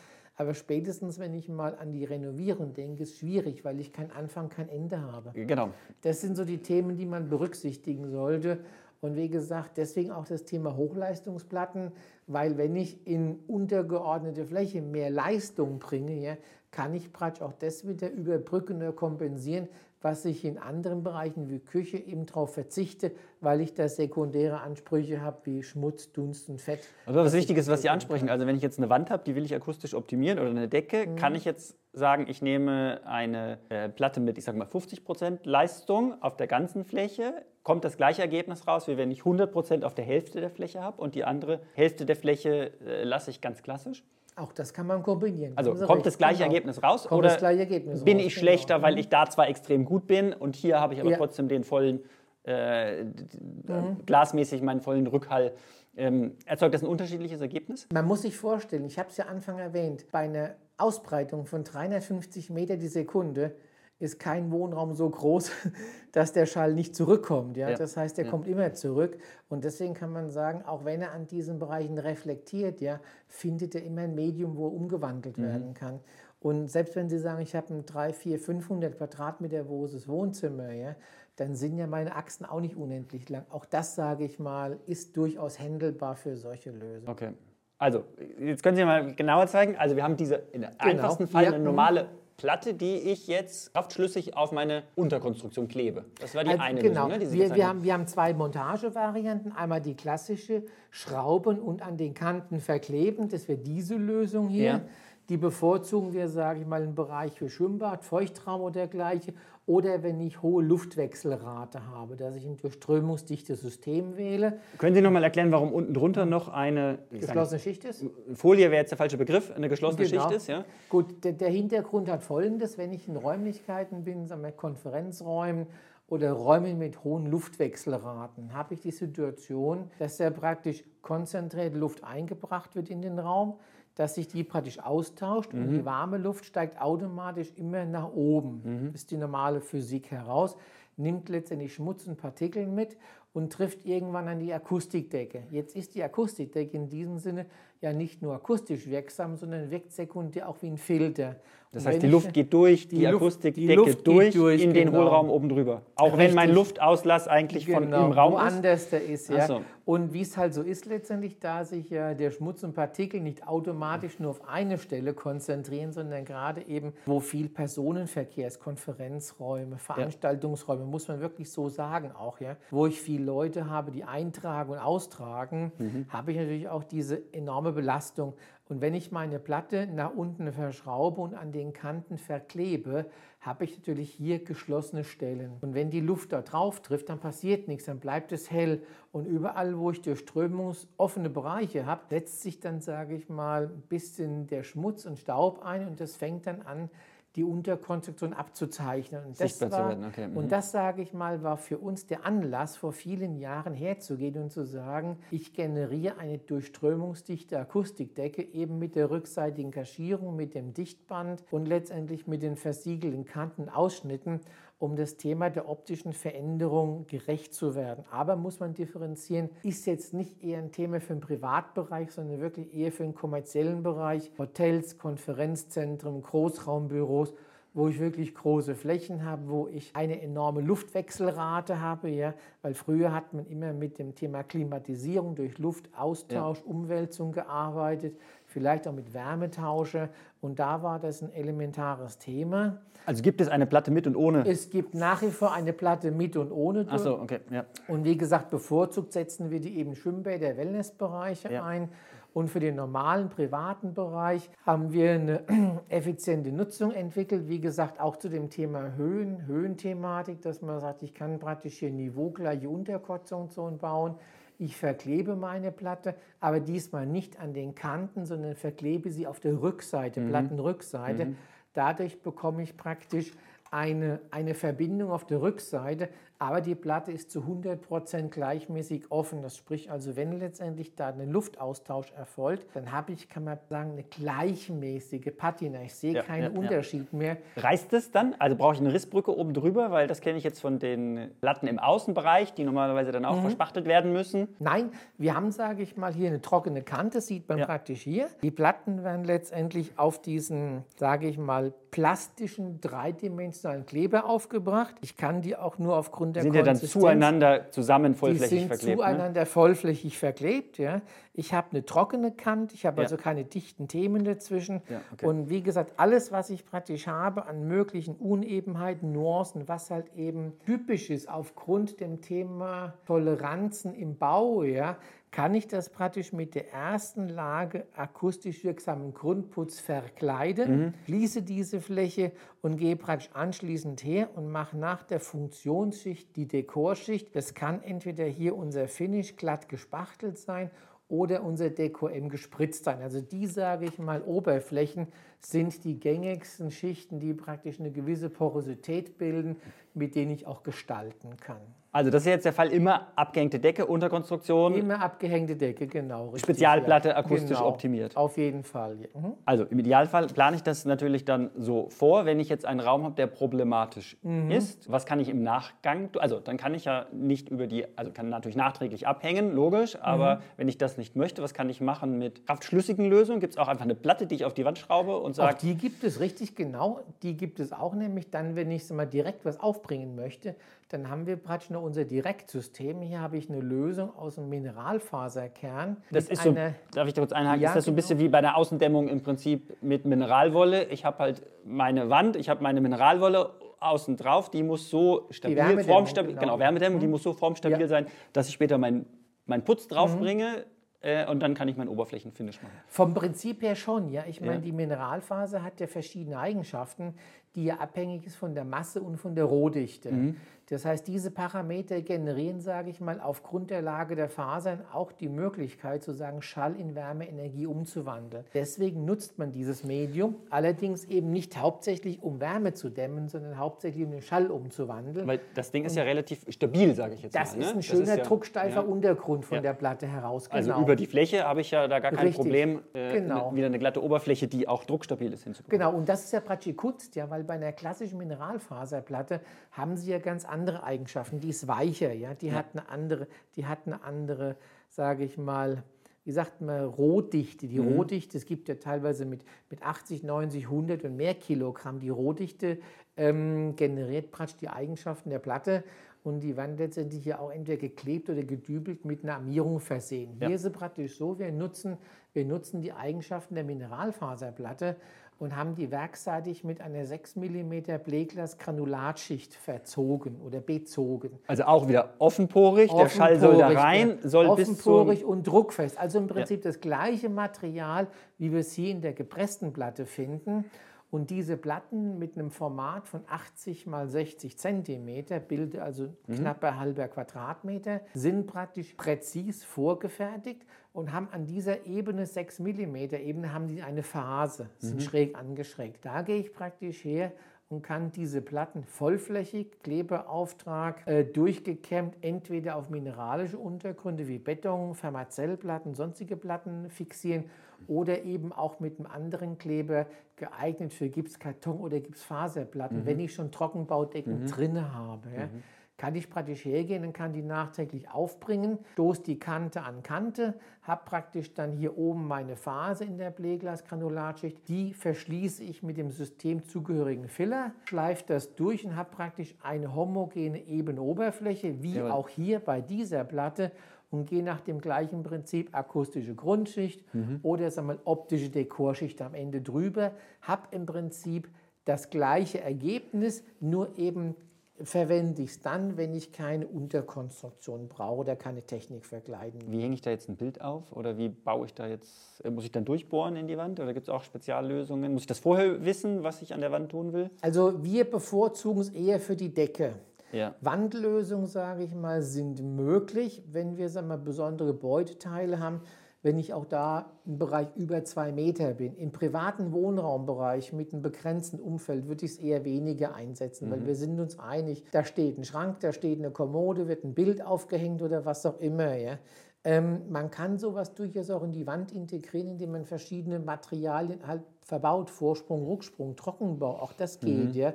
[0.43, 4.49] aber spätestens, wenn ich mal an die Renovierung denke, ist schwierig, weil ich kein Anfang,
[4.49, 5.33] kein Ende habe.
[5.35, 5.71] Genau.
[6.03, 8.59] Das sind so die Themen, die man berücksichtigen sollte.
[9.01, 11.93] Und wie gesagt, deswegen auch das Thema Hochleistungsplatten,
[12.27, 16.37] weil wenn ich in untergeordnete Fläche mehr Leistung bringe, ja,
[16.71, 19.69] kann ich praktisch auch das wieder überbrücken oder kompensieren,
[20.03, 25.21] was ich in anderen Bereichen wie Küche eben darauf verzichte, weil ich da sekundäre Ansprüche
[25.21, 26.81] habe wie Schmutz, Dunst und Fett.
[27.07, 29.35] Aber was wichtig ist, was Sie ansprechen, also wenn ich jetzt eine Wand habe, die
[29.35, 31.17] will ich akustisch optimieren oder eine Decke, mhm.
[31.17, 36.21] kann ich jetzt sagen, ich nehme eine äh, Platte mit, ich sage mal 50% Leistung
[36.23, 40.05] auf der ganzen Fläche, kommt das gleiche Ergebnis raus, wie wenn ich 100% auf der
[40.05, 44.05] Hälfte der Fläche habe und die andere Hälfte der Fläche äh, lasse ich ganz klassisch?
[44.35, 45.53] Auch das kann man kombinieren.
[45.57, 46.07] Also kommt recht.
[46.07, 46.47] das gleiche genau.
[46.47, 48.87] Ergebnis raus kommt oder Ergebnis bin raus, ich schlechter, genau.
[48.87, 51.17] weil ich da zwar extrem gut bin und hier habe ich aber ja.
[51.19, 52.01] trotzdem den vollen,
[52.45, 54.05] äh, mhm.
[54.07, 55.53] glasmäßig meinen vollen Rückhall.
[55.95, 57.87] Ähm, erzeugt das ein unterschiedliches Ergebnis?
[57.93, 62.49] Man muss sich vorstellen, ich habe es ja Anfang erwähnt, bei einer Ausbreitung von 350
[62.49, 63.55] Meter die Sekunde
[64.03, 65.51] ist kein Wohnraum so groß,
[66.13, 67.57] dass der Schall nicht zurückkommt.
[67.57, 67.71] Ja?
[67.71, 67.77] ja.
[67.77, 68.31] Das heißt, er ja.
[68.31, 69.17] kommt immer zurück.
[69.49, 73.85] Und deswegen kann man sagen, auch wenn er an diesen Bereichen reflektiert, ja, findet er
[73.85, 75.43] immer ein Medium, wo er umgewandelt mhm.
[75.45, 76.01] werden kann.
[76.41, 80.97] Und selbst wenn Sie sagen, ich habe ein 3, 4, 500 Quadratmeter großes Wohnzimmer, ja,
[81.37, 83.47] dann sind ja meine Achsen auch nicht unendlich lang.
[83.51, 87.09] Auch das, sage ich mal, ist durchaus händelbar für solche Lösungen.
[87.09, 87.31] Okay.
[87.79, 88.05] Also,
[88.39, 89.77] jetzt können Sie mal genauer zeigen.
[89.77, 90.73] Also, wir haben diese in genau.
[90.79, 91.53] einfachsten Fall ja.
[91.53, 92.09] eine normale
[92.43, 96.05] Platte, die ich jetzt kraftschlüssig auf meine Unterkonstruktion klebe.
[96.21, 97.07] Das war die also, eine genau.
[97.07, 97.21] Lösung.
[97.21, 99.53] Ne, wir, wir, haben, wir haben zwei Montagevarianten.
[99.53, 103.29] Einmal die klassische Schrauben und an den Kanten verkleben.
[103.29, 104.65] Das wäre diese Lösung hier.
[104.65, 104.81] Ja.
[105.29, 109.37] Die bevorzugen wir, sage ich mal, im Bereich für Schwimmbad, Feuchtraum oder dergleichen.
[109.65, 114.59] Oder wenn ich hohe Luftwechselrate habe, dass ich ein durchströmungsdichtes System wähle.
[114.79, 118.05] Können Sie noch mal erklären, warum unten drunter noch eine geschlossene sagen, Schicht ist?
[118.35, 120.23] Folie wäre jetzt der falsche Begriff, eine geschlossene genau.
[120.23, 120.65] Schicht ist, ja?
[120.89, 125.67] Gut, der, der, Hintergrund hat folgendes, wenn ich in Räumlichkeiten bin, sagen wir Konferenzräumen
[126.09, 132.75] oder Räumen mit hohen Luftwechselraten, habe ich die Situation, dass ja praktisch konzentrierte Luft eingebracht
[132.75, 133.55] wird in den Raum
[133.95, 135.63] dass sich die praktisch austauscht mhm.
[135.63, 138.63] und die warme Luft steigt automatisch immer nach oben.
[138.65, 138.95] Mhm.
[138.95, 140.57] Ist die normale Physik heraus,
[140.97, 142.97] nimmt letztendlich Schmutz und Partikel mit
[143.33, 145.45] und trifft irgendwann an die Akustikdecke.
[145.51, 147.47] Jetzt ist die Akustikdecke in diesem Sinne
[147.83, 151.37] ja nicht nur akustisch wirksam, sondern wirkt sekundär auch wie ein Filter.
[151.73, 154.99] Das heißt, die Luft geht durch, die, die Akustikdecke durch, durch, in den genau.
[154.99, 155.81] Hohlraum oben drüber.
[155.97, 156.19] Auch Richtig.
[156.19, 157.79] wenn mein Luftauslass eigentlich genau.
[157.79, 158.93] von im Raum Woanders ist.
[158.93, 159.47] Der ist, ja.
[159.47, 159.63] So.
[159.87, 163.49] Und wie es halt so ist letztendlich, da sich ja der Schmutz und Partikel nicht
[163.49, 170.83] automatisch nur auf eine Stelle konzentrieren, sondern gerade eben, wo viel Personenverkehr ist, Konferenzräume, Veranstaltungsräume,
[170.83, 170.87] ja.
[170.87, 172.57] muss man wirklich so sagen auch, ja.
[172.71, 176.07] Wo ich viele Leute habe, die eintragen und austragen, mhm.
[176.11, 178.35] habe ich natürlich auch diese enorme Belastung.
[178.69, 183.07] Und wenn ich meine Platte nach unten verschraube und an den Kanten verklebe,
[183.41, 185.59] habe ich natürlich hier geschlossene Stellen.
[185.61, 188.83] Und wenn die Luft da drauf trifft, dann passiert nichts, dann bleibt es hell.
[189.11, 194.47] Und überall, wo ich durchströmungsoffene Bereiche habe, setzt sich dann, sage ich mal, ein bisschen
[194.47, 196.89] der Schmutz und Staub ein und das fängt dann an,
[197.37, 199.25] die Unterkonstruktion abzuzeichnen.
[199.25, 200.29] Und das, war, okay.
[200.29, 200.37] mhm.
[200.37, 204.53] und das, sage ich mal, war für uns der Anlass, vor vielen Jahren herzugehen und
[204.53, 211.43] zu sagen, ich generiere eine durchströmungsdichte Akustikdecke eben mit der rückseitigen Kaschierung, mit dem Dichtband
[211.51, 214.41] und letztendlich mit den versiegelten Kantenausschnitten
[214.83, 218.05] um das Thema der optischen Veränderung gerecht zu werden.
[218.11, 222.75] Aber muss man differenzieren, ist jetzt nicht eher ein Thema für den Privatbereich, sondern wirklich
[222.75, 224.33] eher für den kommerziellen Bereich.
[224.39, 227.33] Hotels, Konferenzzentren, Großraumbüros
[227.75, 233.13] wo ich wirklich große Flächen habe, wo ich eine enorme Luftwechselrate habe, ja, weil früher
[233.13, 236.65] hat man immer mit dem Thema Klimatisierung durch Luftaustausch, ja.
[236.67, 238.19] Umwälzung gearbeitet,
[238.53, 240.09] vielleicht auch mit Wärmetausche
[240.41, 242.79] und da war das ein elementares Thema.
[243.05, 244.47] Also gibt es eine Platte mit und ohne?
[244.47, 246.87] Es gibt nach wie vor eine Platte mit und ohne.
[246.89, 247.65] Ach so, okay, ja.
[247.89, 251.65] Und wie gesagt, bevorzugt setzen wir die eben Schwimmbäder, Wellnessbereiche ja.
[251.65, 251.89] ein.
[252.35, 255.43] Und für den normalen privaten Bereich haben wir eine
[255.89, 257.49] effiziente Nutzung entwickelt.
[257.49, 261.91] Wie gesagt, auch zu dem Thema Höhen, Höhenthematik, dass man sagt, ich kann praktisch hier
[261.91, 264.15] niveaugleiche Unterkonstruktionen bauen.
[264.63, 269.61] Ich verklebe meine Platte, aber diesmal nicht an den Kanten, sondern verklebe sie auf der
[269.61, 270.29] Rückseite, mhm.
[270.29, 271.25] Plattenrückseite.
[271.25, 271.37] Mhm.
[271.73, 273.33] Dadurch bekomme ich praktisch
[273.73, 276.11] eine, eine Verbindung auf der Rückseite,
[276.43, 279.43] aber die Platte ist zu 100% gleichmäßig offen.
[279.43, 283.93] Das spricht also, wenn letztendlich da ein Luftaustausch erfolgt, dann habe ich, kann man sagen,
[283.93, 285.83] eine gleichmäßige Patina.
[285.83, 287.19] Ich sehe ja, keinen ja, Unterschied ja.
[287.19, 287.37] mehr.
[287.57, 288.35] Reißt es dann?
[288.39, 291.67] Also brauche ich eine Rissbrücke oben drüber, weil das kenne ich jetzt von den Platten
[291.67, 293.43] im Außenbereich, die normalerweise dann auch mhm.
[293.43, 294.49] verspachtelt werden müssen.
[294.59, 298.29] Nein, wir haben, sage ich mal, hier eine trockene Kante, sieht man praktisch hier.
[298.43, 304.95] Die Platten werden letztendlich auf diesen, sage ich mal, plastischen, dreidimensionalen dreidimensionalen Kleber aufgebracht.
[305.01, 308.69] Ich kann die auch nur aufgrund der Sind ja dann zueinander zusammen vollflächig die sind
[308.69, 308.99] verklebt.
[308.99, 309.05] ne?
[309.05, 310.79] zueinander vollflächig verklebt.
[310.79, 311.01] Ja.
[311.35, 313.05] Ich habe eine trockene Kante, ich habe Ja.
[313.05, 314.83] also keine dichten Themen dazwischen.
[314.91, 315.25] Ja, okay.
[315.27, 320.53] Und wie gesagt, alles, was ich praktisch habe an möglichen Unebenheiten, Nuancen, was halt eben
[320.67, 324.99] typisch ist aufgrund dem Thema Toleranzen im Bau, ja,
[325.31, 330.95] kann ich das praktisch mit der ersten Lage akustisch wirksamen Grundputz verkleiden, Mhm.
[331.07, 337.35] schließe diese Fläche und gehe praktisch anschließend her und mache nach der Funktionsschicht die Dekorschicht.
[337.35, 340.71] Das kann entweder hier unser Finish glatt gespachtelt sein
[341.13, 343.03] oder unser Deko-M gespritzt sein.
[343.03, 345.09] Also die, sage ich mal, Oberflächen
[345.41, 349.57] sind die gängigsten Schichten, die praktisch eine gewisse Porosität bilden,
[349.93, 351.61] mit denen ich auch gestalten kann.
[351.95, 354.75] Also das ist jetzt der Fall, immer abgehängte Decke, Unterkonstruktion.
[354.75, 356.27] Immer abgehängte Decke, genau.
[356.31, 357.17] richtig, Spezialplatte, ja.
[357.17, 357.69] akustisch genau.
[357.69, 358.17] optimiert.
[358.17, 358.97] Auf jeden Fall.
[358.99, 359.21] Ja.
[359.21, 359.35] Mhm.
[359.45, 363.05] Also im Idealfall plane ich das natürlich dann so vor, wenn ich jetzt einen Raum
[363.05, 364.51] habe, der problematisch Mhm.
[364.51, 364.91] ist.
[364.91, 368.31] Was kann ich im Nachgang, also dann kann ich ja nicht über die, also kann
[368.31, 370.41] natürlich nachträglich abhängen, logisch, aber Mhm.
[370.57, 373.41] wenn ich das nicht möchte, was kann ich machen mit kraftschlüssigen Lösungen?
[373.41, 375.59] Gibt es auch einfach eine Platte, die ich auf die Wand schraube und Auch sage,
[375.61, 377.01] die gibt es richtig genau.
[377.23, 380.55] Die gibt es auch nämlich dann, wenn ich mal, direkt was aufbringen möchte.
[380.93, 383.01] Dann haben wir praktisch noch unser Direktsystem.
[383.01, 385.97] Hier habe ich eine Lösung aus dem Mineralfaserkern.
[386.11, 386.53] das ist so,
[386.93, 387.97] darf ich da kurz einhaken, Ja, ist das so ein genau.
[388.07, 390.85] bisschen wie bei der Außendämmung im Prinzip mit Mineralwolle.
[390.85, 395.83] Ich habe halt meine Wand, ich habe meine Mineralwolle außen drauf, die muss so stabil,
[395.83, 396.41] formstabil, genau.
[396.43, 397.87] genau, Wärmedämmung, die muss so formstabil Ja.
[397.87, 397.91] Mhm.
[397.91, 399.07] sein, dass ich später meinen
[399.47, 400.67] mein Putz draufbringe
[401.01, 402.73] äh, und dann kann ich meinen Oberflächenfinish machen.
[402.87, 404.25] Vom Prinzip her schon, ja.
[404.29, 404.61] Ich meine, Ja.
[404.61, 407.15] die Mineralfaser hat ja verschiedene Eigenschaften,
[407.57, 410.13] die ja abhängig ist von der Masse und von der Rohdichte.
[410.13, 410.37] Mhm.
[410.73, 415.29] Das heißt, diese Parameter generieren, sage ich mal, aufgrund der Lage der Fasern auch die
[415.29, 418.47] Möglichkeit, sozusagen Schall in Wärmeenergie umzuwandeln.
[418.55, 424.03] Deswegen nutzt man dieses Medium, allerdings eben nicht hauptsächlich, um Wärme zu dämmen, sondern hauptsächlich,
[424.03, 425.27] um den Schall umzuwandeln.
[425.27, 427.61] Weil das Ding ist ja relativ stabil, sage ich jetzt das mal.
[427.61, 427.75] ist ne?
[427.77, 428.81] ein schöner, ja- drucksteifer ja.
[428.81, 429.61] Untergrund von Ja.
[429.61, 430.51] der Platte heraus.
[430.51, 430.83] Also Genau.
[430.83, 432.37] über die Fläche habe ich ja da gar kein Richtig.
[432.37, 433.55] Problem, äh, Genau.
[433.55, 435.79] wieder eine glatte Oberfläche, die auch druckstabil ist, hinzubekommen.
[435.79, 439.41] Genau, und das ist ja praktisch Kunst, ja, weil bei einer klassischen Mineralfaserplatte
[439.73, 441.41] haben sie ja ganz andere Eigenschaften.
[441.41, 444.57] Die ist weicher, ja, die hat eine andere, die hat eine andere,
[444.89, 445.83] sage ich mal,
[446.25, 447.67] wie sagt man, Rohdichte.
[447.67, 451.99] Die Rohdichte, es gibt ja teilweise mit, mit 80, 90, 100 und mehr Kilogramm.
[451.99, 452.79] Die Rohdichte
[453.17, 455.83] ähm, generiert praktisch die Eigenschaften der Platte
[456.23, 460.37] und die werden letztendlich ja auch entweder geklebt oder gedübelt mit einer Armierung versehen.
[460.39, 460.47] Ja.
[460.47, 461.99] Hier ist es praktisch so, wir nutzen,
[462.33, 464.97] wir nutzen die Eigenschaften der Mineralfaserplatte
[465.43, 467.73] und haben die werkseitig mit einer 6 mm
[468.05, 471.37] Bleglas-Granulatschicht verzogen oder bezogen.
[471.49, 474.29] Also auch wieder offenporig, der Schall soll da Offenporig, rein, ja.
[474.29, 474.69] soll bis.
[474.69, 475.99] Offenporig und druckfest.
[475.99, 478.07] Also im Prinzip das gleiche Material,
[478.39, 480.65] wie wir es hier in der gepressten Platte finden.
[481.13, 486.35] Und diese Platten mit einem Format von 80 mal 60 Zentimeter, bilden also Mhm.
[486.37, 490.63] knapp ein halber Quadratmeter, sind praktisch präzis vorgefertigt
[490.95, 495.01] und haben an dieser Ebene 6 mm Ebene haben die eine Phase, sind Mhm.
[495.01, 496.03] schräg angeschrägt.
[496.07, 497.33] Da gehe ich praktisch her
[497.69, 505.95] und kann diese Platten vollflächig, Klebeauftrag, äh, durchgekämmt, entweder auf mineralische Untergründe wie Beton, Fermazellplatten,
[505.95, 507.45] sonstige Platten fixieren
[507.89, 510.07] oder eben auch mit einem anderen Kleber
[510.43, 515.29] geeignet für Gipskarton oder Gipsfaserplatten, wenn ich schon Trockenbaudecken drinne habe.
[515.37, 515.49] Ja.
[515.97, 521.03] Kann ich praktisch hergehen und kann die nachträglich aufbringen, stoße die Kante an Kante, habe
[521.05, 524.67] praktisch dann hier oben meine Phase in der Bleglasgranulatschicht.
[524.67, 530.67] Die verschließe ich mit dem systemzugehörigen Filler, schleife das durch und habe praktisch eine homogene
[530.67, 532.11] ebene Oberfläche, wie Jawohl.
[532.11, 533.71] auch hier bei dieser Platte
[534.13, 537.05] und gehe nach dem gleichen Prinzip akustische Grundschicht
[537.43, 541.49] oder sagen wir optische Dekorschicht am Ende drüber, habe im Prinzip
[541.85, 544.37] das gleiche Ergebnis, nur eben
[544.81, 549.61] verwende ich es dann, wenn ich keine Unterkonstruktion brauche oder keine Technik verkleiden.
[549.69, 552.51] Wie hänge ich da jetzt ein Bild auf oder wie baue ich da jetzt, äh,
[552.51, 555.13] muss ich dann durchbohren in die Wand oder gibt es auch Speziallösungen?
[555.13, 557.31] Muss ich das vorher wissen, was ich an der Wand tun will?
[557.43, 559.95] Also wir bevorzugen es eher für die Decke.
[560.33, 560.55] Ja.
[560.61, 565.81] Wandlösungen, sage ich mal, sind möglich, wenn wir sagen wir, mal, besondere Beuteteile haben.
[566.25, 568.95] Wenn ich auch da im Bereich über zwei Meter bin.
[568.95, 573.97] Im privaten Wohnraumbereich mit einem begrenzten Umfeld würde ich es eher weniger einsetzen, weil wir
[573.97, 578.03] sind uns einig, da steht ein Schrank, da steht eine Kommode, wird ein Bild aufgehängt
[578.03, 578.95] oder was auch immer.
[578.95, 579.19] Ja.
[579.65, 584.43] Ähm, man kann sowas durchaus auch in die Wand integrieren, indem man verschiedene Materialien halt
[584.63, 587.55] verbaut, Vorsprung, Rücksprung, Trockenbau, auch das geht.
[587.55, 587.75] ja.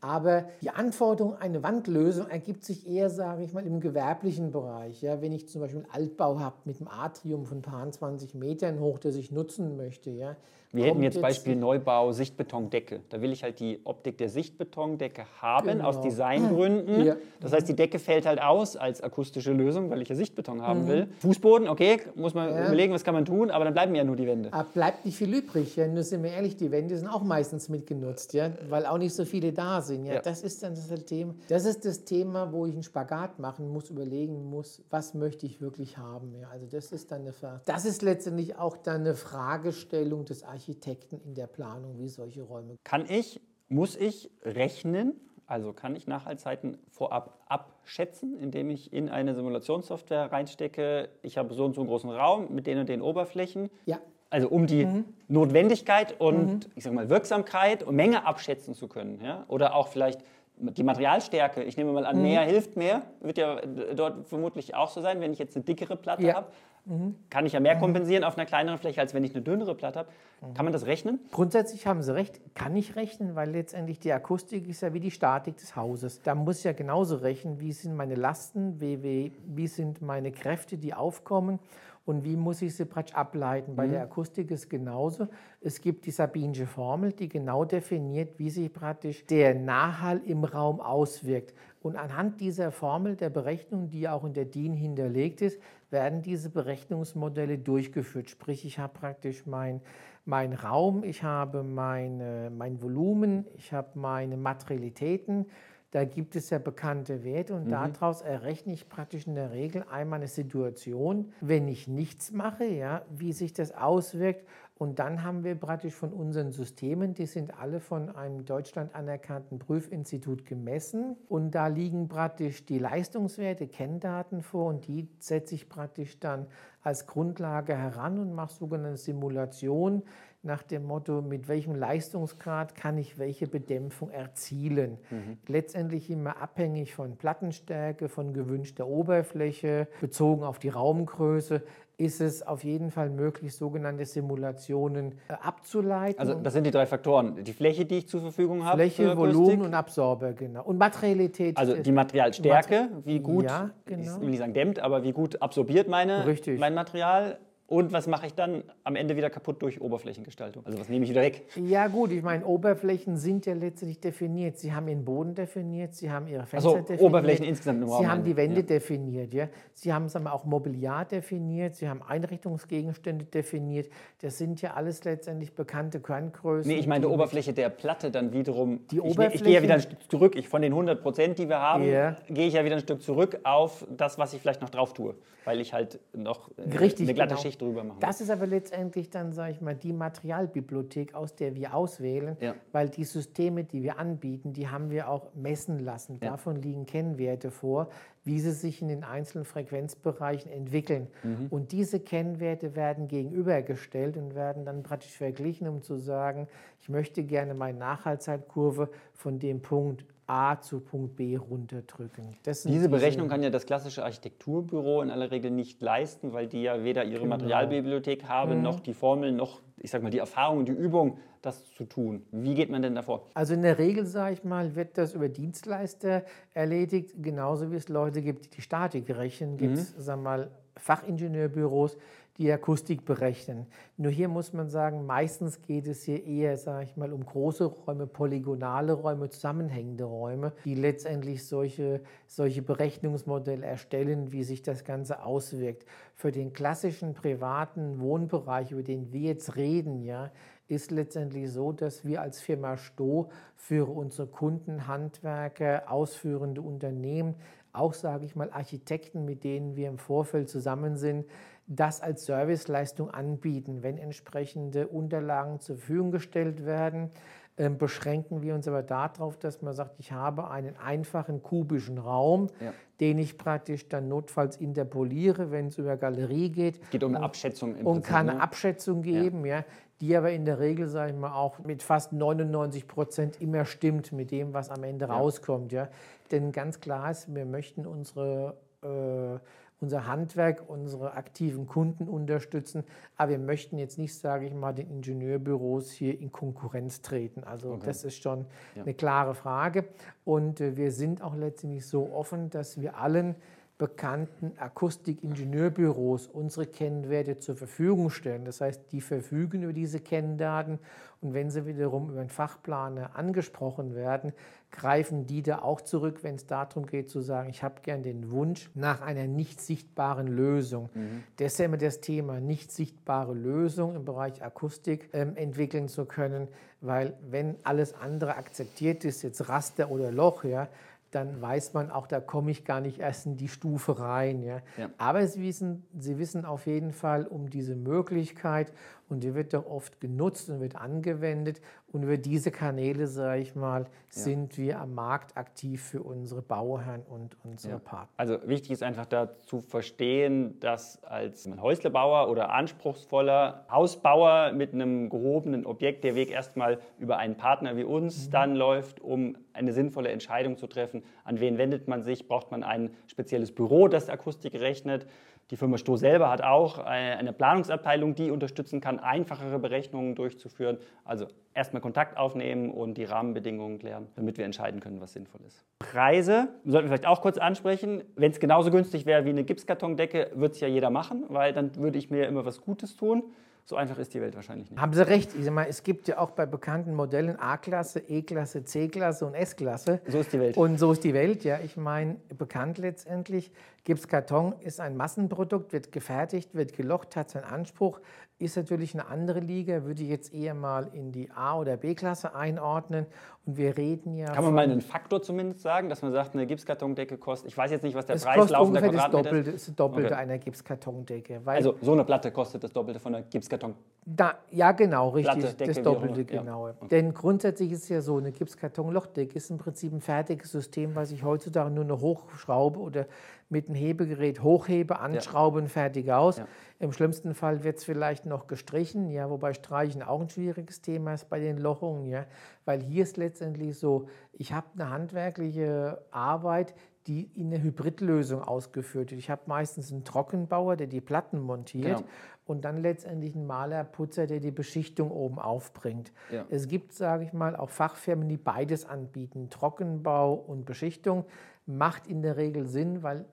[0.00, 5.02] Aber die Anforderung, eine Wandlösung ergibt sich eher, sage ich mal, im gewerblichen Bereich.
[5.02, 5.22] Ja.
[5.22, 8.80] Wenn ich zum Beispiel einen Altbau habe mit einem Atrium von ein paar 20 Metern
[8.80, 10.36] hoch, das ich nutzen möchte, ja,
[10.72, 13.00] Wir hätten jetzt Beispiel Neubau, Sichtbetondecke.
[13.08, 15.88] Da will ich halt die Optik der Sichtbetondecke haben, genau.
[15.88, 17.04] aus Designgründen.
[17.04, 17.16] Ja.
[17.40, 20.84] Das heißt, die Decke fällt halt aus als akustische Lösung, weil ich ja Sichtbeton haben
[20.84, 20.88] mhm.
[20.88, 21.08] will.
[21.20, 22.66] Fußboden, okay, muss man ja.
[22.66, 24.52] überlegen, was kann man tun, aber dann bleiben ja nur die Wände.
[24.52, 25.76] Aber bleibt nicht viel übrig.
[25.76, 25.86] Ja.
[25.86, 29.24] Nur sind wir ehrlich, die Wände sind auch meistens mitgenutzt, ja, weil auch nicht so
[29.24, 30.06] viele da sind.
[30.06, 30.14] Ja.
[30.14, 30.20] ja.
[30.20, 31.34] Das ist dann das Thema.
[31.48, 35.60] Das ist das Thema, wo ich einen Spagat machen muss, überlegen muss, was möchte ich
[35.60, 36.34] wirklich haben.
[36.40, 36.48] Ja.
[36.48, 37.60] Also das ist dann eine Frage.
[37.66, 42.78] Das ist letztendlich auch dann eine Fragestellung des Architekten in der Planung, wie solche Räume.
[42.82, 45.12] Kann ich, muss ich rechnen?
[45.46, 51.66] Also kann ich Nachhaltszeiten vorab abschätzen, indem ich in eine Simulationssoftware reinstecke, ich habe so
[51.66, 53.68] und so einen großen Raum mit den und den Oberflächen.
[53.84, 54.00] Ja.
[54.30, 55.04] Also um die mhm.
[55.28, 56.72] Notwendigkeit und mhm.
[56.74, 59.20] ich sag mal Wirksamkeit und Menge abschätzen zu können.
[59.22, 59.44] Ja?
[59.48, 60.22] Oder auch vielleicht
[60.58, 61.62] die Materialstärke.
[61.62, 62.22] Ich nehme mal an, mhm.
[62.22, 63.02] mehr hilft mehr.
[63.20, 63.60] Wird ja
[63.94, 66.34] dort vermutlich auch so sein, wenn ich jetzt eine dickere Platte ja.
[66.34, 66.48] habe.
[66.86, 67.16] Mhm.
[67.30, 67.80] Kann ich ja mehr mhm.
[67.80, 70.08] kompensieren auf einer kleineren Fläche, als wenn ich eine dünnere Platte habe.
[70.40, 70.54] Mhm.
[70.54, 71.18] Kann man das rechnen?
[71.32, 75.10] Grundsätzlich haben Sie recht, kann ich rechnen, weil letztendlich die Akustik ist ja wie die
[75.10, 76.22] Statik des Hauses.
[76.22, 80.30] Da muss ich ja genauso rechnen, wie sind meine Lasten, wie, wie, wie sind meine
[80.30, 81.58] Kräfte, die aufkommen
[82.06, 83.74] und wie muss ich sie praktisch ableiten.
[83.74, 83.90] Bei mhm.
[83.90, 85.26] der Akustik ist genauso.
[85.60, 90.80] Es gibt die Sabinsche Formel, die genau definiert, wie sich praktisch der Nachhall im Raum
[90.80, 91.52] auswirkt.
[91.82, 95.60] Und anhand dieser Formel der Berechnung, die auch in der DIN hinterlegt ist,
[95.90, 98.30] werden diese Berechnungsmodelle durchgeführt.
[98.30, 99.80] Sprich, ich habe praktisch mein,
[100.24, 105.46] mein Raum, ich habe meine, mein Volumen, ich habe meine Materialitäten.
[105.92, 107.70] Da gibt es ja bekannte Werte und mhm.
[107.70, 113.02] daraus errechne ich praktisch in der Regel einmal eine Situation, wenn ich nichts mache, ja,
[113.10, 114.44] wie sich das auswirkt
[114.78, 119.58] und dann haben wir praktisch von unseren Systemen, die sind alle von einem Deutschland anerkannten
[119.58, 121.16] Prüfinstitut gemessen.
[121.28, 126.46] Und da liegen praktisch die Leistungswerte, Kenndaten vor und die setze ich praktisch dann
[126.82, 130.02] als Grundlage heran und mache sogenannte Simulationen
[130.46, 134.98] nach dem Motto, mit welchem Leistungsgrad kann ich welche Bedämpfung erzielen.
[135.10, 135.38] Mhm.
[135.46, 141.62] Letztendlich immer abhängig von Plattenstärke, von gewünschter Oberfläche, bezogen auf die Raumgröße
[141.98, 146.18] ist es auf jeden Fall möglich, sogenannte Simulationen äh, abzuleiten.
[146.18, 147.42] Also das sind die drei Faktoren.
[147.42, 148.76] Die Fläche, die ich zur Verfügung habe.
[148.76, 150.64] Fläche, Volumen und Absorber, genau.
[150.64, 151.56] Und Materialität.
[151.56, 154.02] Also die Materialstärke, wie gut, ja, genau.
[154.02, 156.24] ich will nicht sagen dämmt, aber wie gut absorbiert meine,
[156.58, 157.38] mein Material.
[157.68, 160.64] Und was mache ich dann am Ende wieder kaputt durch Oberflächengestaltung?
[160.64, 161.48] Also was nehme ich wieder weg?
[161.56, 164.56] Ja gut, ich meine, Oberflächen sind ja letztendlich definiert.
[164.58, 167.02] Sie haben ihren Boden definiert, sie haben ihre Fenster so, definiert.
[167.02, 167.98] Oberflächen insgesamt nur.
[167.98, 168.66] Sie haben die Wände ja.
[168.66, 169.48] definiert, ja.
[169.74, 173.90] Sie haben sagen wir, auch Mobiliar definiert, sie haben Einrichtungsgegenstände definiert.
[174.20, 176.70] Das sind ja alles letztendlich bekannte Kerngrößen.
[176.70, 178.86] Nee, ich meine die Oberfläche der Platte dann wiederum.
[178.92, 180.36] Die ich, Oberfläche, ich gehe ja wieder ein Stück zurück.
[180.36, 182.16] Ich, von den 100 Prozent, die wir haben, ja.
[182.28, 185.16] gehe ich ja wieder ein Stück zurück auf das, was ich vielleicht noch drauf tue.
[185.44, 187.42] Weil ich halt noch äh, Richtig, eine glatte genau.
[187.42, 188.00] Schicht Schicht drüber machen.
[188.00, 192.54] Das ist aber letztendlich dann, sage ich mal, die Materialbibliothek, aus der wir auswählen, ja.
[192.72, 196.18] weil die Systeme, die wir anbieten, die haben wir auch messen lassen.
[196.22, 196.30] Ja.
[196.30, 197.88] Davon liegen Kennwerte vor,
[198.24, 201.08] wie sie sich in den einzelnen Frequenzbereichen entwickeln.
[201.22, 201.46] Mhm.
[201.50, 206.48] Und diese Kennwerte werden gegenübergestellt und werden dann praktisch verglichen, um zu sagen,
[206.80, 212.34] ich möchte gerne meine Nachhaltszeitkurve von dem Punkt A zu Punkt B runterdrücken.
[212.44, 216.82] diese Berechnung kann ja das klassische Architekturbüro in aller Regel nicht leisten, weil die ja
[216.82, 217.36] weder ihre genau.
[217.36, 218.62] Materialbibliothek haben, mhm.
[218.62, 222.26] noch die Formeln, noch ich sag mal, die Erfahrung und die Übung, das zu tun.
[222.32, 223.26] Wie geht man denn davor?
[223.34, 226.24] Also in der Regel, sage ich mal, wird das über Dienstleister
[226.54, 229.56] erledigt, genauso wie es Leute gibt, die die Statik rechnen.
[229.56, 230.00] Gibt es, mhm.
[230.00, 231.96] sagen wir mal, Fachingenieurbüros,
[232.38, 233.66] die Akustik berechnen.
[233.96, 237.64] Nur hier muss man sagen, meistens geht es hier eher, sage ich mal, um große
[237.64, 245.22] Räume, polygonale Räume, zusammenhängende Räume, die letztendlich solche, solche Berechnungsmodelle erstellen, wie sich das Ganze
[245.24, 245.86] auswirkt.
[246.14, 250.30] Für den klassischen privaten Wohnbereich, über den wir jetzt reden, ja,
[250.68, 257.36] ist letztendlich so, dass wir als Firma Sto für unsere Kunden, Handwerker, ausführende Unternehmen,
[257.72, 261.26] auch sage ich mal Architekten, mit denen wir im Vorfeld zusammen sind,
[261.66, 263.82] das als Serviceleistung anbieten.
[263.82, 267.10] Wenn entsprechende Unterlagen zur Verfügung gestellt werden,
[267.58, 272.48] ähm, beschränken wir uns aber darauf, dass man sagt, ich habe einen einfachen kubischen Raum,
[272.60, 272.72] ja.
[273.00, 276.82] den ich praktisch dann notfalls interpoliere, wenn es über Galerie geht.
[276.82, 277.74] Es geht um eine Abschätzung.
[277.74, 278.42] Im und kann eine ne?
[278.42, 279.58] Abschätzung geben, ja.
[279.58, 279.64] ja.
[280.02, 284.12] die aber in der Regel, sage ich mal, auch mit fast 99 Prozent immer stimmt
[284.12, 285.14] mit dem, was am Ende ja.
[285.14, 285.72] rauskommt.
[285.72, 285.88] Ja.
[286.30, 289.38] Denn ganz klar ist, wir möchten unsere äh,
[289.80, 292.84] unser Handwerk, unsere aktiven Kunden unterstützen.
[293.16, 297.44] Aber wir möchten jetzt nicht, sage ich mal, den Ingenieurbüros hier in Konkurrenz treten.
[297.44, 297.86] Also okay.
[297.86, 298.82] das ist schon ja.
[298.82, 299.84] eine klare Frage.
[300.24, 303.34] Und äh, wir sind auch letztendlich so offen, dass wir allen
[303.78, 308.44] bekannten Akustikingenieurbüros unsere Kennwerte zur Verfügung stellen.
[308.46, 310.78] Das heißt, die verfügen über diese Kenndaten
[311.20, 314.32] und wenn sie wiederum über einen Fachplaner angesprochen werden,
[314.70, 318.30] greifen die da auch zurück, wenn es darum geht zu sagen, ich habe gern den
[318.30, 320.90] Wunsch nach einer nicht sichtbaren Lösung.
[320.94, 321.22] Mhm.
[321.38, 326.48] Deshalb das Thema nicht sichtbare Lösung im Bereich Akustik ähm, entwickeln zu können,
[326.80, 330.68] weil wenn alles andere akzeptiert ist, jetzt Raster oder Loch, ja,
[331.16, 334.42] dann weiß man auch, da komme ich gar nicht erst in die Stufe rein.
[334.42, 334.60] Ja.
[334.76, 334.90] ja.
[334.98, 338.72] Aber Sie wissen, Sie wissen auf jeden Fall um diese Möglichkeit
[339.08, 341.60] und die wird doch oft genutzt und wird angewendet.
[341.92, 343.88] Und über diese Kanäle, sage ich mal, ja.
[344.10, 347.78] sind wir am Markt aktiv für unsere Bauherren und unsere ja.
[347.78, 348.12] Partner.
[348.16, 355.08] Also wichtig ist einfach da zu verstehen, dass als Häuslebauer oder anspruchsvoller Hausbauer mit einem
[355.08, 358.30] gehobenen Objekt der Weg erstmal über einen Partner wie uns mhm.
[358.32, 361.02] dann läuft, um eine sinnvolle Entscheidung zu treffen.
[361.24, 362.28] An wen wendet man sich?
[362.28, 365.06] Braucht man ein spezielles Büro, das Akustik rechnet?
[365.52, 370.78] Die Firma Stoh selber hat auch eine Planungsabteilung, die unterstützen kann, einfachere Berechnungen durchzuführen.
[371.04, 375.64] Also erstmal Kontakt aufnehmen und die Rahmenbedingungen klären, damit wir entscheiden können, was sinnvoll ist.
[375.78, 378.02] Preise sollten wir vielleicht auch kurz ansprechen.
[378.16, 381.76] Wenn es genauso günstig wäre wie eine Gipskartondecke, würde es ja jeder machen, weil dann
[381.76, 383.22] würde ich mir immer was Gutes tun.
[383.68, 384.80] So einfach ist die Welt wahrscheinlich nicht.
[384.80, 385.34] Haben Sie recht.
[385.36, 390.00] Ich sag mal, es gibt ja auch bei bekannten Modellen A-Klasse, E-Klasse, C-Klasse und S-Klasse.
[390.06, 390.56] So ist die Welt.
[390.56, 391.58] Und so ist die Welt, ja.
[391.58, 393.50] Ich meine, bekannt letztendlich.
[393.86, 398.00] Gipskarton ist ein Massenprodukt, wird gefertigt, wird gelocht, hat seinen Anspruch,
[398.40, 402.34] ist natürlich eine andere Liga, würde ich jetzt eher mal in die A- oder B-Klasse
[402.34, 403.06] einordnen.
[403.46, 404.32] Und wir reden ja.
[404.32, 407.70] Kann man mal einen Faktor zumindest sagen, dass man sagt, eine Gipskartondecke kostet, ich weiß
[407.70, 409.68] jetzt nicht, was der Preis laufender Quadratmeter das Doppelte, ist.
[409.68, 410.20] das Doppelte okay.
[410.20, 411.40] einer Gipskartondecke.
[411.44, 413.74] also so eine Platte kostet das Doppelte von einer Gipskarton.
[414.04, 415.38] Da, ja, genau, richtig.
[415.38, 416.66] Platte, Decke, das Doppelte, genau.
[416.66, 416.74] Ja.
[416.76, 416.88] Okay.
[416.90, 421.12] Denn grundsätzlich ist es ja so, eine Gipskarton-Lochdecke ist im Prinzip ein fertiges System, was
[421.12, 423.06] ich heutzutage nur noch hochschraube oder
[423.48, 425.68] mit dem Hebegerät hochhebe, anschrauben, ja.
[425.68, 426.38] fertig aus.
[426.38, 426.48] Ja.
[426.78, 431.14] Im schlimmsten Fall wird es vielleicht noch gestrichen, ja, wobei Streichen auch ein schwieriges Thema
[431.14, 432.26] ist bei den Lochungen, ja,
[432.64, 436.74] weil hier ist letztendlich so, ich habe eine handwerkliche Arbeit,
[437.06, 439.20] die in eine Hybridlösung ausgeführt wird.
[439.20, 442.08] Ich habe meistens einen Trockenbauer, der die Platten montiert genau.
[442.46, 446.12] und dann letztendlich einen Malerputzer, der die Beschichtung oben aufbringt.
[446.32, 446.44] Ja.
[446.50, 451.24] Es gibt, sage ich mal, auch Fachfirmen, die beides anbieten, Trockenbau und Beschichtung.
[451.68, 453.24] Macht in der Regel Sinn, weil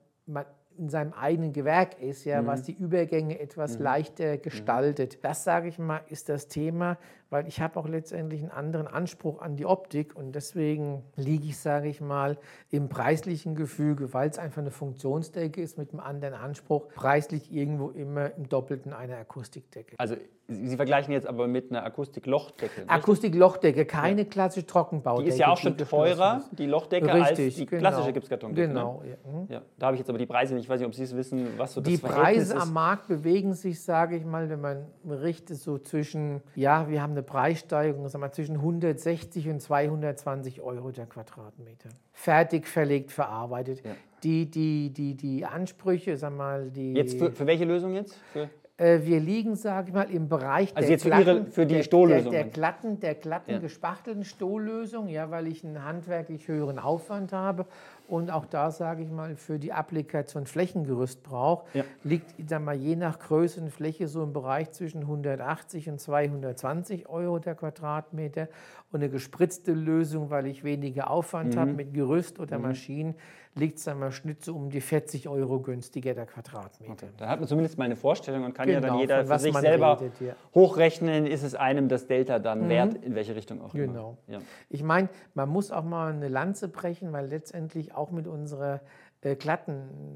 [0.78, 2.48] in seinem eigenen Gewerk ist, ja, mhm.
[2.48, 3.84] was die Übergänge etwas mhm.
[3.84, 5.16] leichter gestaltet.
[5.16, 5.20] Mhm.
[5.22, 6.98] Das, sage ich mal, ist das Thema,
[7.34, 11.58] weil ich habe auch letztendlich einen anderen Anspruch an die Optik und deswegen liege ich,
[11.58, 12.38] sage ich mal,
[12.70, 17.90] im preislichen Gefüge, weil es einfach eine Funktionsdecke ist mit einem anderen Anspruch, preislich irgendwo
[17.90, 19.96] immer im Doppelten einer Akustikdecke.
[19.98, 20.16] Also
[20.50, 22.84] Sie vergleichen jetzt aber mit einer Akustiklochdecke.
[22.88, 24.28] Akustiklochdecke, keine ja.
[24.28, 25.24] klassische Trockenbaudecke.
[25.24, 27.80] Die ist ja auch schon teurer, die Lochdecke, Richtig, als die genau.
[27.80, 28.68] klassische Gipskartondecke.
[28.68, 28.74] Ne?
[28.74, 29.04] Genau.
[29.26, 29.48] Ne?
[29.50, 29.62] Ja.
[29.80, 30.66] Da habe ich jetzt aber die Preise nicht.
[30.66, 33.54] Ich weiß nicht, ob Sie es wissen, was so das Die Preise am Markt bewegen
[33.54, 38.24] sich, sage ich mal, wenn man richtet, so zwischen, ja, wir haben eine Preissteigerung, sagen
[38.24, 41.90] wir, zwischen 160 und 220 Euro der Quadratmeter.
[42.12, 43.84] Fertig, verlegt, verarbeitet.
[43.84, 43.92] Ja.
[44.24, 46.94] Die, die, die, die Ansprüche, sag mal, die.
[46.94, 48.16] Jetzt für, für welche Lösung jetzt?
[48.32, 52.32] Für äh, wir liegen, sage ich mal, im Bereich also der, glatten, Ihre, Stohlösung.
[52.32, 53.60] Der, der, glatten, der glatten ja.
[53.60, 57.68] gespachtelten Stohlösung, ja, weil ich einen handwerklich höheren Aufwand habe
[58.08, 61.84] und auch da, sage ich mal, für die Applikation Flächengerüst brauche, ja.
[62.04, 67.08] liegt dann mal je nach Größe und Fläche so im Bereich zwischen 180 und 220
[67.08, 68.50] Euro der Quadratmeter.
[68.92, 71.60] Und eine gespritzte Lösung, weil ich weniger Aufwand mhm.
[71.60, 72.64] habe mit Gerüst oder mhm.
[72.66, 73.16] Maschinen,
[73.56, 76.92] liegt es einmal Schnitt so um die 40 Euro günstiger der Quadratmeter.
[76.94, 77.08] Okay.
[77.18, 79.56] Da hat man zumindest mal eine Vorstellung und kann genau, ja dann jeder für sich
[79.56, 80.34] selber redet, ja.
[80.56, 82.70] hochrechnen, ist es einem das Delta dann mhm.
[82.70, 83.88] wert, in welche Richtung auch immer.
[83.88, 84.18] Genau.
[84.28, 84.40] Ja.
[84.70, 88.82] Ich meine, man muss auch mal eine Lanze brechen, weil letztendlich auch mit unserer
[89.24, 89.38] äh,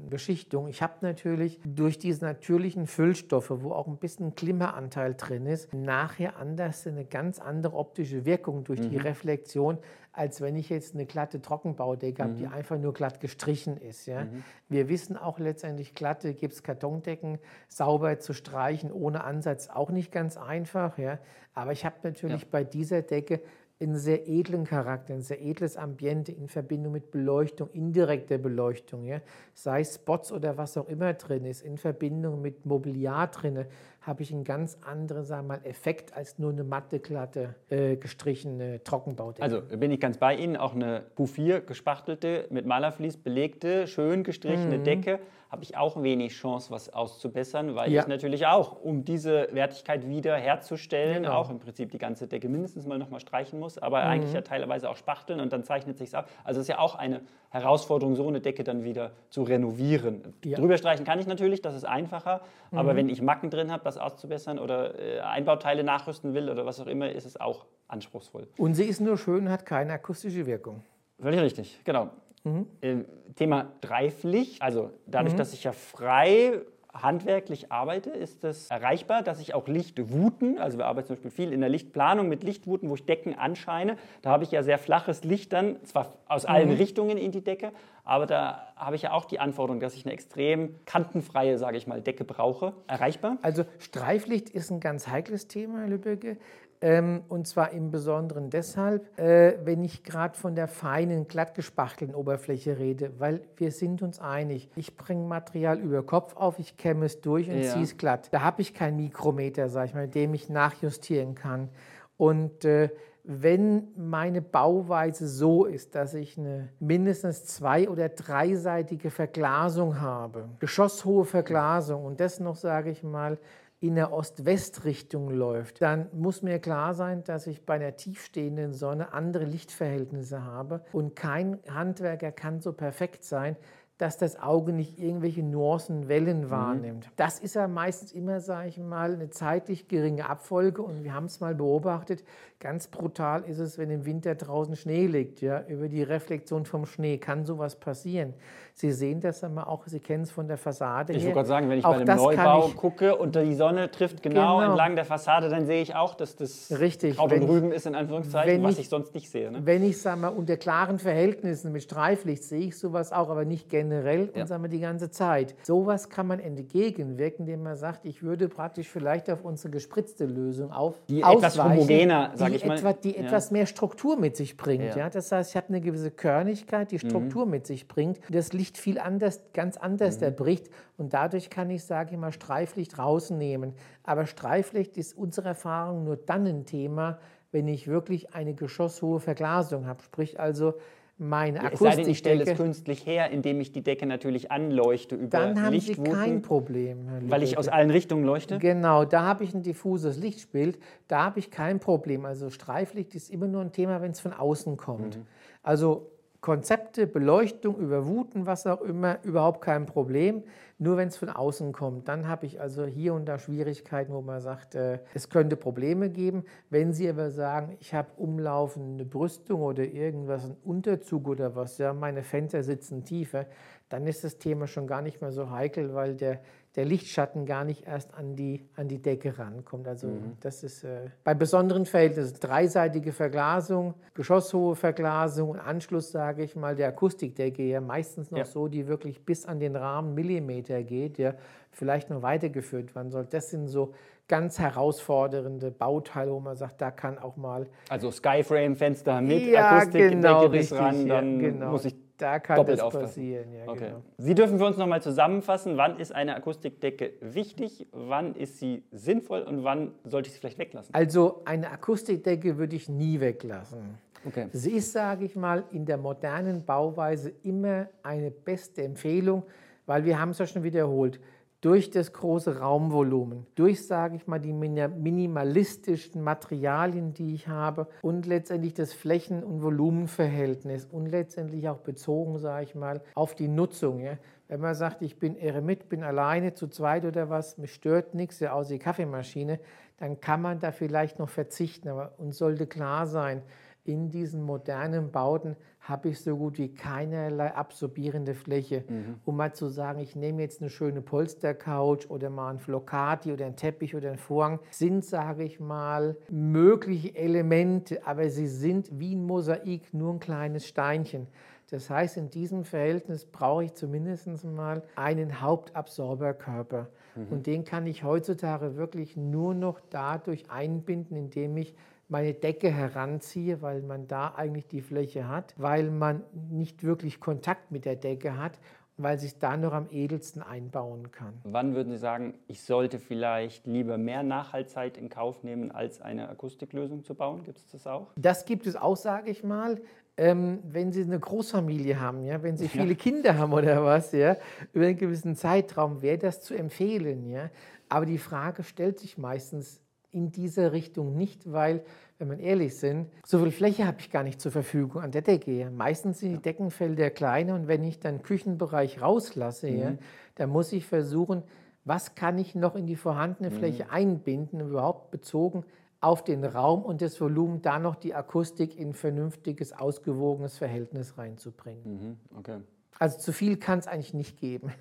[0.08, 0.68] Beschichtung.
[0.68, 6.36] Ich habe natürlich durch diese natürlichen Füllstoffe, wo auch ein bisschen Klimaanteil drin ist, nachher
[6.36, 8.90] anders eine ganz andere optische Wirkung durch mhm.
[8.90, 9.78] die Reflexion,
[10.12, 12.26] als wenn ich jetzt eine glatte Trockenbaudecke mhm.
[12.26, 14.06] habe, die einfach nur glatt gestrichen ist.
[14.06, 14.24] Ja?
[14.24, 14.44] Mhm.
[14.68, 20.98] Wir wissen auch letztendlich, glatte Gipskartondecken sauber zu streichen ohne Ansatz auch nicht ganz einfach.
[20.98, 21.18] Ja?
[21.54, 22.48] Aber ich habe natürlich ja.
[22.50, 23.40] bei dieser Decke
[23.80, 29.20] einen sehr edlen Charakter, ein sehr edles Ambiente in Verbindung mit Beleuchtung, indirekter Beleuchtung, ja?
[29.54, 33.66] sei Spots oder was auch immer drin ist, in Verbindung mit Mobiliar drin,
[34.08, 37.96] habe ich einen ganz anderen sagen wir mal, Effekt als nur eine matte, glatte, äh,
[37.96, 39.42] gestrichene Trockenbaudecke.
[39.42, 44.78] Also bin ich ganz bei Ihnen, auch eine Q4 gespachtelte, mit Malerflies belegte, schön gestrichene
[44.78, 44.84] mhm.
[44.84, 45.20] Decke
[45.50, 48.02] habe ich auch wenig Chance, was auszubessern, weil ja.
[48.02, 51.36] ich natürlich auch, um diese Wertigkeit wieder herzustellen, genau.
[51.36, 54.08] auch im Prinzip die ganze Decke mindestens mal nochmal streichen muss, aber mhm.
[54.08, 56.28] eigentlich ja teilweise auch spachteln und dann zeichnet sich ab.
[56.44, 60.34] Also es ist ja auch eine Herausforderung, so eine Decke dann wieder zu renovieren.
[60.44, 60.58] Ja.
[60.58, 62.78] Drüber streichen kann ich natürlich, das ist einfacher, mhm.
[62.78, 66.80] aber wenn ich Macken drin habe, das auszubessern oder äh, Einbauteile nachrüsten will oder was
[66.80, 68.48] auch immer, ist es auch anspruchsvoll.
[68.58, 70.82] Und sie ist nur schön, hat keine akustische Wirkung.
[71.20, 72.10] Völlig richtig, genau.
[72.44, 72.66] Mhm.
[72.80, 72.96] Äh,
[73.34, 75.38] Thema Dreiflicht, also dadurch, mhm.
[75.38, 76.60] dass ich ja frei
[76.92, 81.52] handwerklich arbeite, ist es erreichbar, dass ich auch Lichtwuten, also wir arbeiten zum Beispiel viel
[81.52, 83.96] in der Lichtplanung mit Lichtwuten, wo ich Decken anscheine.
[84.22, 86.76] Da habe ich ja sehr flaches Licht dann, zwar aus allen mhm.
[86.76, 87.72] Richtungen in die Decke,
[88.04, 91.86] aber da habe ich ja auch die Anforderung, dass ich eine extrem kantenfreie, sage ich
[91.86, 92.72] mal, Decke brauche.
[92.86, 93.36] Erreichbar?
[93.42, 96.38] Also Streiflicht ist ein ganz heikles Thema, Herr Lübbecke.
[96.80, 102.78] Ähm, und zwar im Besonderen deshalb, äh, wenn ich gerade von der feinen, glattgespachtelten Oberfläche
[102.78, 104.70] rede, weil wir sind uns einig.
[104.76, 107.72] Ich bringe Material über Kopf auf, ich kämme es durch und ja.
[107.72, 108.28] ziehe es glatt.
[108.30, 111.68] Da habe ich keinen Mikrometer, sag ich mal, mit dem ich nachjustieren kann.
[112.16, 112.90] Und äh,
[113.30, 121.26] wenn meine Bauweise so ist, dass ich eine mindestens zwei- oder dreiseitige Verglasung habe, geschosshohe
[121.26, 123.36] Verglasung und das noch, sage ich mal,
[123.80, 129.12] in der Ost-West-Richtung läuft, dann muss mir klar sein, dass ich bei einer tiefstehenden Sonne
[129.12, 130.84] andere Lichtverhältnisse habe.
[130.92, 133.56] Und kein Handwerker kann so perfekt sein,
[133.98, 136.50] dass das Auge nicht irgendwelche Nuancen, Wellen mhm.
[136.50, 137.10] wahrnimmt.
[137.16, 141.26] Das ist ja meistens immer, sage ich mal, eine zeitlich geringe Abfolge und wir haben
[141.26, 142.24] es mal beobachtet,
[142.60, 145.40] ganz brutal ist es, wenn im Winter draußen Schnee liegt.
[145.40, 145.64] Ja?
[145.66, 148.34] Über die Reflexion vom Schnee kann sowas passieren.
[148.80, 151.68] Sie sehen das einmal auch, Sie kennen es von der Fassade Ich wollte gerade sagen,
[151.68, 155.04] wenn ich auch bei einem Neubau gucke und die Sonne trifft genau, genau, entlang der
[155.04, 158.82] Fassade, dann sehe ich auch, dass das Richtig, und Rüben ist, in Anführungszeichen, was ich,
[158.82, 159.50] ich, sonst nicht sehe.
[159.50, 159.62] Ne?
[159.64, 163.68] Wenn ich, sage mal, unter klaren Verhältnissen mit Streiflicht sehe ich sowas auch, aber nicht
[163.68, 164.42] generell ja.
[164.42, 165.56] und sagen wir die ganze Zeit.
[165.64, 170.70] Sowas kann man entgegenwirken, indem man sagt, ich würde praktisch vielleicht auf unsere gespritzte Lösung
[170.70, 173.24] auf die etwas homogener, sage ich mal, etwa, die ja.
[173.24, 174.94] etwas mehr Struktur mit sich bringt.
[174.94, 174.96] Ja.
[174.96, 175.10] ja.
[175.10, 177.50] Das heißt, ich habe eine gewisse Körnigkeit, die Struktur mhm.
[177.50, 178.20] mit sich bringt.
[178.28, 180.24] Das Licht viel anders, ganz anders mhm.
[180.24, 183.74] erbricht und dadurch kann ich, sage ich mal, Streiflicht rausnehmen.
[184.02, 187.18] Aber Streiflicht ist unserer Erfahrung nur dann ein Thema,
[187.52, 190.02] wenn ich wirklich eine geschosshohe Verglasung habe.
[190.02, 190.74] Sprich also,
[191.18, 191.88] meine Akustikdecke.
[191.88, 195.38] Es sei denn, ich stelle es künstlich her, indem ich die Decke natürlich anleuchte über
[195.38, 197.08] Dann haben Sie kein Problem.
[197.28, 198.58] Weil ich aus allen Richtungen leuchte?
[198.58, 200.78] Genau, da habe ich ein diffuses Lichtbild,
[201.08, 202.24] da habe ich kein Problem.
[202.24, 205.16] Also Streiflicht ist immer nur ein Thema, wenn es von außen kommt.
[205.16, 205.26] Mhm.
[205.62, 210.44] Also Konzepte, Beleuchtung über Wuten, was auch immer, überhaupt kein Problem.
[210.78, 214.22] Nur wenn es von außen kommt, dann habe ich also hier und da Schwierigkeiten, wo
[214.22, 216.44] man sagt, äh, es könnte Probleme geben.
[216.70, 221.92] Wenn Sie aber sagen, ich habe umlaufende Brüstung oder irgendwas, ein Unterzug oder was, ja,
[221.92, 223.46] meine Fenster sitzen tiefer,
[223.88, 226.40] dann ist das Thema schon gar nicht mehr so heikel, weil der
[226.78, 229.88] der Lichtschatten gar nicht erst an die, an die Decke rankommt.
[229.88, 230.36] Also mhm.
[230.38, 236.76] das ist äh, bei besonderen Verhältnissen dreiseitige Verglasung, geschosshohe Verglasung und Anschluss, sage ich mal,
[236.76, 238.44] der Akustikdecke ja meistens noch ja.
[238.44, 241.34] so, die wirklich bis an den Rahmen Millimeter geht, ja
[241.72, 243.26] vielleicht noch weitergeführt werden soll.
[243.26, 243.92] Das sind so
[244.28, 247.66] ganz herausfordernde Bauteile, wo man sagt, da kann auch mal...
[247.88, 251.70] Also Skyframe-Fenster mit ja, Akustikdecke genau, richtig, ran, dann ja, genau.
[251.72, 253.52] muss ich da kann Doppelt das passieren.
[253.52, 253.86] Ja, okay.
[253.86, 254.02] genau.
[254.18, 259.42] Sie dürfen für uns nochmal zusammenfassen, wann ist eine Akustikdecke wichtig, wann ist sie sinnvoll
[259.42, 260.94] und wann sollte ich sie vielleicht weglassen?
[260.94, 263.98] Also eine Akustikdecke würde ich nie weglassen.
[264.26, 264.48] Okay.
[264.52, 269.44] Sie ist, sage ich mal, in der modernen Bauweise immer eine beste Empfehlung,
[269.86, 271.20] weil wir haben es ja schon wiederholt
[271.60, 278.26] durch das große Raumvolumen, durch, sage ich mal, die minimalistischen Materialien, die ich habe und
[278.26, 283.98] letztendlich das Flächen- und Volumenverhältnis und letztendlich auch bezogen, sage ich mal, auf die Nutzung.
[283.98, 284.18] Ja.
[284.46, 288.38] Wenn man sagt, ich bin Eremit, bin alleine, zu zweit oder was, mich stört nichts,
[288.38, 289.58] ja, außer die Kaffeemaschine,
[289.98, 291.88] dann kann man da vielleicht noch verzichten.
[291.88, 293.42] Aber uns sollte klar sein,
[293.82, 295.56] in diesen modernen Bauten
[295.88, 298.84] habe ich so gut wie keinerlei absorbierende Fläche.
[298.88, 299.16] Mhm.
[299.24, 303.46] Um mal zu sagen, ich nehme jetzt eine schöne Polstercouch oder mal ein Flocati oder
[303.46, 309.14] ein Teppich oder ein Vorhang, sind, sage ich mal, mögliche Elemente, aber sie sind wie
[309.14, 311.26] ein Mosaik, nur ein kleines Steinchen.
[311.70, 316.88] Das heißt, in diesem Verhältnis brauche ich zumindest mal einen Hauptabsorberkörper.
[317.14, 317.26] Mhm.
[317.30, 321.74] Und den kann ich heutzutage wirklich nur noch dadurch einbinden, indem ich
[322.08, 327.70] meine Decke heranziehe, weil man da eigentlich die Fläche hat, weil man nicht wirklich Kontakt
[327.70, 328.58] mit der Decke hat
[328.98, 331.34] weil sich da noch am edelsten einbauen kann.
[331.44, 336.28] Wann würden Sie sagen, ich sollte vielleicht lieber mehr Nachhaltzeit in Kauf nehmen, als eine
[336.28, 337.44] Akustiklösung zu bauen?
[337.44, 338.08] Gibt es das auch?
[338.16, 339.80] Das gibt es auch, sage ich mal.
[340.16, 342.94] Ähm, wenn Sie eine Großfamilie haben, ja, wenn Sie viele ja.
[342.94, 344.36] Kinder haben oder was, ja,
[344.72, 347.28] über einen gewissen Zeitraum wäre das zu empfehlen.
[347.28, 347.50] Ja.
[347.88, 349.80] Aber die Frage stellt sich meistens
[350.18, 351.82] in diese Richtung nicht, weil
[352.18, 355.22] wenn wir ehrlich sind, so viel Fläche habe ich gar nicht zur Verfügung an der
[355.22, 355.70] Decke.
[355.70, 359.78] Meistens sind die Deckenfelder kleiner und wenn ich dann Küchenbereich rauslasse, mhm.
[359.78, 359.92] ja,
[360.34, 361.42] dann muss ich versuchen,
[361.84, 363.90] was kann ich noch in die vorhandene Fläche mhm.
[363.90, 365.64] einbinden, überhaupt bezogen
[366.00, 371.82] auf den Raum und das Volumen, da noch die Akustik in vernünftiges, ausgewogenes Verhältnis reinzubringen.
[371.84, 372.38] Mhm.
[372.38, 372.58] Okay.
[372.98, 374.72] Also zu viel kann es eigentlich nicht geben.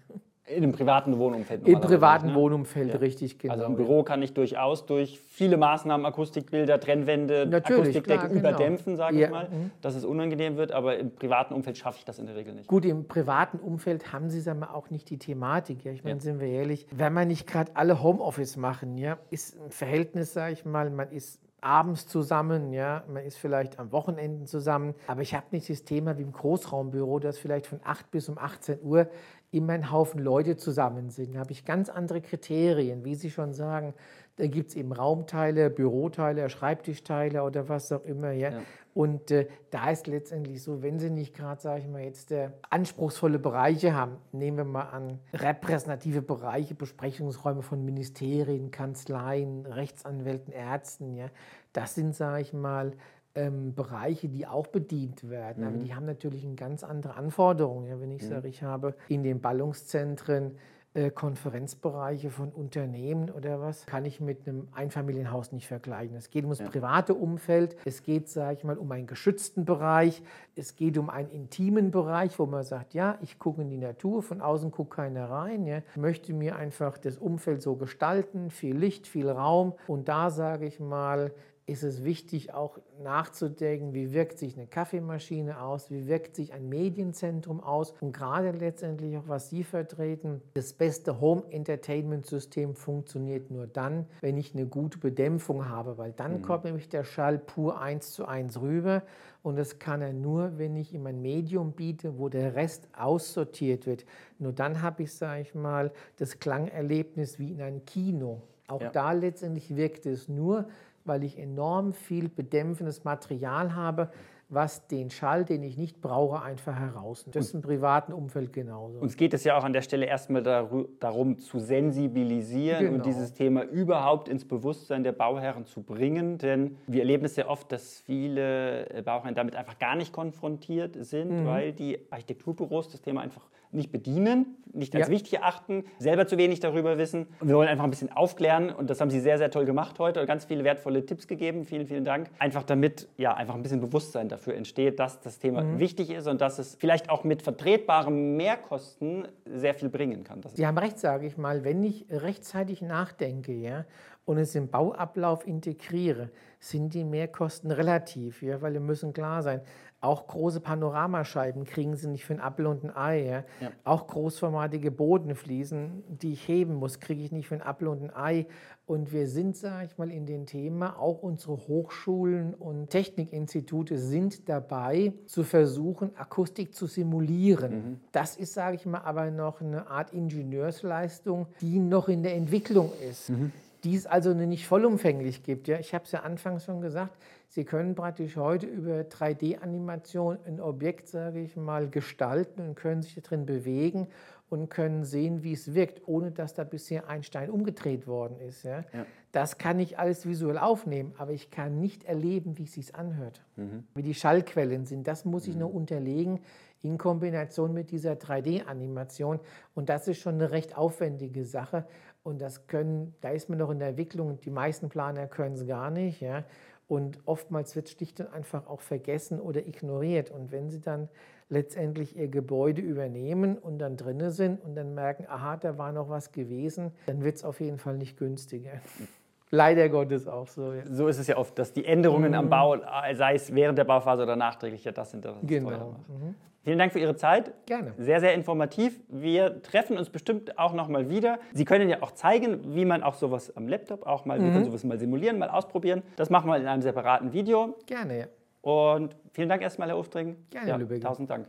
[0.47, 1.67] In einem privaten Wohnumfeld.
[1.67, 2.35] Im privaten ne?
[2.35, 2.99] Wohnumfeld, ja.
[2.99, 3.53] richtig, genau.
[3.53, 8.39] Also im Büro kann ich durchaus durch viele Maßnahmen, Akustikbilder, Trennwände, Natürlich, Akustikdecken klar, genau.
[8.39, 9.25] überdämpfen, sage ja.
[9.25, 9.71] ich mal, mhm.
[9.81, 12.67] dass es unangenehm wird, aber im privaten Umfeld schaffe ich das in der Regel nicht.
[12.67, 15.83] Gut, im privaten Umfeld haben Sie sagen wir, auch nicht die Thematik.
[15.83, 15.91] Ja?
[15.91, 16.21] Ich meine, ja.
[16.21, 20.53] sind wir ehrlich, wenn man nicht gerade alle Homeoffice machen, ja, ist ein Verhältnis, sage
[20.53, 25.33] ich mal, man ist abends zusammen, ja, man ist vielleicht am Wochenenden zusammen, aber ich
[25.33, 29.07] habe nicht das Thema wie im Großraumbüro, das vielleicht von 8 bis um 18 Uhr
[29.51, 31.35] immer ein Haufen Leute zusammen sind.
[31.35, 33.93] Da habe ich ganz andere Kriterien, wie Sie schon sagen.
[34.35, 38.31] Da gibt es eben Raumteile, Büroteile, Schreibtischteile oder was auch immer.
[38.31, 38.51] Ja.
[38.51, 38.59] ja.
[38.93, 42.49] Und äh, da ist letztendlich so, wenn Sie nicht gerade, sage ich mal, jetzt äh,
[42.69, 51.13] anspruchsvolle Bereiche haben, nehmen wir mal an, repräsentative Bereiche, Besprechungsräume von Ministerien, Kanzleien, Rechtsanwälten, Ärzten,
[51.13, 51.27] ja,
[51.73, 52.93] das sind, sage ich mal,
[53.37, 55.61] ähm, Bereiche, die auch bedient werden.
[55.61, 55.67] Mhm.
[55.67, 57.87] Aber die haben natürlich eine ganz andere Anforderungen.
[57.87, 58.29] Ja, wenn ich mhm.
[58.29, 60.55] sage, ich habe in den Ballungszentren
[60.95, 66.17] äh, Konferenzbereiche von Unternehmen oder was, kann ich mit einem Einfamilienhaus nicht vergleichen.
[66.17, 66.67] Es geht um das ja.
[66.67, 70.23] private Umfeld, es geht, sage ich mal, um einen geschützten Bereich,
[70.55, 74.23] es geht um einen intimen Bereich, wo man sagt, ja, ich gucke in die Natur,
[74.23, 75.83] von außen guckt keiner rein, ja.
[75.91, 80.65] ich möchte mir einfach das Umfeld so gestalten, viel Licht, viel Raum und da sage
[80.65, 81.31] ich mal,
[81.67, 86.69] ist es wichtig, auch nachzudenken, wie wirkt sich eine Kaffeemaschine aus, wie wirkt sich ein
[86.69, 94.05] Medienzentrum aus und gerade letztendlich auch, was Sie vertreten, das beste Home-Entertainment-System funktioniert nur dann,
[94.21, 96.41] wenn ich eine gute Bedämpfung habe, weil dann mhm.
[96.41, 99.03] kommt nämlich der Schall pur eins zu eins rüber
[99.43, 103.85] und das kann er nur, wenn ich ihm ein Medium biete, wo der Rest aussortiert
[103.85, 104.05] wird.
[104.39, 108.41] Nur dann habe ich, sage ich mal, das Klangerlebnis wie in einem Kino.
[108.67, 108.89] Auch ja.
[108.89, 110.67] da letztendlich wirkt es nur,
[111.07, 114.09] weil ich enorm viel bedämpfendes Material habe,
[114.49, 117.35] was den Schall, den ich nicht brauche, einfach herausnimmt.
[117.35, 118.99] Das ist im privaten Umfeld genauso.
[118.99, 122.95] Uns geht es ja auch an der Stelle erstmal darum, zu sensibilisieren genau.
[122.95, 126.37] und dieses Thema überhaupt ins Bewusstsein der Bauherren zu bringen.
[126.37, 131.41] Denn wir erleben es sehr oft, dass viele Bauherren damit einfach gar nicht konfrontiert sind,
[131.41, 131.45] mhm.
[131.45, 135.13] weil die Architekturbüros das Thema einfach nicht bedienen, nicht als ja.
[135.13, 137.27] wichtig erachten, selber zu wenig darüber wissen.
[137.39, 139.99] Und wir wollen einfach ein bisschen aufklären und das haben Sie sehr, sehr toll gemacht
[139.99, 141.65] heute und ganz viele wertvolle Tipps gegeben.
[141.65, 142.29] Vielen, vielen Dank.
[142.39, 145.79] Einfach damit ja einfach ein bisschen Bewusstsein dafür entsteht, dass das Thema mhm.
[145.79, 150.41] wichtig ist und dass es vielleicht auch mit vertretbaren Mehrkosten sehr viel bringen kann.
[150.53, 153.85] Sie haben recht, sage ich mal, wenn ich rechtzeitig nachdenke ja,
[154.25, 156.29] und es im Bauablauf integriere,
[156.59, 159.61] sind die Mehrkosten relativ, ja, weil wir müssen klar sein,
[159.99, 163.25] auch große Panoramascheiben kriegen Sie nicht für ein Apfel und ein Ei.
[163.25, 163.43] Ja?
[163.59, 163.71] Ja.
[163.83, 168.15] Auch großformatige Bodenfliesen, die ich heben muss, kriege ich nicht für ein Apfel und ein
[168.15, 168.45] Ei.
[168.85, 174.47] Und wir sind, sage ich mal, in dem Thema, auch unsere Hochschulen und Technikinstitute sind
[174.47, 177.71] dabei, zu versuchen, Akustik zu simulieren.
[177.71, 177.99] Mhm.
[178.11, 182.91] Das ist, sage ich mal, aber noch eine Art Ingenieursleistung, die noch in der Entwicklung
[183.09, 183.31] ist.
[183.31, 183.51] Mhm
[183.83, 185.67] die es also nicht vollumfänglich gibt.
[185.67, 187.15] Ja, ich habe es ja anfangs schon gesagt,
[187.49, 193.15] Sie können praktisch heute über 3D-Animation ein Objekt, sage ich mal, gestalten und können sich
[193.21, 194.07] darin bewegen
[194.49, 198.63] und können sehen, wie es wirkt, ohne dass da bisher ein Stein umgedreht worden ist.
[198.63, 198.79] Ja?
[198.93, 199.05] ja.
[199.31, 203.41] Das kann ich alles visuell aufnehmen, aber ich kann nicht erleben, wie es sich anhört,
[203.55, 203.83] mhm.
[203.93, 205.07] wie die Schallquellen sind.
[205.07, 205.61] Das muss ich mhm.
[205.61, 206.39] nur unterlegen
[206.81, 209.39] in Kombination mit dieser 3D-Animation.
[209.73, 211.85] Und das ist schon eine recht aufwendige Sache.
[212.23, 214.39] Und das können, da ist man noch in der Entwicklung.
[214.41, 216.21] Die meisten Planer können es gar nicht.
[216.21, 216.43] Ja?
[216.87, 220.31] Und oftmals wird schlicht und einfach auch vergessen oder ignoriert.
[220.31, 221.09] Und wenn sie dann
[221.49, 226.09] letztendlich ihr Gebäude übernehmen und dann drinnen sind und dann merken, aha, da war noch
[226.09, 228.71] was gewesen, dann wird es auf jeden Fall nicht günstiger.
[229.49, 230.73] Leider Gottes auch so.
[230.73, 230.83] Ja.
[230.85, 232.37] So ist es ja oft, dass die Änderungen mhm.
[232.37, 232.77] am Bau,
[233.13, 235.69] sei es während der Bauphase oder nachträglich, ja das sind das, was genau.
[235.69, 236.09] teurer macht.
[236.09, 236.35] Mhm.
[236.67, 237.53] Vielen Dank für Ihre Zeit.
[237.65, 237.93] Gerne.
[237.97, 238.99] Sehr, sehr informativ.
[239.07, 241.39] Wir treffen uns bestimmt auch noch mal wieder.
[241.53, 244.65] Sie können ja auch zeigen, wie man auch sowas am Laptop auch mal, mhm.
[244.65, 246.03] sowas mal simulieren, mal ausprobieren.
[246.17, 247.77] Das machen wir in einem separaten Video.
[247.85, 248.25] Gerne, ja.
[248.59, 250.35] Und vielen Dank erstmal, Herr Uftring.
[250.49, 250.99] Gerne, ja, Lübeck.
[251.01, 251.47] Tausend Dank.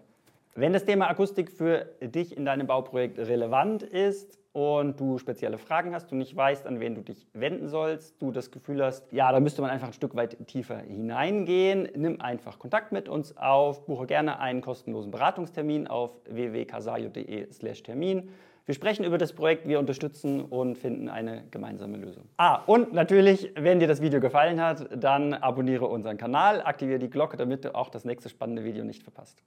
[0.54, 5.94] Wenn das Thema Akustik für dich in deinem Bauprojekt relevant ist und du spezielle Fragen
[5.94, 9.30] hast, du nicht weißt, an wen du dich wenden sollst, du das Gefühl hast, ja,
[9.30, 13.86] da müsste man einfach ein Stück weit tiefer hineingehen, nimm einfach Kontakt mit uns auf,
[13.86, 18.30] buche gerne einen kostenlosen Beratungstermin auf www.casayo.de/termin.
[18.66, 22.24] Wir sprechen über das Projekt, wir unterstützen und finden eine gemeinsame Lösung.
[22.36, 27.10] Ah, und natürlich, wenn dir das Video gefallen hat, dann abonniere unseren Kanal, aktiviere die
[27.10, 29.40] Glocke, damit du auch das nächste spannende Video nicht verpasst.